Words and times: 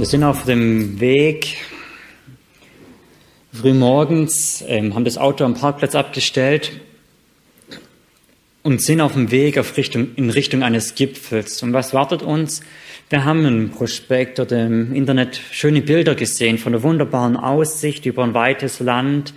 Wir 0.00 0.06
sind 0.06 0.24
auf 0.24 0.46
dem 0.46 0.98
Weg 0.98 1.58
frühmorgens, 3.52 4.64
ähm, 4.66 4.94
haben 4.94 5.04
das 5.04 5.18
Auto 5.18 5.44
am 5.44 5.52
Parkplatz 5.52 5.94
abgestellt 5.94 6.72
und 8.62 8.80
sind 8.80 9.02
auf 9.02 9.12
dem 9.12 9.30
Weg 9.30 9.58
auf 9.58 9.76
Richtung, 9.76 10.14
in 10.16 10.30
Richtung 10.30 10.62
eines 10.62 10.94
Gipfels. 10.94 11.62
Und 11.62 11.74
was 11.74 11.92
wartet 11.92 12.22
uns? 12.22 12.62
Wir 13.10 13.26
haben 13.26 13.44
im 13.44 13.72
Prospekt 13.72 14.40
oder 14.40 14.64
im 14.64 14.94
Internet 14.94 15.38
schöne 15.50 15.82
Bilder 15.82 16.14
gesehen 16.14 16.56
von 16.56 16.72
der 16.72 16.82
wunderbaren 16.82 17.36
Aussicht 17.36 18.06
über 18.06 18.24
ein 18.24 18.32
weites 18.32 18.80
Land. 18.80 19.34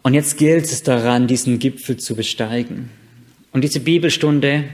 Und 0.00 0.14
jetzt 0.14 0.38
gilt 0.38 0.64
es 0.64 0.84
daran, 0.84 1.26
diesen 1.26 1.58
Gipfel 1.58 1.98
zu 1.98 2.16
besteigen. 2.16 2.88
Und 3.52 3.62
diese 3.62 3.80
Bibelstunde 3.80 4.64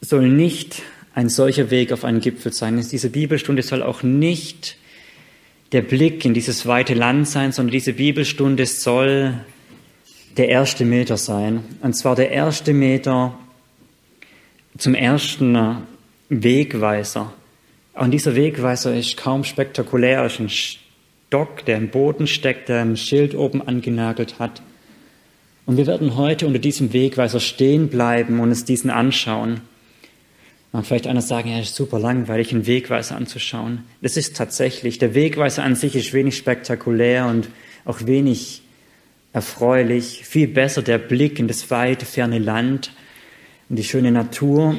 soll 0.00 0.30
nicht 0.30 0.80
ein 1.14 1.28
solcher 1.28 1.70
Weg 1.70 1.92
auf 1.92 2.04
einen 2.04 2.20
Gipfel 2.20 2.52
sein. 2.52 2.76
Diese 2.90 3.10
Bibelstunde 3.10 3.62
soll 3.62 3.82
auch 3.82 4.02
nicht 4.02 4.76
der 5.72 5.82
Blick 5.82 6.24
in 6.24 6.34
dieses 6.34 6.66
weite 6.66 6.94
Land 6.94 7.28
sein, 7.28 7.52
sondern 7.52 7.72
diese 7.72 7.94
Bibelstunde 7.94 8.66
soll 8.66 9.34
der 10.36 10.48
erste 10.48 10.84
Meter 10.84 11.16
sein. 11.16 11.64
Und 11.80 11.94
zwar 11.94 12.16
der 12.16 12.30
erste 12.30 12.72
Meter 12.72 13.38
zum 14.76 14.94
ersten 14.94 15.78
Wegweiser. 16.28 17.32
Und 17.94 18.10
dieser 18.10 18.34
Wegweiser 18.34 18.94
ist 18.96 19.16
kaum 19.16 19.44
spektakulär, 19.44 20.26
ist 20.26 20.40
ein 20.40 20.48
Stock, 20.48 21.64
der 21.64 21.76
im 21.76 21.90
Boden 21.90 22.26
steckt, 22.26 22.68
der 22.68 22.80
ein 22.80 22.96
Schild 22.96 23.36
oben 23.36 23.62
angenagelt 23.62 24.40
hat. 24.40 24.62
Und 25.66 25.76
wir 25.76 25.86
werden 25.86 26.16
heute 26.16 26.46
unter 26.46 26.58
diesem 26.58 26.92
Wegweiser 26.92 27.38
stehen 27.38 27.88
bleiben 27.88 28.40
und 28.40 28.48
uns 28.48 28.64
diesen 28.64 28.90
anschauen. 28.90 29.60
Mag 30.74 30.84
vielleicht 30.86 31.06
einer 31.06 31.22
sagen, 31.22 31.50
ja, 31.50 31.60
ist 31.60 31.76
super 31.76 32.00
langweilig, 32.00 32.50
einen 32.50 32.66
Wegweiser 32.66 33.14
anzuschauen. 33.14 33.84
Das 34.02 34.16
ist 34.16 34.36
tatsächlich, 34.36 34.98
der 34.98 35.14
Wegweiser 35.14 35.62
an 35.62 35.76
sich 35.76 35.94
ist 35.94 36.12
wenig 36.12 36.36
spektakulär 36.36 37.26
und 37.26 37.48
auch 37.84 38.06
wenig 38.06 38.62
erfreulich. 39.32 40.24
Viel 40.24 40.48
besser 40.48 40.82
der 40.82 40.98
Blick 40.98 41.38
in 41.38 41.46
das 41.46 41.70
weite, 41.70 42.06
ferne 42.06 42.40
Land 42.40 42.90
und 43.68 43.76
die 43.76 43.84
schöne 43.84 44.10
Natur. 44.10 44.74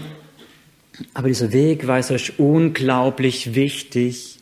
Aber 1.13 1.29
dieser 1.29 1.53
Wegweiser 1.53 2.15
ist 2.15 2.39
unglaublich 2.39 3.55
wichtig, 3.55 4.39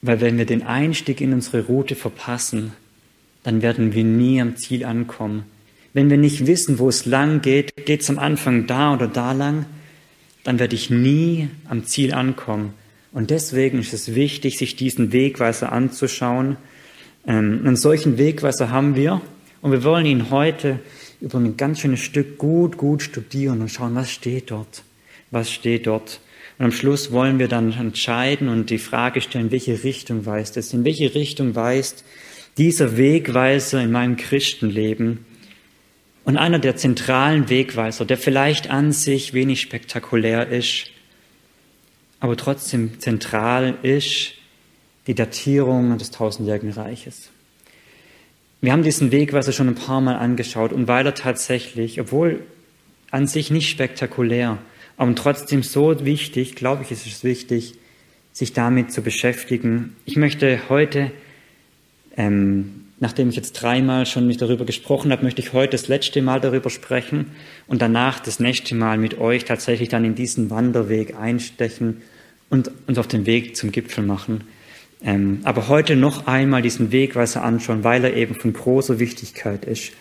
weil 0.00 0.20
wenn 0.20 0.38
wir 0.38 0.46
den 0.46 0.62
Einstieg 0.62 1.20
in 1.20 1.32
unsere 1.32 1.66
Route 1.66 1.96
verpassen, 1.96 2.72
dann 3.42 3.62
werden 3.62 3.92
wir 3.94 4.04
nie 4.04 4.40
am 4.40 4.54
Ziel 4.54 4.84
ankommen. 4.84 5.42
Wenn 5.92 6.08
wir 6.08 6.18
nicht 6.18 6.46
wissen, 6.46 6.78
wo 6.78 6.88
es 6.88 7.04
lang 7.04 7.42
geht, 7.42 7.72
geht 7.84 8.02
es 8.02 8.10
am 8.10 8.20
Anfang 8.20 8.68
da 8.68 8.94
oder 8.94 9.08
da 9.08 9.32
lang, 9.32 9.66
dann 10.48 10.58
werde 10.58 10.76
ich 10.76 10.88
nie 10.88 11.50
am 11.68 11.84
Ziel 11.84 12.14
ankommen. 12.14 12.72
Und 13.12 13.28
deswegen 13.28 13.80
ist 13.80 13.92
es 13.92 14.14
wichtig, 14.14 14.56
sich 14.56 14.76
diesen 14.76 15.12
Wegweiser 15.12 15.72
anzuschauen. 15.72 16.56
Ähm, 17.26 17.60
einen 17.66 17.76
solchen 17.76 18.16
Wegweiser 18.16 18.70
haben 18.70 18.96
wir 18.96 19.20
und 19.60 19.72
wir 19.72 19.84
wollen 19.84 20.06
ihn 20.06 20.30
heute 20.30 20.78
über 21.20 21.36
ein 21.36 21.58
ganz 21.58 21.80
schönes 21.80 22.00
Stück 22.00 22.38
gut, 22.38 22.78
gut 22.78 23.02
studieren 23.02 23.60
und 23.60 23.68
schauen, 23.68 23.94
was 23.94 24.10
steht 24.10 24.50
dort. 24.50 24.84
Was 25.30 25.52
steht 25.52 25.86
dort. 25.86 26.20
Und 26.56 26.64
am 26.64 26.72
Schluss 26.72 27.12
wollen 27.12 27.38
wir 27.38 27.48
dann 27.48 27.74
entscheiden 27.74 28.48
und 28.48 28.70
die 28.70 28.78
Frage 28.78 29.20
stellen, 29.20 29.50
welche 29.50 29.84
Richtung 29.84 30.24
weist 30.24 30.56
es? 30.56 30.72
In 30.72 30.82
welche 30.86 31.14
Richtung 31.14 31.56
weist 31.56 32.06
dieser 32.56 32.96
Wegweiser 32.96 33.82
in 33.82 33.92
meinem 33.92 34.16
Christenleben? 34.16 35.26
Und 36.24 36.36
einer 36.36 36.58
der 36.58 36.76
zentralen 36.76 37.48
Wegweiser, 37.48 38.04
der 38.04 38.18
vielleicht 38.18 38.70
an 38.70 38.92
sich 38.92 39.32
wenig 39.32 39.60
spektakulär 39.60 40.48
ist, 40.48 40.90
aber 42.20 42.36
trotzdem 42.36 43.00
zentral 43.00 43.78
ist, 43.82 44.32
die 45.06 45.14
Datierung 45.14 45.96
des 45.96 46.10
tausendjährigen 46.10 46.70
Reiches. 46.70 47.30
Wir 48.60 48.72
haben 48.72 48.82
diesen 48.82 49.12
Wegweiser 49.12 49.52
schon 49.52 49.68
ein 49.68 49.74
paar 49.74 50.00
Mal 50.00 50.16
angeschaut 50.16 50.72
und 50.72 50.88
weil 50.88 51.06
er 51.06 51.14
tatsächlich, 51.14 52.00
obwohl 52.00 52.42
an 53.10 53.26
sich 53.26 53.50
nicht 53.50 53.70
spektakulär, 53.70 54.58
aber 54.96 55.14
trotzdem 55.14 55.62
so 55.62 56.04
wichtig, 56.04 56.56
glaube 56.56 56.82
ich, 56.82 56.90
ist 56.90 57.06
es 57.06 57.22
wichtig, 57.24 57.74
sich 58.32 58.52
damit 58.52 58.92
zu 58.92 59.00
beschäftigen. 59.00 59.96
Ich 60.04 60.16
möchte 60.16 60.68
heute 60.68 61.12
ähm, 62.16 62.87
nachdem 63.00 63.28
ich 63.28 63.36
jetzt 63.36 63.52
dreimal 63.52 64.06
schon 64.06 64.26
mich 64.26 64.38
darüber 64.38 64.64
gesprochen 64.64 65.12
habe, 65.12 65.24
möchte 65.24 65.40
ich 65.40 65.52
heute 65.52 65.72
das 65.72 65.88
letzte 65.88 66.22
Mal 66.22 66.40
darüber 66.40 66.70
sprechen 66.70 67.32
und 67.66 67.80
danach 67.80 68.20
das 68.20 68.40
nächste 68.40 68.74
Mal 68.74 68.98
mit 68.98 69.18
euch 69.18 69.44
tatsächlich 69.44 69.88
dann 69.88 70.04
in 70.04 70.14
diesen 70.14 70.50
Wanderweg 70.50 71.16
einstechen 71.16 72.02
und 72.50 72.70
uns 72.86 72.98
auf 72.98 73.06
den 73.06 73.26
Weg 73.26 73.56
zum 73.56 73.72
Gipfel 73.72 74.04
machen. 74.04 74.44
Ähm, 75.04 75.40
aber 75.44 75.68
heute 75.68 75.94
noch 75.94 76.26
einmal 76.26 76.62
diesen 76.62 76.90
Wegweiser 76.90 77.44
anschauen, 77.44 77.84
weil 77.84 78.04
er 78.04 78.16
eben 78.16 78.34
von 78.34 78.52
großer 78.52 78.98
Wichtigkeit 78.98 79.64
ist. 79.64 79.92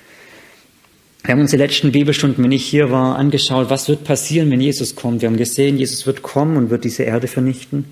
Wir 1.24 1.34
haben 1.34 1.42
uns 1.42 1.52
die 1.52 1.58
letzten 1.58 1.92
Bibelstunden, 1.92 2.44
wenn 2.44 2.52
ich 2.52 2.66
hier 2.66 2.90
war, 2.90 3.18
angeschaut, 3.18 3.70
was 3.70 3.90
wird 3.90 4.06
passieren, 4.06 4.50
wenn 4.50 4.62
Jesus 4.62 4.96
kommt. 4.96 5.22
Wir 5.22 5.30
haben 5.30 5.38
gesehen, 5.38 5.78
Jesus 5.78 6.08
wird 6.08 6.22
kommen 6.24 6.58
und 6.58 6.70
wird 6.70 6.84
diese 6.84 7.04
Erde 7.04 7.28
vernichten. 7.28 7.86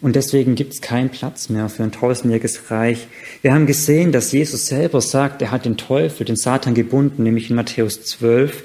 Und 0.00 0.16
deswegen 0.16 0.54
gibt 0.54 0.74
es 0.74 0.80
keinen 0.80 1.08
Platz 1.08 1.48
mehr 1.48 1.68
für 1.68 1.82
ein 1.82 1.92
tausendjähriges 1.92 2.70
Reich. 2.70 3.06
Wir 3.42 3.54
haben 3.54 3.66
gesehen, 3.66 4.12
dass 4.12 4.32
Jesus 4.32 4.66
selber 4.66 5.00
sagt, 5.00 5.40
er 5.40 5.50
hat 5.50 5.64
den 5.64 5.76
Teufel, 5.76 6.26
den 6.26 6.36
Satan 6.36 6.74
gebunden, 6.74 7.22
nämlich 7.22 7.48
in 7.48 7.56
Matthäus 7.56 8.04
12. 8.04 8.64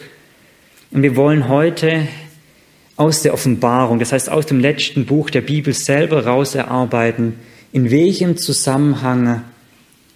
Und 0.91 1.03
wir 1.03 1.15
wollen 1.15 1.47
heute 1.47 2.07
aus 2.95 3.21
der 3.21 3.33
Offenbarung, 3.33 3.99
das 3.99 4.11
heißt 4.11 4.29
aus 4.29 4.47
dem 4.47 4.59
letzten 4.59 5.05
Buch 5.05 5.29
der 5.29 5.41
Bibel 5.41 5.73
selber 5.73 6.25
raus 6.25 6.55
erarbeiten, 6.55 7.35
in 7.71 7.91
welchem 7.91 8.35
Zusammenhang 8.35 9.43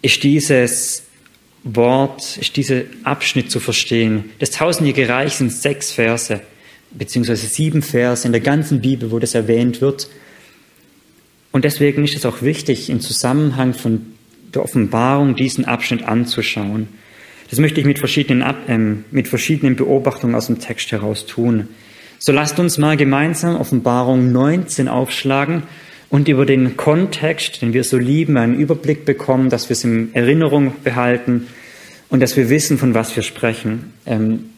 ist 0.02 0.24
dieses 0.24 1.04
Wort, 1.64 2.38
ist 2.38 2.58
dieser 2.58 2.82
Abschnitt 3.04 3.50
zu 3.50 3.60
verstehen. 3.60 4.26
Das 4.40 4.52
tausendjährige 4.52 5.08
Reich 5.08 5.36
sind 5.36 5.52
sechs 5.52 5.92
Verse, 5.92 6.42
beziehungsweise 6.92 7.48
sieben 7.48 7.82
Verse 7.82 8.28
in 8.28 8.34
der 8.34 8.42
ganzen 8.42 8.82
Bibel, 8.82 9.12
wo 9.12 9.20
das 9.20 9.34
erwähnt 9.34 9.80
wird. 9.80 10.10
Und 11.54 11.64
deswegen 11.64 12.04
ist 12.04 12.16
es 12.16 12.26
auch 12.26 12.42
wichtig, 12.42 12.90
im 12.90 13.00
Zusammenhang 13.00 13.76
von 13.76 14.08
der 14.54 14.64
Offenbarung 14.64 15.36
diesen 15.36 15.66
Abschnitt 15.66 16.04
anzuschauen. 16.04 16.88
Das 17.50 17.60
möchte 17.60 17.80
ich 17.80 17.86
mit 17.86 18.00
verschiedenen, 18.00 18.42
äh, 18.42 19.04
mit 19.12 19.28
verschiedenen 19.28 19.76
Beobachtungen 19.76 20.34
aus 20.34 20.48
dem 20.48 20.60
Text 20.60 20.92
heraus 20.92 21.28
tun. 21.28 21.68
So 22.18 22.32
lasst 22.32 22.58
uns 22.58 22.80
mal 22.80 22.98
gemeinsam 22.98 23.56
Offenbarung 23.56 24.32
19 24.32 24.88
aufschlagen 24.88 25.64
und 26.10 26.28
über 26.28 26.48
den 26.48 26.76
Kontext, 26.76 27.62
den 27.62 27.74
wir 27.74 27.84
so 27.84 28.00
lieben, 28.00 28.36
einen 28.38 28.56
Überblick 28.56 29.06
bekommen, 29.06 29.52
dass 29.52 29.70
wir 29.70 29.74
es 29.74 29.84
in 29.84 30.10
Erinnerung 30.16 30.74
behalten 30.84 31.48
und 32.10 32.20
dass 32.20 32.36
wir 32.36 32.50
wissen, 32.50 32.80
von 32.80 32.96
was 32.96 33.16
wir 33.16 33.22
sprechen. 33.22 33.94
Ähm, 34.08 34.50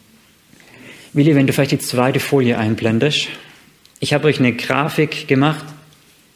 Willi, 1.11 1.35
wenn 1.35 1.45
du 1.45 1.51
vielleicht 1.51 1.71
die 1.71 1.79
zweite 1.79 2.21
Folie 2.21 2.57
einblendest. 2.57 3.27
Ich 3.99 4.13
habe 4.13 4.27
euch 4.27 4.39
eine 4.39 4.53
Grafik 4.53 5.27
gemacht 5.27 5.65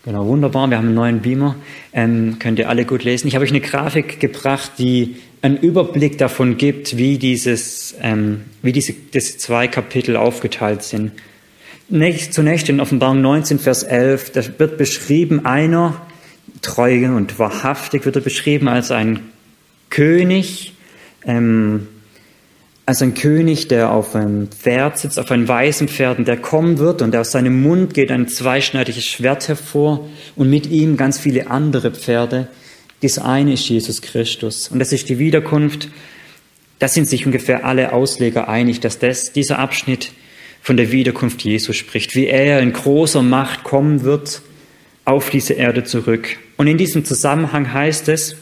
Genau, 0.06 0.26
wunderbar. 0.28 0.70
Wir 0.70 0.78
haben 0.78 0.88
einen 0.88 0.96
neuen 0.96 1.20
Beamer. 1.20 1.56
Ähm, 1.92 2.38
könnt 2.40 2.58
ihr 2.58 2.70
alle 2.70 2.86
gut 2.86 3.04
lesen. 3.04 3.28
Ich 3.28 3.36
habe 3.36 3.44
euch 3.44 3.52
eine 3.52 3.60
Grafik 3.60 4.22
gebracht, 4.22 4.72
die 4.78 5.18
einen 5.42 5.58
Überblick 5.58 6.18
davon 6.18 6.58
gibt, 6.58 6.96
wie, 6.98 7.18
dieses, 7.18 7.96
ähm, 8.02 8.42
wie 8.62 8.72
diese, 8.72 8.94
diese 8.94 9.38
zwei 9.38 9.68
Kapitel 9.68 10.16
aufgeteilt 10.16 10.84
sind. 10.84 11.12
Nächst, 11.90 12.34
zunächst 12.34 12.70
in 12.70 12.80
Offenbarung 12.80 13.22
19, 13.22 13.60
Vers 13.60 13.84
11, 13.84 14.32
da 14.32 14.42
wird 14.58 14.78
beschrieben 14.78 15.46
einer, 15.46 16.02
treu 16.62 17.06
und 17.08 17.38
wahrhaftig 17.38 18.06
wird 18.06 18.16
er 18.16 18.22
beschrieben 18.22 18.68
als 18.68 18.92
ein 18.92 19.20
König, 19.90 20.74
ähm, 21.26 21.88
als 22.90 23.04
ein 23.04 23.14
König, 23.14 23.68
der 23.68 23.92
auf 23.92 24.16
einem 24.16 24.48
Pferd 24.50 24.98
sitzt, 24.98 25.20
auf 25.20 25.30
einem 25.30 25.48
weißen 25.48 25.88
Pferd, 25.88 26.18
und 26.18 26.28
der 26.28 26.38
kommen 26.38 26.80
wird 26.80 27.04
und 27.04 27.16
aus 27.16 27.30
seinem 27.30 27.62
Mund 27.62 27.94
geht 27.94 28.12
ein 28.12 28.28
zweischneidiges 28.28 29.06
Schwert 29.06 29.48
hervor 29.48 30.10
und 30.36 30.50
mit 30.50 30.66
ihm 30.66 30.98
ganz 30.98 31.20
viele 31.20 31.52
andere 31.52 31.92
Pferde. 31.92 32.48
Das 33.04 33.20
eine 33.20 33.54
ist 33.54 33.70
Jesus 33.70 34.02
Christus 34.02 34.70
und 34.70 34.80
das 34.80 34.92
ist 34.92 35.08
die 35.08 35.20
Wiederkunft. 35.20 35.90
Da 36.80 36.88
sind 36.88 37.08
sich 37.08 37.28
ungefähr 37.28 37.64
alle 37.64 37.94
Ausleger 37.94 38.50
einig, 38.50 38.80
dass 38.80 38.98
das, 38.98 39.34
dieser 39.34 39.60
Abschnitt 39.60 40.12
von 40.60 40.76
der 40.76 40.92
Wiederkunft 40.92 41.44
Jesu 41.44 41.74
spricht, 41.74 42.16
wie 42.16 42.26
er 42.26 42.60
in 42.60 42.74
großer 42.74 43.22
Macht 43.22 43.64
kommen 43.64 44.02
wird 44.02 44.42
auf 45.06 45.30
diese 45.30 45.54
Erde 45.54 45.84
zurück. 45.84 46.38
Und 46.58 46.66
in 46.66 46.80
diesem 46.80 47.06
Zusammenhang 47.06 47.72
heißt 47.72 48.10
es, 48.10 48.36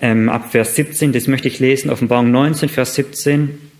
ähm, 0.00 0.30
ab 0.30 0.50
Vers 0.50 0.76
17, 0.76 1.12
das 1.12 1.26
möchte 1.26 1.48
ich 1.48 1.58
lesen, 1.58 1.90
Offenbarung 1.90 2.30
19, 2.30 2.70
Vers 2.70 2.94
17, 2.94 3.71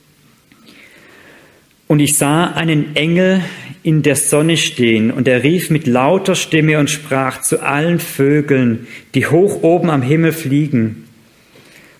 und 1.92 2.00
ich 2.00 2.16
sah 2.16 2.46
einen 2.46 2.96
Engel 2.96 3.42
in 3.82 4.02
der 4.02 4.16
Sonne 4.16 4.56
stehen, 4.56 5.10
und 5.10 5.28
er 5.28 5.42
rief 5.42 5.68
mit 5.68 5.86
lauter 5.86 6.34
Stimme 6.34 6.78
und 6.78 6.88
sprach 6.88 7.42
zu 7.42 7.60
allen 7.60 8.00
Vögeln, 8.00 8.86
die 9.12 9.26
hoch 9.26 9.62
oben 9.62 9.90
am 9.90 10.00
Himmel 10.00 10.32
fliegen, 10.32 11.04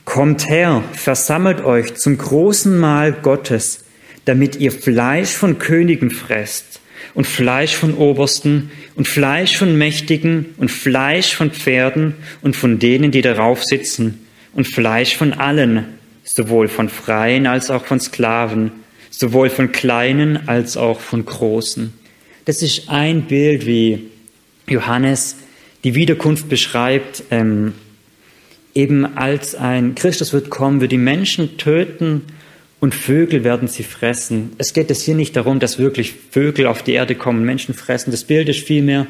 Kommt 0.07 0.49
her, 0.49 0.83
versammelt 0.95 1.63
euch 1.63 1.93
zum 1.97 2.17
großen 2.17 2.79
Mahl 2.79 3.13
Gottes, 3.13 3.85
damit 4.25 4.57
ihr 4.57 4.73
Fleisch 4.73 5.33
von 5.33 5.59
Königen 5.59 6.11
fresst 6.11 6.81
und 7.13 7.27
Fleisch 7.27 7.77
von 7.77 7.93
Obersten 7.93 8.71
und 8.95 9.09
Fleisch 9.09 9.59
von 9.59 9.77
Mächtigen 9.77 10.55
und 10.57 10.71
Fleisch 10.71 11.35
von 11.35 11.51
Pferden 11.51 12.15
und 12.41 12.57
von 12.57 12.79
denen, 12.79 13.11
die 13.11 13.21
darauf 13.21 13.63
sitzen 13.63 14.27
und 14.55 14.67
Fleisch 14.67 15.15
von 15.15 15.35
allen, 15.35 15.85
sowohl 16.25 16.69
von 16.69 16.89
Freien 16.89 17.47
als 17.47 17.71
auch 17.71 17.85
von 17.85 18.01
Sklaven, 18.01 18.82
sowohl 19.23 19.51
von 19.51 19.71
Kleinen 19.71 20.49
als 20.49 20.77
auch 20.77 20.99
von 20.99 21.25
Großen. 21.25 21.93
Das 22.45 22.61
ist 22.61 22.89
ein 22.89 23.23
Bild, 23.23 23.67
wie 23.67 24.09
Johannes 24.67 25.37
die 25.85 25.95
Wiederkunft 25.95 26.49
beschreibt, 26.49 27.23
ähm, 27.31 27.75
eben 28.75 29.17
als 29.17 29.55
ein 29.55 29.95
Christus 29.95 30.33
wird 30.33 30.51
kommen, 30.51 30.81
wird 30.81 30.91
die 30.91 30.99
Menschen 30.99 31.57
töten 31.57 32.23
und 32.81 32.97
Vögel 32.97 33.45
werden 33.45 33.69
sie 33.69 33.85
fressen. 33.85 34.55
Es 34.59 34.73
geht 34.73 34.91
es 34.91 35.03
hier 35.03 35.15
nicht 35.15 35.37
darum, 35.37 35.61
dass 35.61 35.79
wirklich 35.79 36.15
Vögel 36.33 36.67
auf 36.67 36.83
die 36.83 36.95
Erde 36.95 37.15
kommen, 37.15 37.45
Menschen 37.45 37.75
fressen. 37.75 38.11
Das 38.11 38.25
Bild 38.25 38.49
ist 38.49 38.67
vielmehr 38.67 39.07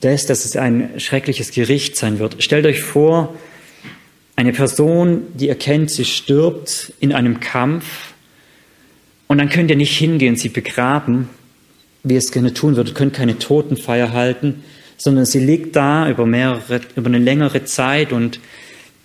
das, 0.00 0.26
dass 0.26 0.44
es 0.44 0.56
ein 0.56 1.00
schreckliches 1.00 1.50
Gericht 1.50 1.96
sein 1.96 2.20
wird. 2.20 2.44
Stellt 2.44 2.64
euch 2.64 2.80
vor, 2.80 3.34
eine 4.36 4.52
Person, 4.52 5.22
die 5.34 5.48
erkennt, 5.48 5.90
sie 5.90 6.04
stirbt 6.04 6.92
in 7.00 7.12
einem 7.12 7.40
Kampf 7.40 8.11
und 9.32 9.38
dann 9.38 9.48
könnt 9.48 9.70
ihr 9.70 9.76
nicht 9.76 9.96
hingehen, 9.96 10.36
sie 10.36 10.50
begraben, 10.50 11.30
wie 12.02 12.12
ihr 12.12 12.18
es 12.18 12.32
gerne 12.32 12.52
tun 12.52 12.76
würdet, 12.76 12.94
könnt 12.94 13.14
keine 13.14 13.38
Totenfeier 13.38 14.12
halten, 14.12 14.62
sondern 14.98 15.24
sie 15.24 15.38
liegt 15.38 15.74
da 15.74 16.06
über 16.06 16.26
mehrere, 16.26 16.82
über 16.96 17.06
eine 17.06 17.18
längere 17.18 17.64
Zeit 17.64 18.12
und 18.12 18.40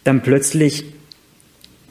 dann 0.03 0.23
plötzlich 0.23 0.83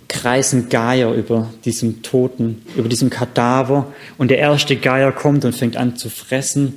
kreisen 0.08 0.68
Geier 0.68 1.14
über 1.14 1.50
diesem 1.64 2.02
Toten, 2.02 2.60
über 2.76 2.90
diesem 2.90 3.08
Kadaver 3.08 3.94
und 4.18 4.30
der 4.30 4.36
erste 4.36 4.76
Geier 4.76 5.12
kommt 5.12 5.46
und 5.46 5.54
fängt 5.54 5.78
an 5.78 5.96
zu 5.96 6.10
fressen 6.10 6.74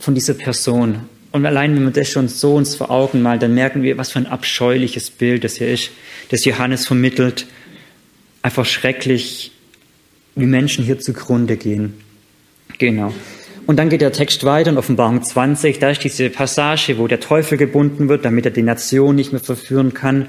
von 0.00 0.16
dieser 0.16 0.34
Person. 0.34 1.02
Und 1.30 1.46
allein 1.46 1.76
wenn 1.76 1.84
wir 1.84 1.92
das 1.92 2.10
schon 2.10 2.26
so 2.26 2.56
uns 2.56 2.74
vor 2.74 2.90
Augen 2.90 3.22
malen, 3.22 3.38
dann 3.38 3.54
merken 3.54 3.84
wir, 3.84 3.96
was 3.96 4.10
für 4.10 4.18
ein 4.18 4.26
abscheuliches 4.26 5.10
Bild 5.10 5.44
das 5.44 5.58
hier 5.58 5.68
ist, 5.68 5.90
das 6.30 6.44
Johannes 6.44 6.84
vermittelt. 6.84 7.46
Einfach 8.42 8.66
schrecklich, 8.66 9.52
wie 10.38 10.46
Menschen 10.46 10.84
hier 10.84 10.98
zugrunde 10.98 11.56
gehen. 11.56 11.94
Genau. 12.78 13.12
Und 13.66 13.76
dann 13.76 13.90
geht 13.90 14.00
der 14.00 14.12
Text 14.12 14.44
weiter 14.44 14.70
in 14.70 14.78
Offenbarung 14.78 15.22
20, 15.22 15.78
da 15.78 15.90
ist 15.90 16.02
diese 16.02 16.30
Passage, 16.30 16.96
wo 16.96 17.06
der 17.06 17.20
Teufel 17.20 17.58
gebunden 17.58 18.08
wird, 18.08 18.24
damit 18.24 18.46
er 18.46 18.50
die 18.50 18.62
Nation 18.62 19.14
nicht 19.14 19.32
mehr 19.32 19.42
verführen 19.42 19.92
kann. 19.92 20.26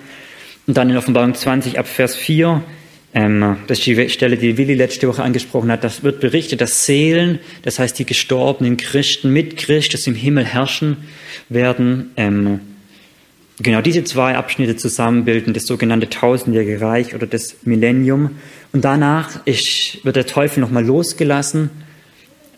Und 0.68 0.76
dann 0.76 0.90
in 0.90 0.98
Offenbarung 0.98 1.34
20 1.34 1.80
ab 1.80 1.88
Vers 1.88 2.16
4, 2.16 2.62
ähm, 3.14 3.58
das 3.68 3.80
ist 3.80 3.88
die 3.88 4.10
Stelle, 4.10 4.38
die 4.38 4.58
Willi 4.58 4.76
letzte 4.76 5.08
Woche 5.08 5.24
angesprochen 5.24 5.72
hat, 5.72 5.84
das 5.84 6.04
wird 6.04 6.20
berichtet, 6.20 6.62
dass 6.62 6.86
Seelen, 6.86 7.40
das 7.64 7.80
heißt 7.80 7.98
die 7.98 8.06
gestorbenen 8.06 8.78
Christen 8.78 9.32
mit 9.32 9.58
Christus 9.58 10.06
im 10.06 10.16
Himmel 10.16 10.46
herrschen 10.46 10.98
werden. 11.48 12.12
Ähm, 12.18 12.60
genau 13.60 13.82
diese 13.82 14.04
zwei 14.04 14.36
Abschnitte 14.36 14.76
zusammenbilden, 14.76 15.54
das 15.54 15.66
sogenannte 15.66 16.10
tausendjährige 16.10 16.82
Reich 16.82 17.16
oder 17.16 17.28
das 17.28 17.58
Millennium. 17.64 18.38
Und 18.72 18.86
danach 18.86 19.46
ist, 19.46 20.04
wird 20.04 20.16
der 20.16 20.26
Teufel 20.26 20.62
nochmal 20.62 20.86
losgelassen 20.86 21.70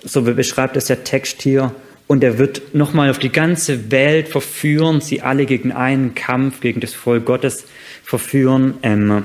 so 0.03 0.21
beschreibt 0.21 0.77
es 0.77 0.85
der 0.85 1.03
Text 1.03 1.41
hier. 1.41 1.73
Und 2.07 2.23
er 2.23 2.37
wird 2.37 2.75
nochmal 2.75 3.09
auf 3.09 3.19
die 3.19 3.31
ganze 3.31 3.91
Welt 3.91 4.27
verführen, 4.27 4.99
sie 4.99 5.21
alle 5.21 5.45
gegen 5.45 5.71
einen 5.71 6.13
Kampf, 6.13 6.59
gegen 6.59 6.81
das 6.81 6.93
Volk 6.93 7.25
Gottes 7.25 7.65
verführen. 8.03 8.73
Ähm, 8.83 9.23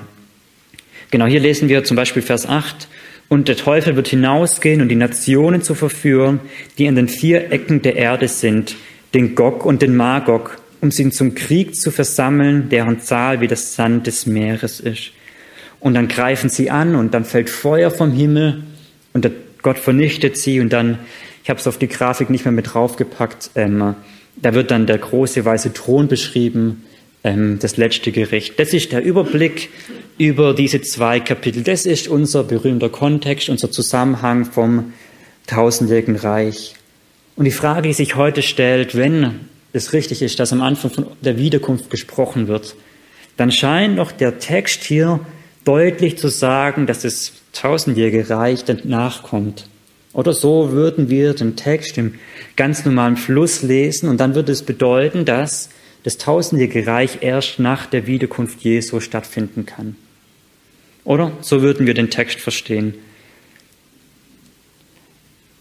genau 1.10 1.26
hier 1.26 1.40
lesen 1.40 1.68
wir 1.68 1.82
zum 1.82 1.96
Beispiel 1.96 2.22
Vers 2.22 2.46
8. 2.46 2.88
Und 3.28 3.48
der 3.48 3.56
Teufel 3.56 3.96
wird 3.96 4.06
hinausgehen 4.06 4.80
und 4.80 4.88
die 4.88 4.94
Nationen 4.94 5.62
zu 5.62 5.74
verführen, 5.74 6.38
die 6.78 6.86
an 6.86 6.94
den 6.94 7.08
vier 7.08 7.50
Ecken 7.50 7.82
der 7.82 7.96
Erde 7.96 8.28
sind, 8.28 8.76
den 9.14 9.34
Gog 9.34 9.66
und 9.66 9.82
den 9.82 9.96
Magog, 9.96 10.58
um 10.80 10.90
sie 10.90 11.10
zum 11.10 11.34
Krieg 11.34 11.74
zu 11.76 11.90
versammeln, 11.90 12.68
deren 12.68 13.00
Zahl 13.00 13.40
wie 13.40 13.46
das 13.46 13.74
Sand 13.74 14.06
des 14.06 14.26
Meeres 14.26 14.80
ist. 14.80 15.12
Und 15.80 15.94
dann 15.94 16.08
greifen 16.08 16.48
sie 16.50 16.70
an 16.70 16.94
und 16.94 17.14
dann 17.14 17.24
fällt 17.24 17.50
Feuer 17.50 17.90
vom 17.90 18.12
Himmel 18.12 18.62
und 19.12 19.30
Gott 19.62 19.78
vernichtet 19.78 20.36
sie 20.36 20.60
und 20.60 20.72
dann, 20.72 20.98
ich 21.42 21.50
habe 21.50 21.60
es 21.60 21.66
auf 21.66 21.78
die 21.78 21.88
Grafik 21.88 22.30
nicht 22.30 22.44
mehr 22.44 22.52
mit 22.52 22.74
draufgepackt, 22.74 23.50
ähm, 23.54 23.94
da 24.36 24.54
wird 24.54 24.70
dann 24.70 24.86
der 24.86 24.98
große 24.98 25.44
weiße 25.44 25.72
Thron 25.72 26.08
beschrieben, 26.08 26.84
ähm, 27.24 27.58
das 27.58 27.76
letzte 27.76 28.12
Gericht. 28.12 28.58
Das 28.58 28.72
ist 28.72 28.92
der 28.92 29.02
Überblick 29.02 29.70
über 30.18 30.54
diese 30.54 30.80
zwei 30.82 31.20
Kapitel. 31.20 31.62
Das 31.62 31.86
ist 31.86 32.08
unser 32.08 32.44
berühmter 32.44 32.88
Kontext, 32.88 33.48
unser 33.48 33.70
Zusammenhang 33.70 34.44
vom 34.44 34.92
tausendjährigen 35.46 36.16
Reich. 36.16 36.74
Und 37.34 37.44
die 37.44 37.50
Frage, 37.50 37.88
die 37.88 37.94
sich 37.94 38.16
heute 38.16 38.42
stellt, 38.42 38.94
wenn 38.94 39.40
es 39.76 39.92
richtig 39.92 40.22
ist, 40.22 40.40
dass 40.40 40.52
am 40.52 40.62
Anfang 40.62 40.90
von 40.90 41.06
der 41.20 41.38
Wiederkunft 41.38 41.90
gesprochen 41.90 42.48
wird, 42.48 42.74
dann 43.36 43.52
scheint 43.52 43.98
doch 43.98 44.12
der 44.12 44.38
Text 44.38 44.84
hier 44.84 45.20
deutlich 45.64 46.16
zu 46.18 46.28
sagen, 46.28 46.86
dass 46.86 47.04
es 47.04 47.32
tausendjährige 47.52 48.30
Reich 48.30 48.64
danach 48.64 49.22
kommt. 49.22 49.68
Oder 50.12 50.32
so 50.32 50.72
würden 50.72 51.10
wir 51.10 51.34
den 51.34 51.56
Text 51.56 51.98
im 51.98 52.14
ganz 52.56 52.84
normalen 52.84 53.16
Fluss 53.16 53.62
lesen 53.62 54.08
und 54.08 54.18
dann 54.18 54.34
würde 54.34 54.52
es 54.52 54.62
bedeuten, 54.62 55.24
dass 55.24 55.68
das 56.04 56.16
tausendjährige 56.16 56.86
Reich 56.86 57.18
erst 57.20 57.58
nach 57.58 57.86
der 57.86 58.06
Wiederkunft 58.06 58.62
Jesu 58.62 59.00
stattfinden 59.00 59.66
kann. 59.66 59.96
Oder 61.04 61.32
so 61.40 61.62
würden 61.62 61.86
wir 61.86 61.94
den 61.94 62.10
Text 62.10 62.40
verstehen. 62.40 62.94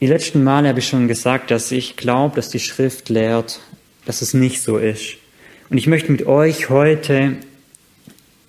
Die 0.01 0.07
letzten 0.07 0.43
Male 0.43 0.69
habe 0.69 0.79
ich 0.79 0.87
schon 0.87 1.07
gesagt, 1.07 1.51
dass 1.51 1.71
ich 1.71 1.97
glaube, 1.97 2.35
dass 2.35 2.49
die 2.49 2.59
Schrift 2.59 3.09
lehrt, 3.09 3.59
dass 4.05 4.21
es 4.21 4.33
nicht 4.33 4.61
so 4.61 4.77
ist. 4.77 5.17
Und 5.69 5.77
ich 5.77 5.87
möchte 5.87 6.11
mit 6.11 6.25
euch 6.25 6.69
heute 6.69 7.37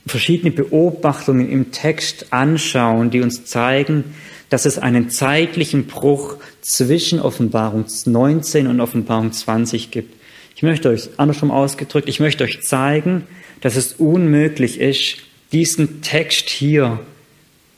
verschiedene 0.07 0.53
Beobachtungen 0.53 1.51
im 1.51 1.73
Text 1.73 2.33
anschauen, 2.33 3.11
die 3.11 3.21
uns 3.21 3.45
zeigen, 3.45 4.05
dass 4.51 4.65
es 4.65 4.79
einen 4.79 5.11
zeitlichen 5.11 5.87
Bruch 5.87 6.37
zwischen 6.61 7.21
Offenbarung 7.21 7.87
19 8.05 8.67
und 8.69 8.81
Offenbarung 8.81 9.33
20 9.33 9.91
gibt. 9.91 10.15
Ich 10.55 10.63
möchte 10.63 10.89
euch, 10.89 11.11
andersrum 11.17 11.51
ausgedrückt, 11.51 12.09
ich 12.09 12.21
möchte 12.21 12.45
euch 12.45 12.63
zeigen, 12.63 13.27
dass 13.61 13.77
es 13.77 13.95
unmöglich 13.95 14.81
ist, 14.81 15.19
diesen 15.53 16.03
Text 16.03 16.49
hier 16.49 17.01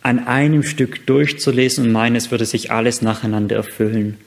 an 0.03 0.27
einem 0.27 0.63
Stück 0.63 1.07
durchzulesen 1.07 1.87
und 1.87 1.93
meinen, 1.93 2.17
es 2.17 2.31
würde 2.31 2.45
sich 2.45 2.71
alles 2.71 3.03
nacheinander 3.03 3.57
erfüllen. 3.57 4.19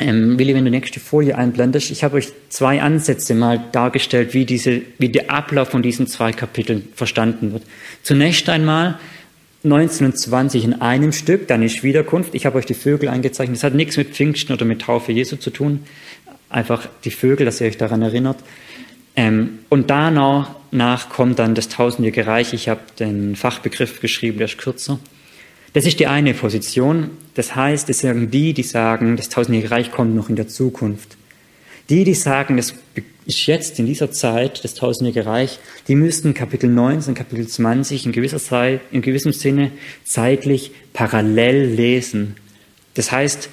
Ähm, 0.00 0.38
Willi, 0.38 0.54
wenn 0.54 0.64
du 0.64 0.70
nächste 0.70 0.98
Folie 0.98 1.36
einblendest, 1.36 1.90
ich 1.90 2.02
habe 2.02 2.16
euch 2.16 2.28
zwei 2.48 2.80
Ansätze 2.80 3.34
mal 3.34 3.62
dargestellt, 3.72 4.32
wie, 4.32 4.46
diese, 4.46 4.80
wie 4.98 5.10
der 5.10 5.30
Ablauf 5.30 5.68
von 5.68 5.82
diesen 5.82 6.06
zwei 6.06 6.32
Kapiteln 6.32 6.88
verstanden 6.94 7.52
wird. 7.52 7.62
Zunächst 8.02 8.48
einmal 8.48 8.98
19 9.62 10.06
und 10.06 10.18
20 10.18 10.64
in 10.64 10.80
einem 10.80 11.12
Stück, 11.12 11.46
dann 11.48 11.62
ist 11.62 11.82
Wiederkunft. 11.82 12.34
Ich 12.34 12.46
habe 12.46 12.58
euch 12.58 12.64
die 12.64 12.74
Vögel 12.74 13.10
eingezeichnet. 13.10 13.58
Das 13.58 13.64
hat 13.64 13.74
nichts 13.74 13.98
mit 13.98 14.08
Pfingsten 14.14 14.54
oder 14.54 14.64
mit 14.64 14.80
Taufe 14.80 15.12
Jesu 15.12 15.36
zu 15.36 15.50
tun. 15.50 15.80
Einfach 16.48 16.88
die 17.04 17.10
Vögel, 17.10 17.44
dass 17.44 17.60
ihr 17.60 17.66
euch 17.66 17.76
daran 17.76 18.00
erinnert. 18.00 18.38
Ähm, 19.16 19.58
und 19.68 19.90
danach 19.90 20.54
nach 20.70 21.10
kommt 21.10 21.38
dann 21.38 21.54
das 21.54 21.68
tausendjährige 21.68 22.26
Reich. 22.26 22.54
Ich 22.54 22.68
habe 22.68 22.80
den 22.98 23.36
Fachbegriff 23.36 24.00
geschrieben, 24.00 24.38
der 24.38 24.46
ist 24.46 24.56
kürzer. 24.56 24.98
Das 25.72 25.86
ist 25.86 26.00
die 26.00 26.06
eine 26.06 26.34
Position. 26.34 27.10
Das 27.34 27.54
heißt, 27.54 27.88
es 27.90 28.00
sagen 28.00 28.30
die, 28.30 28.52
die 28.54 28.64
sagen, 28.64 29.16
das 29.16 29.28
tausendjährige 29.28 29.70
Reich 29.70 29.92
kommt 29.92 30.14
noch 30.14 30.28
in 30.28 30.36
der 30.36 30.48
Zukunft. 30.48 31.16
Die, 31.88 32.04
die 32.04 32.14
sagen, 32.14 32.56
das 32.56 32.74
ist 33.26 33.46
jetzt 33.46 33.78
in 33.78 33.86
dieser 33.86 34.10
Zeit 34.10 34.64
das 34.64 34.74
tausendjährige 34.74 35.26
Reich, 35.26 35.58
die 35.86 35.94
müssten 35.94 36.34
Kapitel 36.34 36.68
19, 36.68 37.14
Kapitel 37.14 37.46
20 37.46 38.06
in 38.06 38.12
gewisser 38.12 38.38
Zeit, 38.38 38.80
in 38.90 39.02
gewissem 39.02 39.32
Sinne 39.32 39.70
zeitlich 40.04 40.72
parallel 40.92 41.66
lesen. 41.66 42.36
Das 42.94 43.12
heißt, 43.12 43.48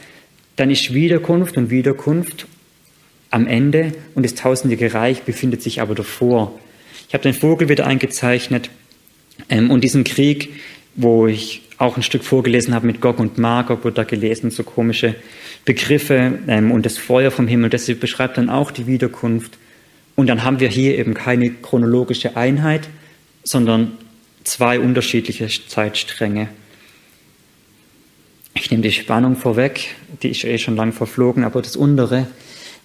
dann 0.55 0.71
ist 0.71 0.93
Wiederkunft 0.93 1.57
und 1.57 1.69
Wiederkunft 1.69 2.47
am 3.29 3.45
Ende 3.45 3.93
und 4.15 4.23
das 4.23 4.33
tausendjährige 4.33 4.93
Reich 4.95 5.23
befindet 5.23 5.61
sich 5.61 5.81
aber 5.81 5.93
davor. 5.93 6.57
Ich 7.07 7.13
habe 7.13 7.23
den 7.23 7.33
Vogel 7.33 7.69
wieder 7.69 7.85
eingezeichnet 7.85 8.69
ähm, 9.49 9.69
und 9.69 9.83
diesen 9.83 10.03
Krieg, 10.03 10.49
wo 10.95 11.27
ich 11.27 11.61
auch 11.77 11.95
ein 11.95 12.03
Stück 12.03 12.23
vorgelesen 12.23 12.73
habe 12.73 12.87
mit 12.87 13.01
Gog 13.01 13.19
und 13.19 13.37
Magog, 13.37 13.83
wurde 13.83 13.95
da 13.95 14.03
gelesen, 14.03 14.49
so 14.49 14.63
komische 14.63 15.15
Begriffe 15.65 16.39
ähm, 16.47 16.71
und 16.71 16.85
das 16.85 16.97
Feuer 16.97 17.31
vom 17.31 17.47
Himmel, 17.47 17.69
das 17.69 17.85
beschreibt 17.85 18.37
dann 18.37 18.49
auch 18.49 18.71
die 18.71 18.87
Wiederkunft. 18.87 19.57
Und 20.15 20.27
dann 20.27 20.43
haben 20.43 20.59
wir 20.59 20.69
hier 20.69 20.97
eben 20.97 21.13
keine 21.13 21.51
chronologische 21.51 22.35
Einheit, 22.35 22.89
sondern 23.43 23.91
zwei 24.43 24.79
unterschiedliche 24.79 25.47
Zeitstränge. 25.67 26.49
Ich 28.55 28.71
nehme 28.71 28.81
die 28.81 28.91
Spannung 28.91 29.35
vorweg, 29.35 29.95
die 30.23 30.29
ist 30.29 30.43
eh 30.43 30.57
schon 30.57 30.75
lang 30.75 30.91
verflogen, 30.91 31.43
aber 31.43 31.61
das 31.61 31.75
untere, 31.75 32.25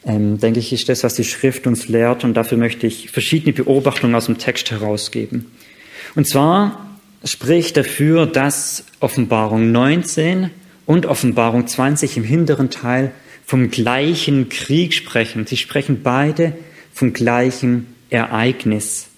ähm, 0.05 0.39
denke 0.39 0.59
ich, 0.61 0.73
ist 0.73 0.91
das, 0.91 1.03
was 1.03 1.15
die 1.15 1.25
Schrift 1.25 1.67
uns 1.67 1.89
lehrt 1.89 2.25
und 2.25 2.35
dafür 2.35 2.59
möchte 2.59 2.87
ich 2.87 3.11
verschiedene 3.11 3.55
Beobachtungen 3.55 4.15
aus 4.15 4.27
dem 4.27 4.37
Text 4.37 4.71
herausgeben. 4.71 5.47
Und 6.15 6.29
zwar 6.29 6.92
spricht 7.25 7.77
dafür, 7.77 8.27
dass 8.27 8.85
Offenbarung 9.01 9.73
19 9.73 10.51
und 10.87 11.07
Offenbarung 11.07 11.67
20 11.67 12.17
im 12.17 12.25
hinteren 12.25 12.71
Teil 12.71 13.13
vom 13.45 13.71
gleichen 13.71 14.49
Krieg 14.49 14.95
sprechen. 14.95 15.47
Sie 15.47 15.57
sprechen 15.57 16.03
beide 16.03 16.55
vom 16.93 17.13
gleichen 17.13 17.95
Ereignis. 18.11 19.09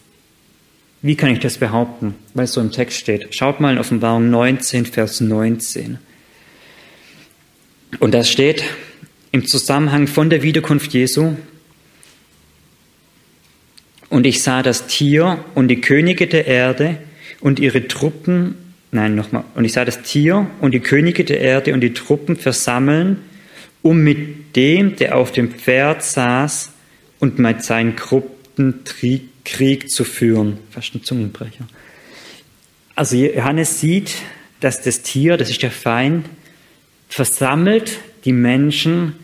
Wie 1.02 1.16
kann 1.16 1.30
ich 1.30 1.40
das 1.40 1.58
behaupten? 1.58 2.14
Weil 2.32 2.44
es 2.44 2.52
so 2.52 2.61
im 2.61 2.73
Text 2.73 2.99
steht. 2.99 3.34
Schaut 3.34 3.61
mal 3.61 3.73
in 3.73 3.78
Offenbarung 3.78 4.30
19, 4.30 4.87
Vers 4.87 5.20
19. 5.20 5.99
Und 8.00 8.14
da 8.14 8.25
steht 8.25 8.64
im 9.30 9.46
Zusammenhang 9.46 10.06
von 10.06 10.30
der 10.30 10.42
Wiederkunft 10.42 10.92
Jesu, 10.94 11.37
und 14.14 14.26
ich 14.26 14.42
sah 14.44 14.62
das 14.62 14.87
Tier 14.87 15.44
und 15.56 15.66
die 15.66 15.80
Könige 15.80 16.28
der 16.28 16.46
Erde 16.46 16.99
und 17.44 17.60
ihre 17.60 17.86
Truppen, 17.86 18.54
nein, 18.90 19.14
nochmal, 19.14 19.44
und 19.54 19.66
ich 19.66 19.74
sah 19.74 19.84
das 19.84 20.00
Tier 20.00 20.46
und 20.62 20.72
die 20.72 20.80
Könige 20.80 21.24
der 21.24 21.40
Erde 21.40 21.74
und 21.74 21.82
die 21.82 21.92
Truppen 21.92 22.36
versammeln, 22.36 23.18
um 23.82 23.98
mit 24.02 24.56
dem, 24.56 24.96
der 24.96 25.18
auf 25.18 25.30
dem 25.30 25.50
Pferd 25.50 26.02
saß 26.02 26.72
und 27.20 27.38
mit 27.38 27.62
seinen 27.62 27.96
Gruppen 27.96 28.80
Krieg 29.44 29.90
zu 29.90 30.04
führen. 30.04 30.56
Fast 30.70 30.94
ein 30.94 31.02
Zungenbrecher. 31.02 31.68
Also 32.94 33.16
Johannes 33.16 33.78
sieht, 33.78 34.14
dass 34.60 34.80
das 34.80 35.02
Tier, 35.02 35.36
das 35.36 35.50
ist 35.50 35.62
der 35.62 35.70
Feind, 35.70 36.24
versammelt 37.10 37.98
die 38.24 38.32
Menschen, 38.32 39.16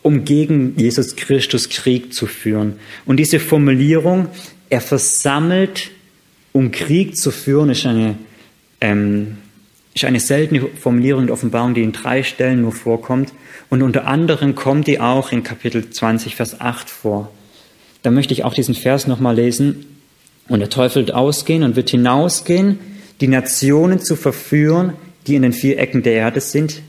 um 0.00 0.24
gegen 0.24 0.74
Jesus 0.78 1.16
Christus 1.16 1.68
Krieg 1.68 2.14
zu 2.14 2.26
führen. 2.26 2.78
Und 3.04 3.18
diese 3.18 3.40
Formulierung, 3.40 4.28
er 4.70 4.80
versammelt, 4.80 5.90
um 6.56 6.70
Krieg 6.70 7.18
zu 7.18 7.30
führen, 7.30 7.68
ist 7.68 7.84
eine, 7.84 8.16
ähm, 8.80 9.36
ist 9.94 10.06
eine 10.06 10.20
seltene 10.20 10.66
Formulierung 10.80 11.26
der 11.26 11.34
Offenbarung, 11.34 11.74
die 11.74 11.82
in 11.82 11.92
drei 11.92 12.22
Stellen 12.22 12.62
nur 12.62 12.72
vorkommt. 12.72 13.34
Und 13.68 13.82
unter 13.82 14.06
anderem 14.06 14.54
kommt 14.54 14.86
die 14.86 14.98
auch 14.98 15.32
in 15.32 15.42
Kapitel 15.42 15.90
20, 15.90 16.34
Vers 16.34 16.58
8 16.58 16.88
vor. 16.88 17.30
Da 18.02 18.10
möchte 18.10 18.32
ich 18.32 18.42
auch 18.44 18.54
diesen 18.54 18.74
Vers 18.74 19.06
nochmal 19.06 19.36
lesen. 19.36 19.84
Und 20.48 20.60
der 20.60 20.70
Teufel 20.70 21.04
wird 21.06 21.14
ausgehen 21.14 21.62
und 21.62 21.76
wird 21.76 21.90
hinausgehen, 21.90 22.78
die 23.20 23.28
Nationen 23.28 23.98
zu 23.98 24.16
verführen, 24.16 24.94
die 25.26 25.34
in 25.34 25.42
den 25.42 25.52
vier 25.52 25.78
Ecken 25.78 26.02
der 26.02 26.14
Erde 26.14 26.40
sind, 26.40 26.80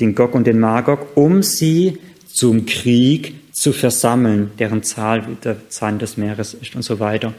den 0.00 0.14
Gog 0.14 0.34
und 0.34 0.46
den 0.46 0.60
Magog, 0.60 1.08
um 1.14 1.42
sie 1.42 1.98
zum 2.26 2.64
Krieg 2.64 3.34
zu 3.52 3.74
versammeln, 3.74 4.52
deren 4.58 4.82
Zahl 4.82 5.26
der 5.44 5.68
Zahn 5.68 5.98
des 5.98 6.16
Meeres 6.16 6.54
ist 6.54 6.74
und 6.74 6.82
so 6.82 7.00
weiter. 7.00 7.34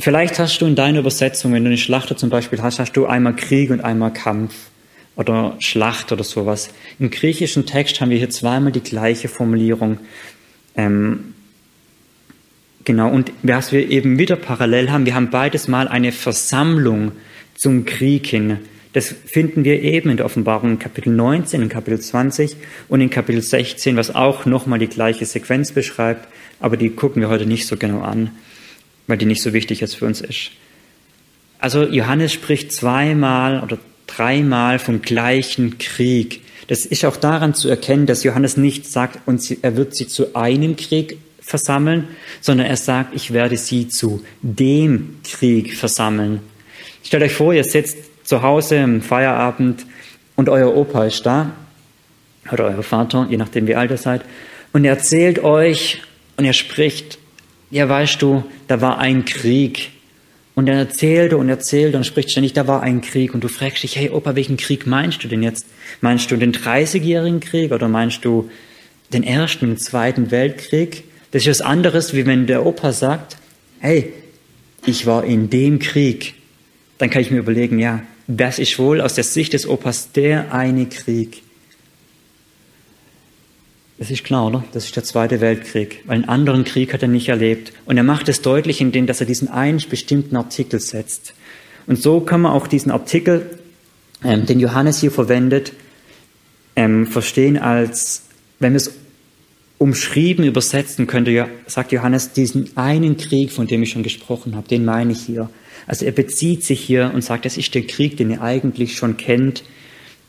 Vielleicht 0.00 0.38
hast 0.38 0.60
du 0.60 0.66
in 0.66 0.76
deiner 0.76 1.00
Übersetzung, 1.00 1.52
wenn 1.52 1.64
du 1.64 1.70
eine 1.70 1.76
Schlachter 1.76 2.16
zum 2.16 2.30
Beispiel 2.30 2.62
hast, 2.62 2.78
hast 2.78 2.92
du 2.92 3.06
einmal 3.06 3.34
Krieg 3.34 3.70
und 3.70 3.80
einmal 3.80 4.12
Kampf 4.12 4.54
oder 5.16 5.56
Schlacht 5.58 6.12
oder 6.12 6.22
sowas. 6.22 6.70
Im 7.00 7.10
griechischen 7.10 7.66
Text 7.66 8.00
haben 8.00 8.10
wir 8.10 8.18
hier 8.18 8.30
zweimal 8.30 8.70
die 8.70 8.80
gleiche 8.80 9.26
Formulierung. 9.26 9.98
Ähm, 10.76 11.34
genau, 12.84 13.10
und 13.10 13.32
was 13.42 13.72
wir 13.72 13.90
eben 13.90 14.20
wieder 14.20 14.36
parallel 14.36 14.92
haben, 14.92 15.04
wir 15.04 15.16
haben 15.16 15.30
beides 15.30 15.66
mal 15.66 15.88
eine 15.88 16.12
Versammlung 16.12 17.10
zum 17.56 17.84
Krieg 17.84 18.28
hin. 18.28 18.58
Das 18.92 19.08
finden 19.08 19.64
wir 19.64 19.82
eben 19.82 20.10
in 20.10 20.16
der 20.16 20.26
Offenbarung 20.26 20.70
in 20.70 20.78
Kapitel 20.78 21.12
19, 21.12 21.60
in 21.60 21.68
Kapitel 21.68 21.98
20 21.98 22.56
und 22.88 23.00
in 23.00 23.10
Kapitel 23.10 23.42
16, 23.42 23.96
was 23.96 24.14
auch 24.14 24.46
nochmal 24.46 24.78
die 24.78 24.86
gleiche 24.86 25.26
Sequenz 25.26 25.72
beschreibt, 25.72 26.28
aber 26.60 26.76
die 26.76 26.90
gucken 26.90 27.20
wir 27.20 27.28
heute 27.28 27.46
nicht 27.46 27.66
so 27.66 27.76
genau 27.76 28.02
an, 28.02 28.30
weil 29.08 29.18
die 29.18 29.26
nicht 29.26 29.42
so 29.42 29.52
wichtig 29.52 29.80
jetzt 29.80 29.96
für 29.96 30.06
uns 30.06 30.20
ist. 30.20 30.52
Also 31.58 31.82
Johannes 31.82 32.32
spricht 32.32 32.72
zweimal 32.72 33.60
oder 33.64 33.78
dreimal 34.06 34.78
vom 34.78 35.02
gleichen 35.02 35.78
Krieg. 35.78 36.42
Das 36.68 36.86
ist 36.86 37.04
auch 37.04 37.16
daran 37.16 37.54
zu 37.54 37.68
erkennen, 37.68 38.06
dass 38.06 38.22
Johannes 38.22 38.56
nicht 38.56 38.86
sagt, 38.86 39.26
und 39.26 39.42
er 39.62 39.76
wird 39.76 39.96
sie 39.96 40.06
zu 40.06 40.36
einem 40.36 40.76
Krieg 40.76 41.18
versammeln, 41.40 42.08
sondern 42.40 42.66
er 42.66 42.76
sagt, 42.76 43.14
ich 43.16 43.32
werde 43.32 43.56
sie 43.56 43.88
zu 43.88 44.22
dem 44.42 45.16
Krieg 45.24 45.74
versammeln. 45.74 46.40
Stellt 47.02 47.22
euch 47.22 47.32
vor, 47.32 47.54
ihr 47.54 47.64
sitzt 47.64 47.96
zu 48.24 48.42
Hause 48.42 48.76
im 48.76 49.00
Feierabend 49.00 49.86
und 50.36 50.48
euer 50.50 50.76
Opa 50.76 51.06
ist 51.06 51.24
da 51.24 51.52
oder 52.52 52.66
euer 52.66 52.82
Vater, 52.82 53.26
je 53.30 53.38
nachdem 53.38 53.66
wie 53.66 53.74
alt 53.74 53.90
ihr 53.90 53.96
seid, 53.96 54.22
und 54.72 54.84
er 54.84 54.92
erzählt 54.92 55.42
euch 55.42 56.02
und 56.36 56.44
er 56.44 56.52
spricht, 56.52 57.18
ja 57.70 57.88
weißt 57.88 58.20
du, 58.22 58.44
da 58.66 58.80
war 58.80 58.98
ein 58.98 59.24
Krieg. 59.24 59.90
Und 60.54 60.68
er 60.68 60.76
erzählt 60.76 61.34
und 61.34 61.48
erzählt 61.48 61.94
und 61.94 62.04
spricht 62.04 62.32
ständig, 62.32 62.52
da 62.52 62.66
war 62.66 62.82
ein 62.82 63.00
Krieg. 63.00 63.32
Und 63.32 63.44
du 63.44 63.48
fragst 63.48 63.84
dich, 63.84 63.94
hey 63.94 64.10
Opa, 64.10 64.34
welchen 64.34 64.56
Krieg 64.56 64.88
meinst 64.88 65.22
du 65.22 65.28
denn 65.28 65.42
jetzt? 65.42 65.66
Meinst 66.00 66.30
du 66.30 66.36
den 66.36 66.52
30-jährigen 66.52 67.38
Krieg 67.38 67.70
oder 67.70 67.86
meinst 67.86 68.24
du 68.24 68.50
den 69.12 69.22
Ersten 69.22 69.70
und 69.70 69.80
Zweiten 69.80 70.32
Weltkrieg? 70.32 71.04
Das 71.30 71.42
ist 71.42 71.48
was 71.48 71.60
anderes, 71.60 72.12
wie 72.14 72.26
wenn 72.26 72.46
der 72.48 72.66
Opa 72.66 72.92
sagt, 72.92 73.36
hey, 73.78 74.12
ich 74.84 75.06
war 75.06 75.24
in 75.24 75.48
dem 75.48 75.78
Krieg. 75.78 76.34
Dann 76.98 77.10
kann 77.10 77.22
ich 77.22 77.30
mir 77.30 77.38
überlegen, 77.38 77.78
ja, 77.78 78.02
das 78.26 78.58
ist 78.58 78.78
wohl 78.78 79.00
aus 79.00 79.14
der 79.14 79.24
Sicht 79.24 79.52
des 79.52 79.68
Opas 79.68 80.12
der 80.12 80.52
eine 80.52 80.86
Krieg. 80.86 81.42
Das 83.98 84.12
ist 84.12 84.22
klar, 84.22 84.46
oder? 84.46 84.64
Das 84.72 84.84
ist 84.84 84.94
der 84.94 85.02
Zweite 85.02 85.40
Weltkrieg, 85.40 86.04
weil 86.06 86.16
einen 86.16 86.28
anderen 86.28 86.64
Krieg 86.64 86.94
hat 86.94 87.02
er 87.02 87.08
nicht 87.08 87.28
erlebt. 87.28 87.72
Und 87.84 87.96
er 87.96 88.04
macht 88.04 88.28
es 88.28 88.42
deutlich, 88.42 88.80
indem 88.80 89.06
dass 89.06 89.20
er 89.20 89.26
diesen 89.26 89.48
einen 89.48 89.82
bestimmten 89.90 90.36
Artikel 90.36 90.78
setzt. 90.78 91.34
Und 91.88 92.00
so 92.00 92.20
kann 92.20 92.42
man 92.42 92.52
auch 92.52 92.68
diesen 92.68 92.92
Artikel, 92.92 93.58
ähm, 94.22 94.46
den 94.46 94.60
Johannes 94.60 95.00
hier 95.00 95.10
verwendet, 95.10 95.72
ähm, 96.76 97.08
verstehen 97.08 97.58
als, 97.58 98.22
wenn 98.60 98.72
wir 98.72 98.76
es 98.76 98.92
umschrieben 99.78 100.44
übersetzen 100.44 101.06
könnte, 101.08 101.48
sagt 101.66 101.90
Johannes, 101.90 102.32
diesen 102.32 102.76
einen 102.76 103.16
Krieg, 103.16 103.50
von 103.50 103.66
dem 103.66 103.82
ich 103.82 103.90
schon 103.90 104.02
gesprochen 104.04 104.54
habe, 104.54 104.68
den 104.68 104.84
meine 104.84 105.12
ich 105.12 105.20
hier. 105.20 105.50
Also 105.86 106.04
er 106.04 106.12
bezieht 106.12 106.64
sich 106.64 106.80
hier 106.80 107.10
und 107.14 107.22
sagt, 107.22 107.44
das 107.44 107.56
ist 107.56 107.74
der 107.74 107.82
Krieg, 107.82 108.16
den 108.16 108.30
ihr 108.30 108.42
eigentlich 108.42 108.96
schon 108.96 109.16
kennt, 109.16 109.64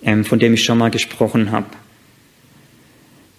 ähm, 0.03 0.25
von 0.25 0.39
dem 0.39 0.55
ich 0.55 0.63
schon 0.63 0.77
mal 0.77 0.89
gesprochen 0.89 1.51
habe. 1.51 1.67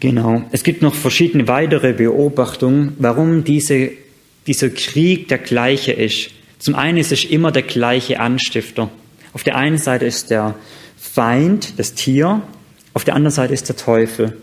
Genau. 0.01 0.43
Es 0.51 0.63
gibt 0.63 0.83
noch 0.83 0.95
verschiedene 0.95 1.47
weitere 1.47 1.93
Beobachtungen, 1.93 2.95
warum 2.99 3.45
diese, 3.45 3.91
dieser 4.47 4.71
Krieg 4.71 5.29
der 5.29 5.39
gleiche 5.39 5.93
ist. 5.93 6.31
Zum 6.59 6.75
einen 6.75 6.99
ist 6.99 7.13
es 7.13 7.25
immer 7.25 7.53
der 7.53 7.63
gleiche 7.63 8.19
Anstifter. 8.19 8.91
Auf 9.35 9.45
der 9.45 9.57
einen 9.57 9.79
Seite 9.79 10.07
ist 10.07 10.31
der 10.31 10.55
Feind, 10.97 11.79
das 11.79 11.95
Tier, 11.95 12.43
auf 12.95 13.05
der 13.05 13.15
anderen 13.15 13.35
Seite 13.35 13.55
ist 13.55 13.69
der 13.69 13.77
Teufel. 13.77 14.37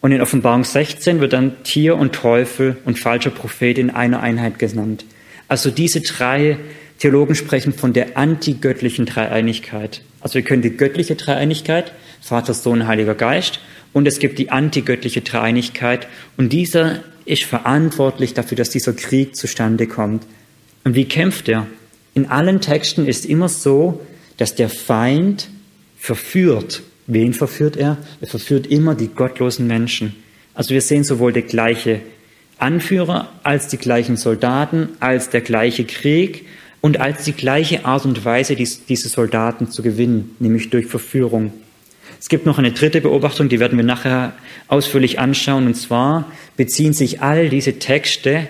Und 0.00 0.12
in 0.12 0.20
Offenbarung 0.20 0.64
16 0.64 1.20
wird 1.20 1.32
dann 1.32 1.62
Tier 1.64 1.96
und 1.96 2.14
Teufel 2.14 2.76
und 2.84 2.98
falscher 2.98 3.30
Prophet 3.30 3.78
in 3.78 3.90
einer 3.90 4.20
Einheit 4.20 4.58
genannt. 4.58 5.04
Also 5.48 5.70
diese 5.70 6.02
drei 6.02 6.58
Theologen 6.98 7.34
sprechen 7.34 7.72
von 7.72 7.92
der 7.92 8.16
antigöttlichen 8.16 9.06
Dreieinigkeit. 9.06 10.02
Also 10.20 10.34
wir 10.34 10.42
können 10.42 10.62
die 10.62 10.76
göttliche 10.76 11.16
Dreieinigkeit, 11.16 11.92
Vater, 12.20 12.54
Sohn, 12.54 12.86
Heiliger 12.86 13.14
Geist, 13.14 13.60
und 13.94 14.06
es 14.06 14.18
gibt 14.18 14.38
die 14.38 14.50
antigöttliche 14.50 15.22
Dreieinigkeit, 15.22 16.06
und 16.36 16.52
dieser 16.52 17.00
ist 17.24 17.44
verantwortlich 17.44 18.34
dafür, 18.34 18.56
dass 18.56 18.68
dieser 18.68 18.92
Krieg 18.92 19.34
zustande 19.34 19.86
kommt. 19.86 20.26
Und 20.84 20.94
wie 20.94 21.06
kämpft 21.06 21.48
er? 21.48 21.66
In 22.12 22.26
allen 22.26 22.60
Texten 22.60 23.06
ist 23.06 23.24
immer 23.24 23.48
so, 23.48 24.00
dass 24.36 24.54
der 24.54 24.68
Feind 24.68 25.48
verführt. 25.98 26.82
Wen 27.06 27.32
verführt 27.32 27.76
er? 27.76 27.96
Er 28.20 28.26
verführt 28.26 28.66
immer 28.66 28.94
die 28.94 29.08
gottlosen 29.08 29.66
Menschen. 29.66 30.14
Also 30.52 30.74
wir 30.74 30.82
sehen 30.82 31.04
sowohl 31.04 31.32
der 31.32 31.42
gleiche 31.42 32.00
Anführer 32.58 33.32
als 33.42 33.68
die 33.68 33.78
gleichen 33.78 34.16
Soldaten, 34.16 34.90
als 35.00 35.30
der 35.30 35.40
gleiche 35.40 35.84
Krieg 35.84 36.46
und 36.80 37.00
als 37.00 37.24
die 37.24 37.32
gleiche 37.32 37.84
Art 37.84 38.04
und 38.04 38.24
Weise, 38.24 38.54
diese 38.54 39.08
Soldaten 39.08 39.70
zu 39.70 39.82
gewinnen, 39.82 40.36
nämlich 40.38 40.70
durch 40.70 40.86
Verführung. 40.86 41.52
Es 42.24 42.30
gibt 42.30 42.46
noch 42.46 42.56
eine 42.56 42.72
dritte 42.72 43.02
Beobachtung, 43.02 43.50
die 43.50 43.60
werden 43.60 43.76
wir 43.76 43.84
nachher 43.84 44.32
ausführlich 44.68 45.18
anschauen, 45.18 45.66
und 45.66 45.74
zwar 45.74 46.32
beziehen 46.56 46.94
sich 46.94 47.20
all 47.20 47.50
diese 47.50 47.78
Texte 47.78 48.48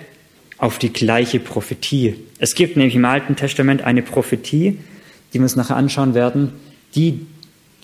auf 0.57 0.79
die 0.79 0.93
gleiche 0.93 1.41
Prophetie. 1.41 2.15
Es 2.39 2.55
gibt 2.55 2.77
nämlich 2.77 2.95
im 2.95 3.03
Alten 3.03 3.35
Testament 3.35 3.81
eine 3.81 4.01
Prophetie, 4.01 4.77
die 5.33 5.39
wir 5.39 5.41
uns 5.41 5.57
nachher 5.57 5.75
anschauen 5.75 6.13
werden, 6.13 6.53
die 6.95 7.25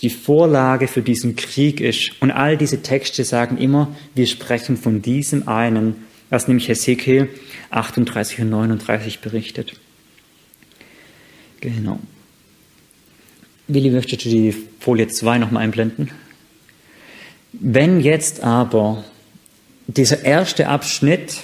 die 0.01 0.09
Vorlage 0.09 0.87
für 0.87 1.01
diesen 1.01 1.35
Krieg 1.35 1.81
ist. 1.81 2.11
Und 2.21 2.31
all 2.31 2.55
diese 2.55 2.81
Texte 2.81 3.25
sagen 3.25 3.57
immer, 3.57 3.93
wir 4.15 4.27
sprechen 4.27 4.77
von 4.77 5.01
diesem 5.01 5.49
einen, 5.49 6.05
was 6.29 6.47
nämlich 6.47 6.69
Hesekiel 6.69 7.27
38 7.69 8.39
und 8.39 8.49
39 8.49 9.19
berichtet. 9.19 9.73
Genau. 11.59 11.99
Willi, 13.73 13.89
möchtest 13.89 14.25
du 14.25 14.29
die 14.29 14.53
Folie 14.81 15.07
2 15.07 15.37
nochmal 15.37 15.63
einblenden? 15.63 16.11
Wenn 17.53 18.01
jetzt 18.01 18.43
aber 18.43 19.05
dieser 19.87 20.25
erste 20.25 20.67
Abschnitt 20.67 21.43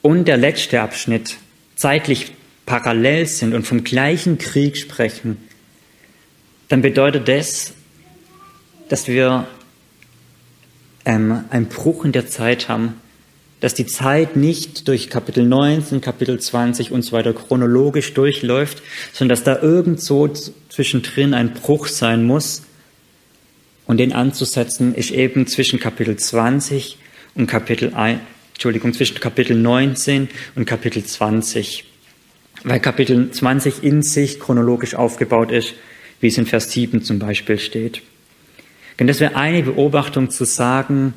und 0.00 0.26
der 0.26 0.38
letzte 0.38 0.80
Abschnitt 0.80 1.36
zeitlich 1.76 2.32
parallel 2.64 3.26
sind 3.26 3.52
und 3.52 3.66
vom 3.66 3.84
gleichen 3.84 4.38
Krieg 4.38 4.78
sprechen, 4.78 5.36
dann 6.68 6.80
bedeutet 6.80 7.28
das, 7.28 7.74
dass 8.88 9.06
wir 9.06 9.46
ähm, 11.04 11.44
einen 11.50 11.66
Bruch 11.66 12.06
in 12.06 12.12
der 12.12 12.26
Zeit 12.26 12.70
haben, 12.70 12.94
dass 13.60 13.74
die 13.74 13.86
Zeit 13.86 14.36
nicht 14.36 14.88
durch 14.88 15.10
Kapitel 15.10 15.44
19, 15.44 16.00
Kapitel 16.00 16.40
20 16.40 16.92
und 16.92 17.02
so 17.02 17.12
weiter 17.12 17.32
chronologisch 17.34 18.14
durchläuft, 18.14 18.82
sondern 19.12 19.36
dass 19.36 19.44
da 19.44 19.60
irgendwo 19.60 20.28
zwischendrin 20.68 21.34
ein 21.34 21.52
Bruch 21.52 21.86
sein 21.86 22.24
muss. 22.24 22.62
Und 23.86 23.98
den 23.98 24.12
anzusetzen 24.12 24.94
ist 24.94 25.10
eben 25.10 25.46
zwischen 25.46 25.78
Kapitel 25.78 26.16
20 26.16 26.96
und 27.34 27.46
Kapitel 27.46 27.94
1, 27.94 28.20
Entschuldigung, 28.54 28.94
zwischen 28.94 29.20
Kapitel 29.20 29.56
19 29.56 30.28
und 30.54 30.64
Kapitel 30.64 31.04
20. 31.04 31.84
Weil 32.62 32.80
Kapitel 32.80 33.30
20 33.30 33.82
in 33.82 34.02
sich 34.02 34.40
chronologisch 34.40 34.94
aufgebaut 34.94 35.50
ist, 35.50 35.74
wie 36.20 36.28
es 36.28 36.38
in 36.38 36.46
Vers 36.46 36.70
7 36.72 37.02
zum 37.02 37.18
Beispiel 37.18 37.58
steht. 37.58 38.02
Denn 38.98 39.06
das 39.06 39.20
wäre 39.20 39.34
eine 39.34 39.62
Beobachtung 39.62 40.30
zu 40.30 40.44
sagen, 40.44 41.14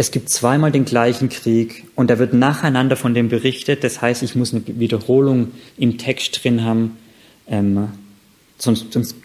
es 0.00 0.12
gibt 0.12 0.30
zweimal 0.30 0.70
den 0.70 0.84
gleichen 0.84 1.28
Krieg 1.28 1.84
und 1.96 2.08
da 2.08 2.20
wird 2.20 2.32
nacheinander 2.32 2.94
von 2.94 3.14
dem 3.14 3.28
berichtet. 3.28 3.82
Das 3.82 4.00
heißt, 4.00 4.22
ich 4.22 4.36
muss 4.36 4.54
eine 4.54 4.62
Wiederholung 4.64 5.50
im 5.76 5.98
Text 5.98 6.42
drin 6.42 6.62
haben, 6.62 6.96
ähm, 7.48 7.88
sonst, 8.58 8.92
sonst 8.92 9.16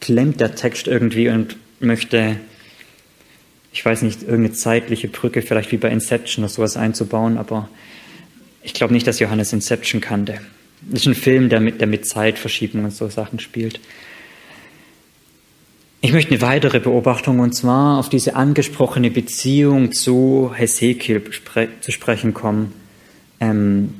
klemmt 0.00 0.40
der 0.40 0.56
Text 0.56 0.88
irgendwie 0.88 1.28
und 1.28 1.56
möchte, 1.78 2.38
ich 3.72 3.84
weiß 3.84 4.02
nicht, 4.02 4.22
irgendeine 4.22 4.52
zeitliche 4.52 5.06
Brücke, 5.06 5.42
vielleicht 5.42 5.70
wie 5.70 5.76
bei 5.76 5.90
Inception 5.90 6.44
oder 6.44 6.52
sowas 6.52 6.76
einzubauen, 6.76 7.38
aber 7.38 7.68
ich 8.64 8.74
glaube 8.74 8.94
nicht, 8.94 9.06
dass 9.06 9.20
Johannes 9.20 9.52
Inception 9.52 10.00
kannte. 10.00 10.40
Das 10.90 11.02
ist 11.02 11.06
ein 11.06 11.14
Film, 11.14 11.50
der 11.50 11.60
mit, 11.60 11.80
der 11.80 11.86
mit 11.86 12.04
Zeitverschiebung 12.04 12.84
und 12.84 12.92
so 12.92 13.08
Sachen 13.08 13.38
spielt. 13.38 13.78
Ich 16.06 16.12
möchte 16.12 16.30
eine 16.30 16.40
weitere 16.40 16.78
Beobachtung 16.78 17.40
und 17.40 17.52
zwar 17.52 17.98
auf 17.98 18.08
diese 18.08 18.36
angesprochene 18.36 19.10
Beziehung 19.10 19.90
zu 19.90 20.52
Hesekiel 20.54 21.20
zu 21.80 21.90
sprechen 21.90 22.32
kommen. 22.32 22.72
Ähm, 23.40 23.92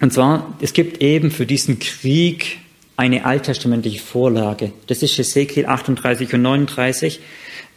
und 0.00 0.12
zwar, 0.12 0.56
es 0.60 0.72
gibt 0.74 1.02
eben 1.02 1.32
für 1.32 1.46
diesen 1.46 1.80
Krieg 1.80 2.58
eine 2.96 3.24
alttestamentliche 3.24 3.98
Vorlage. 3.98 4.70
Das 4.86 5.02
ist 5.02 5.18
Hesekiel 5.18 5.66
38 5.66 6.32
und 6.34 6.42
39. 6.42 7.18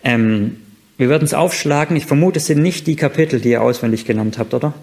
Ähm, 0.03 0.57
wir 0.99 1.09
werden 1.09 1.25
es 1.25 1.33
aufschlagen. 1.33 1.97
Ich 1.97 2.05
vermute, 2.05 2.37
es 2.37 2.45
sind 2.45 2.61
nicht 2.61 2.85
die 2.85 2.95
Kapitel, 2.95 3.41
die 3.41 3.49
ihr 3.49 3.63
auswendig 3.63 4.05
genannt 4.05 4.37
habt, 4.37 4.53
oder? 4.53 4.75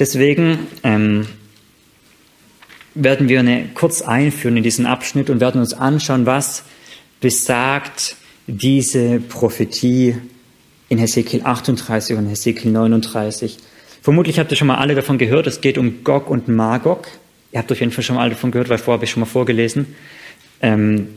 Deswegen 0.00 0.58
ähm, 0.82 1.28
werden 2.96 3.28
wir 3.28 3.38
eine, 3.38 3.68
kurz 3.74 4.02
einführen 4.02 4.56
in 4.56 4.64
diesen 4.64 4.86
Abschnitt 4.86 5.30
und 5.30 5.38
werden 5.38 5.60
uns 5.60 5.72
anschauen, 5.72 6.26
was 6.26 6.64
besagt 7.24 8.16
diese 8.46 9.18
Prophetie 9.18 10.14
in 10.90 10.98
Hesekiel 10.98 11.40
38 11.42 12.18
und 12.18 12.28
Hesekiel 12.28 12.70
39. 12.70 13.56
Vermutlich 14.02 14.38
habt 14.38 14.50
ihr 14.50 14.58
schon 14.58 14.66
mal 14.66 14.76
alle 14.76 14.94
davon 14.94 15.16
gehört, 15.16 15.46
es 15.46 15.62
geht 15.62 15.78
um 15.78 16.04
Gog 16.04 16.28
und 16.28 16.48
Magog. 16.48 17.08
Ihr 17.50 17.60
habt 17.60 17.72
auf 17.72 17.80
jeden 17.80 17.92
Fall 17.92 18.04
schon 18.04 18.16
mal 18.16 18.22
alle 18.22 18.32
davon 18.32 18.50
gehört, 18.50 18.68
weil 18.68 18.76
vorher 18.76 18.98
habe 18.98 19.06
ich 19.06 19.10
schon 19.10 19.20
mal 19.20 19.26
vorgelesen. 19.26 19.94
Ähm, 20.60 21.08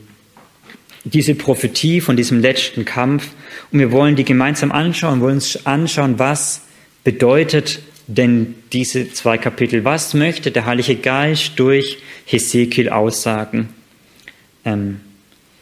diese 1.04 1.34
Prophetie 1.34 2.00
von 2.00 2.16
diesem 2.16 2.40
letzten 2.40 2.86
Kampf. 2.86 3.28
Und 3.70 3.78
wir 3.78 3.92
wollen 3.92 4.16
die 4.16 4.24
gemeinsam 4.24 4.72
anschauen, 4.72 5.20
wollen 5.20 5.34
uns 5.34 5.66
anschauen, 5.66 6.18
was 6.18 6.62
bedeutet 7.04 7.80
denn 8.06 8.54
diese 8.72 9.12
zwei 9.12 9.36
Kapitel, 9.36 9.84
was 9.84 10.14
möchte 10.14 10.52
der 10.52 10.64
Heilige 10.64 10.96
Geist 10.96 11.52
durch 11.56 11.98
Hesekiel 12.24 12.88
aussagen? 12.88 13.68
Ähm, 14.64 15.00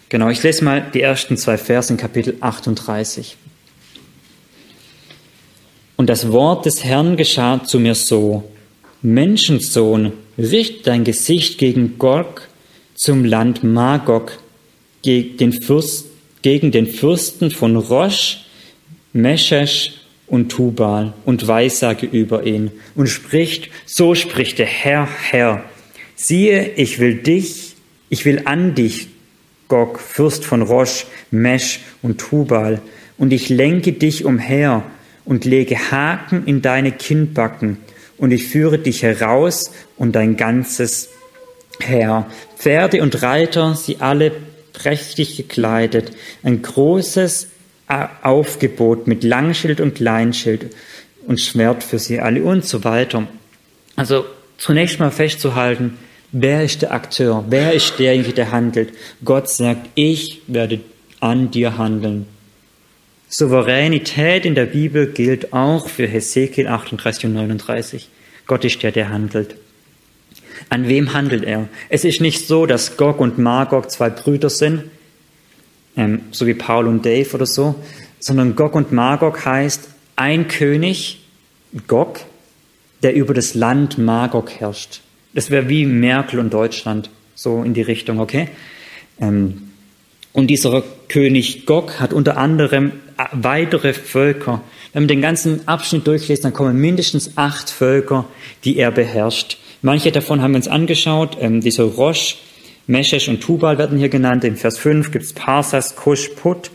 Genau, 0.08 0.28
ich 0.30 0.40
lese 0.44 0.64
mal 0.64 0.86
die 0.94 1.00
ersten 1.00 1.36
zwei 1.36 1.58
Verse 1.58 1.92
in 1.92 1.96
Kapitel 1.96 2.36
38. 2.40 3.37
Und 5.96 6.09
das 6.09 6.31
Wort 6.31 6.64
des 6.64 6.85
Herrn 6.85 7.16
geschah 7.16 7.64
zu 7.64 7.81
mir 7.81 7.96
so, 7.96 8.48
Menschensohn, 9.02 10.12
richte 10.38 10.85
dein 10.85 11.02
Gesicht 11.02 11.59
gegen 11.59 11.98
Gog 11.98 12.48
zum 12.94 13.24
Land 13.24 13.64
Magog, 13.64 14.38
gegen 15.02 15.38
den, 15.38 15.52
Fürst, 15.52 16.07
gegen 16.42 16.70
den 16.70 16.87
Fürsten 16.87 17.50
von 17.50 17.74
Rosh, 17.74 18.44
Meshesh 19.12 19.94
und 20.28 20.50
Tubal 20.50 21.14
und 21.24 21.48
weissage 21.48 22.07
über 22.07 22.44
ihn 22.44 22.70
und 22.94 23.09
spricht, 23.09 23.70
so 23.87 24.14
spricht 24.14 24.61
der 24.61 24.66
Herr, 24.66 25.09
Herr, 25.31 25.64
siehe, 26.14 26.74
ich 26.76 27.00
will 27.00 27.16
dich, 27.16 27.74
ich 28.09 28.24
will 28.24 28.42
an 28.44 28.76
dich 28.76 29.09
Gog, 29.68 29.98
Fürst 30.00 30.44
von 30.44 30.62
Rosh, 30.62 31.07
Mesh 31.31 31.81
und 32.02 32.18
Tubal, 32.18 32.81
und 33.18 33.33
ich 33.33 33.48
lenke 33.48 33.92
dich 33.92 34.24
umher 34.24 34.83
und 35.24 35.44
lege 35.44 35.90
Haken 35.90 36.46
in 36.46 36.62
deine 36.62 36.92
Kinnbacken, 36.92 37.79
und 38.18 38.31
ich 38.31 38.46
führe 38.46 38.79
dich 38.79 39.02
heraus 39.02 39.72
und 39.96 40.12
dein 40.12 40.37
ganzes 40.37 41.11
Heer. 41.81 42.26
Pferde 42.57 43.02
und 43.02 43.22
Reiter, 43.22 43.74
sie 43.74 43.98
alle 44.00 44.33
prächtig 44.72 45.37
gekleidet, 45.37 46.12
ein 46.42 46.62
großes 46.62 47.48
Aufgebot 48.22 49.07
mit 49.07 49.22
Langschild 49.22 49.81
und 49.81 49.94
Kleinschild 49.94 50.74
und 51.26 51.40
Schwert 51.40 51.85
für 51.85 51.98
sie 51.98 52.20
alle 52.20 52.42
und 52.42 52.64
so 52.64 52.85
weiter. 52.85 53.29
Also 53.94 54.24
zunächst 54.59 54.98
mal 54.98 55.11
festzuhalten, 55.11 55.98
Wer 56.38 56.64
ist 56.64 56.83
der 56.83 56.92
Akteur? 56.92 57.46
Wer 57.49 57.72
ist 57.72 57.99
derjenige, 57.99 58.35
der 58.35 58.53
handelt? 58.53 58.92
Gott 59.25 59.49
sagt, 59.49 59.88
ich 59.94 60.42
werde 60.46 60.81
an 61.18 61.51
dir 61.51 61.79
handeln. 61.79 62.27
Souveränität 63.31 64.44
in 64.44 64.55
der 64.55 64.66
Bibel 64.66 65.07
gilt 65.07 65.55
auch 65.55 65.88
für 65.88 66.07
Hesekiel 66.07 66.68
38 66.68 67.25
und 67.25 67.33
39. 67.33 68.11
Gott 68.46 68.66
ist 68.66 68.83
der, 68.83 68.92
der 68.92 69.09
handelt. 69.09 69.57
An 70.68 70.87
wem 70.88 71.14
handelt 71.14 71.42
er? 71.42 71.68
Es 71.88 72.05
ist 72.05 72.20
nicht 72.20 72.46
so, 72.46 72.66
dass 72.66 72.99
Gog 72.99 73.18
und 73.18 73.38
Magog 73.38 73.90
zwei 73.90 74.11
Brüder 74.11 74.51
sind, 74.51 74.83
ähm, 75.96 76.20
so 76.33 76.46
wie 76.46 76.53
Paul 76.53 76.87
und 76.87 77.07
Dave 77.07 77.35
oder 77.35 77.46
so, 77.46 77.77
sondern 78.20 78.57
Gog 78.57 78.75
und 78.75 78.92
Magog 78.92 79.46
heißt 79.46 79.88
ein 80.16 80.49
König, 80.49 81.25
Gog, 81.87 82.20
der 83.03 83.14
über 83.14 83.33
das 83.33 83.55
Land 83.55 83.96
Magog 83.96 84.51
herrscht. 84.51 85.01
Das 85.37 85.51
wäre 85.51 85.68
wie 85.68 85.85
Merkel 85.85 86.40
und 86.40 86.55
Deutschland, 86.55 87.11
so 87.35 87.62
in 87.62 87.75
die 87.75 87.83
Richtung, 87.83 88.20
okay? 88.20 88.49
Ähm, 89.20 89.70
und 90.33 90.46
dieser 90.46 90.83
König 91.09 91.66
Gog 91.66 92.01
hat 92.01 92.14
unter 92.14 92.38
anderem 92.38 92.92
äh, 93.18 93.25
weitere 93.33 93.92
Völker. 93.92 94.62
Wenn 94.94 95.03
man 95.03 95.09
den 95.09 95.20
ganzen 95.20 95.68
Abschnitt 95.68 96.07
durchliest, 96.07 96.42
dann 96.42 96.55
kommen 96.55 96.81
mindestens 96.81 97.37
acht 97.37 97.68
Völker, 97.68 98.25
die 98.64 98.79
er 98.79 98.90
beherrscht. 98.90 99.59
Manche 99.83 100.11
davon 100.11 100.40
haben 100.40 100.53
wir 100.53 100.57
uns 100.57 100.68
angeschaut. 100.68 101.37
Ähm, 101.38 101.61
dieser 101.61 101.85
Rosh, 101.85 102.38
Meshesh 102.87 103.29
und 103.29 103.42
Tubal 103.42 103.77
werden 103.77 103.99
hier 103.99 104.09
genannt. 104.09 104.42
In 104.42 104.57
Vers 104.57 104.79
5 104.79 105.11
gibt 105.11 105.27
es 105.27 105.35
Parsas, 105.35 105.96
Kush, 105.96 106.31
Put. 106.31 106.70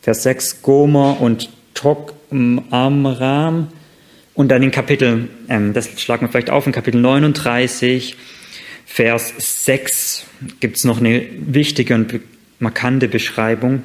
Vers 0.00 0.22
6 0.22 0.62
Gomer 0.62 1.20
und 1.20 1.50
Tok 1.74 2.14
Amram. 2.30 3.68
Und 4.36 4.48
dann 4.48 4.62
in 4.62 4.70
Kapitel, 4.70 5.28
ähm, 5.48 5.72
das 5.72 5.88
schlagen 6.00 6.26
wir 6.26 6.28
vielleicht 6.28 6.50
auf, 6.50 6.66
in 6.66 6.72
Kapitel 6.72 7.00
39, 7.00 8.16
Vers 8.84 9.32
6 9.38 10.26
gibt 10.60 10.76
es 10.76 10.84
noch 10.84 10.98
eine 10.98 11.26
wichtige 11.38 11.94
und 11.94 12.20
markante 12.58 13.08
Beschreibung. 13.08 13.82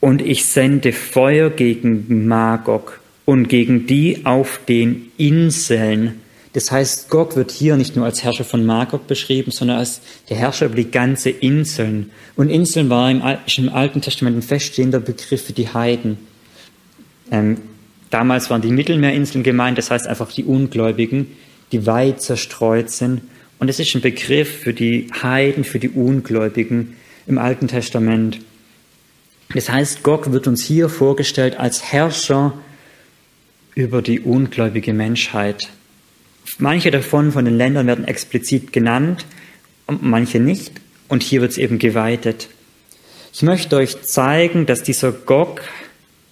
Und 0.00 0.22
ich 0.22 0.46
sende 0.46 0.92
Feuer 0.92 1.50
gegen 1.50 2.26
Magog 2.26 3.00
und 3.26 3.48
gegen 3.48 3.86
die 3.86 4.24
auf 4.24 4.58
den 4.66 5.12
Inseln. 5.18 6.20
Das 6.54 6.72
heißt, 6.72 7.10
Gog 7.10 7.36
wird 7.36 7.50
hier 7.50 7.76
nicht 7.76 7.96
nur 7.96 8.06
als 8.06 8.24
Herrscher 8.24 8.44
von 8.44 8.64
Magog 8.64 9.06
beschrieben, 9.06 9.52
sondern 9.52 9.78
als 9.78 10.00
der 10.28 10.38
Herrscher 10.38 10.66
über 10.66 10.76
die 10.76 10.90
ganze 10.90 11.30
Inseln. 11.30 12.10
Und 12.34 12.48
Inseln 12.48 12.88
war 12.90 13.10
im, 13.10 13.22
im 13.58 13.68
Alten 13.68 14.00
Testament 14.00 14.38
ein 14.38 14.42
feststehender 14.42 15.00
Begriff 15.00 15.46
für 15.46 15.52
die 15.52 15.68
Heiden. 15.68 16.31
Ähm, 17.32 17.56
damals 18.10 18.50
waren 18.50 18.62
die 18.62 18.70
Mittelmeerinseln 18.70 19.42
gemeint, 19.42 19.78
das 19.78 19.90
heißt 19.90 20.06
einfach 20.06 20.30
die 20.30 20.44
Ungläubigen, 20.44 21.26
die 21.72 21.86
weit 21.86 22.20
zerstreut 22.20 22.90
sind. 22.90 23.22
Und 23.58 23.68
es 23.68 23.80
ist 23.80 23.94
ein 23.94 24.02
Begriff 24.02 24.60
für 24.60 24.74
die 24.74 25.08
Heiden, 25.22 25.64
für 25.64 25.78
die 25.78 25.88
Ungläubigen 25.88 26.96
im 27.26 27.38
Alten 27.38 27.68
Testament. 27.68 28.38
Das 29.54 29.70
heißt, 29.70 30.02
Gog 30.02 30.32
wird 30.32 30.46
uns 30.46 30.62
hier 30.64 30.88
vorgestellt 30.88 31.58
als 31.58 31.92
Herrscher 31.92 32.54
über 33.74 34.02
die 34.02 34.20
ungläubige 34.20 34.92
Menschheit. 34.92 35.70
Manche 36.58 36.90
davon 36.90 37.32
von 37.32 37.44
den 37.44 37.56
Ländern 37.56 37.86
werden 37.86 38.04
explizit 38.04 38.72
genannt, 38.72 39.24
manche 39.86 40.38
nicht. 40.38 40.72
Und 41.08 41.22
hier 41.22 41.40
wird 41.40 41.52
es 41.52 41.58
eben 41.58 41.78
geweitet. 41.78 42.48
Ich 43.32 43.42
möchte 43.42 43.76
euch 43.76 44.02
zeigen, 44.02 44.66
dass 44.66 44.82
dieser 44.82 45.12
Gog 45.12 45.62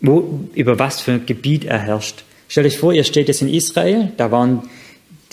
wo, 0.01 0.49
über 0.55 0.79
was 0.79 1.01
für 1.01 1.13
ein 1.13 1.27
Gebiet 1.27 1.65
er 1.65 1.79
herrscht. 1.79 2.25
Stellt 2.49 2.67
euch 2.67 2.79
vor, 2.79 2.93
ihr 2.93 3.05
steht 3.05 3.29
jetzt 3.29 3.43
in 3.43 3.49
Israel, 3.49 4.13
da 4.17 4.31
waren 4.31 4.69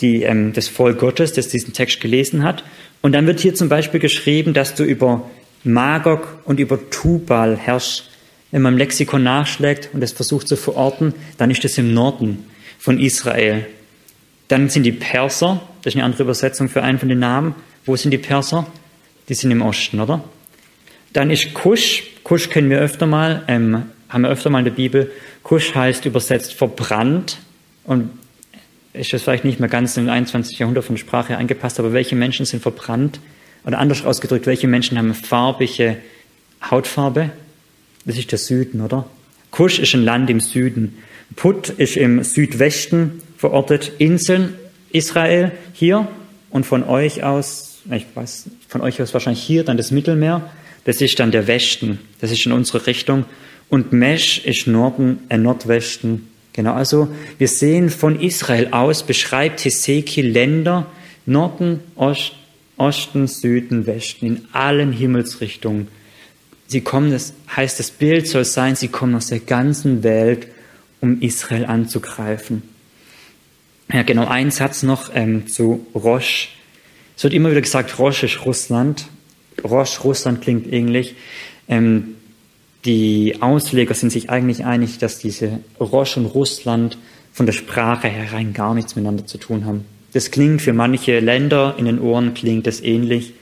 die, 0.00 0.22
ähm, 0.22 0.52
das 0.52 0.68
Volk 0.68 0.98
Gottes, 0.98 1.32
das 1.32 1.48
diesen 1.48 1.72
Text 1.72 2.00
gelesen 2.00 2.44
hat. 2.44 2.64
Und 3.02 3.12
dann 3.12 3.26
wird 3.26 3.40
hier 3.40 3.54
zum 3.54 3.68
Beispiel 3.68 4.00
geschrieben, 4.00 4.54
dass 4.54 4.74
du 4.74 4.84
über 4.84 5.28
Magog 5.64 6.38
und 6.44 6.60
über 6.60 6.90
Tubal 6.90 7.56
herrscht. 7.56 8.04
Wenn 8.50 8.62
man 8.62 8.74
im 8.74 8.78
Lexikon 8.78 9.22
nachschlägt 9.22 9.90
und 9.92 10.02
es 10.02 10.12
versucht 10.12 10.48
zu 10.48 10.56
verorten, 10.56 11.12
dann 11.36 11.50
ist 11.50 11.64
es 11.64 11.76
im 11.76 11.92
Norden 11.92 12.44
von 12.78 12.98
Israel. 12.98 13.66
Dann 14.48 14.70
sind 14.70 14.84
die 14.84 14.92
Perser, 14.92 15.60
das 15.82 15.92
ist 15.92 15.96
eine 15.96 16.04
andere 16.04 16.22
Übersetzung 16.22 16.68
für 16.68 16.82
einen 16.82 16.98
von 16.98 17.08
den 17.08 17.18
Namen. 17.18 17.54
Wo 17.84 17.96
sind 17.96 18.12
die 18.12 18.18
Perser? 18.18 18.66
Die 19.28 19.34
sind 19.34 19.50
im 19.50 19.60
Osten, 19.60 20.00
oder? 20.00 20.24
Dann 21.12 21.30
ist 21.30 21.52
Kusch. 21.52 22.04
Kusch 22.24 22.48
kennen 22.48 22.70
wir 22.70 22.78
öfter 22.78 23.06
mal, 23.06 23.42
ähm, 23.48 23.84
haben 24.08 24.22
wir 24.22 24.30
öfter 24.30 24.50
mal 24.50 24.60
in 24.60 24.64
der 24.64 24.72
Bibel. 24.72 25.10
Kusch 25.42 25.74
heißt 25.74 26.06
übersetzt 26.06 26.54
verbrannt 26.54 27.38
und 27.84 28.10
ist 28.92 29.12
das 29.12 29.22
vielleicht 29.22 29.44
nicht 29.44 29.60
mehr 29.60 29.68
ganz 29.68 29.96
im 29.96 30.08
21. 30.08 30.58
Jahrhundert 30.58 30.84
von 30.84 30.96
Sprache 30.96 31.36
angepasst, 31.36 31.78
aber 31.78 31.92
welche 31.92 32.16
Menschen 32.16 32.46
sind 32.46 32.62
verbrannt? 32.62 33.20
Oder 33.64 33.78
anders 33.78 34.04
ausgedrückt, 34.04 34.46
welche 34.46 34.66
Menschen 34.66 34.96
haben 34.98 35.14
farbige 35.14 35.96
Hautfarbe? 36.70 37.30
Das 38.04 38.16
ist 38.16 38.32
der 38.32 38.38
Süden, 38.38 38.80
oder? 38.80 39.08
Kusch 39.50 39.78
ist 39.78 39.94
ein 39.94 40.04
Land 40.04 40.30
im 40.30 40.40
Süden. 40.40 40.98
Put 41.36 41.68
ist 41.68 41.96
im 41.96 42.24
Südwesten 42.24 43.22
verortet. 43.36 43.92
Inseln 43.98 44.54
Israel 44.90 45.52
hier 45.72 46.08
und 46.50 46.64
von 46.64 46.84
euch 46.84 47.22
aus, 47.22 47.80
ich 47.90 48.06
weiß, 48.14 48.46
von 48.68 48.80
euch 48.80 49.00
aus 49.02 49.12
wahrscheinlich 49.12 49.42
hier, 49.42 49.64
dann 49.64 49.76
das 49.76 49.90
Mittelmeer. 49.90 50.50
Das 50.84 51.00
ist 51.00 51.18
dann 51.20 51.30
der 51.30 51.46
Westen. 51.46 51.98
Das 52.20 52.30
ist 52.30 52.46
in 52.46 52.52
unsere 52.52 52.86
Richtung. 52.86 53.26
Und 53.68 53.92
Mesh 53.92 54.44
ist 54.44 54.66
Norden, 54.66 55.20
äh, 55.28 55.38
Nordwesten. 55.38 56.28
Genau, 56.52 56.72
also 56.72 57.08
wir 57.38 57.48
sehen 57.48 57.90
von 57.90 58.18
Israel 58.18 58.68
aus, 58.72 59.04
beschreibt 59.04 59.64
Hesekiel 59.64 60.28
Länder, 60.28 60.86
Norden, 61.26 61.80
Ost, 61.94 62.32
Osten, 62.76 63.26
Süden, 63.26 63.86
Westen, 63.86 64.26
in 64.26 64.48
allen 64.52 64.92
Himmelsrichtungen. 64.92 65.88
Sie 66.66 66.80
kommen, 66.80 67.10
das 67.10 67.34
heißt, 67.54 67.78
das 67.78 67.90
Bild 67.90 68.26
soll 68.26 68.44
sein, 68.44 68.76
sie 68.76 68.88
kommen 68.88 69.14
aus 69.14 69.28
der 69.28 69.40
ganzen 69.40 70.02
Welt, 70.02 70.48
um 71.00 71.20
Israel 71.20 71.64
anzugreifen. 71.66 72.62
Ja, 73.92 74.02
genau, 74.02 74.26
ein 74.26 74.50
Satz 74.50 74.82
noch 74.82 75.10
ähm, 75.14 75.46
zu 75.46 75.86
Rosh. 75.94 76.50
Es 77.16 77.24
wird 77.24 77.34
immer 77.34 77.50
wieder 77.50 77.62
gesagt, 77.62 77.98
Rosh 77.98 78.22
ist 78.22 78.44
Russland. 78.44 79.08
Rosh, 79.64 80.04
Russland 80.04 80.42
klingt 80.42 80.70
ähnlich. 80.70 81.14
Ähm, 81.68 82.16
die 82.84 83.36
Ausleger 83.40 83.94
sind 83.94 84.10
sich 84.10 84.30
eigentlich 84.30 84.64
einig, 84.64 84.98
dass 84.98 85.18
diese 85.18 85.60
Rosh 85.80 86.16
und 86.16 86.26
Russland 86.26 86.98
von 87.32 87.46
der 87.46 87.52
Sprache 87.52 88.08
her 88.08 88.32
rein 88.32 88.52
gar 88.52 88.74
nichts 88.74 88.96
miteinander 88.96 89.26
zu 89.26 89.38
tun 89.38 89.64
haben. 89.64 89.84
Das 90.12 90.30
klingt 90.30 90.62
für 90.62 90.72
manche 90.72 91.20
Länder 91.20 91.74
in 91.76 91.84
den 91.84 92.00
Ohren 92.00 92.34
klingt 92.34 92.66
das 92.66 92.80
ähnlich, 92.80 93.34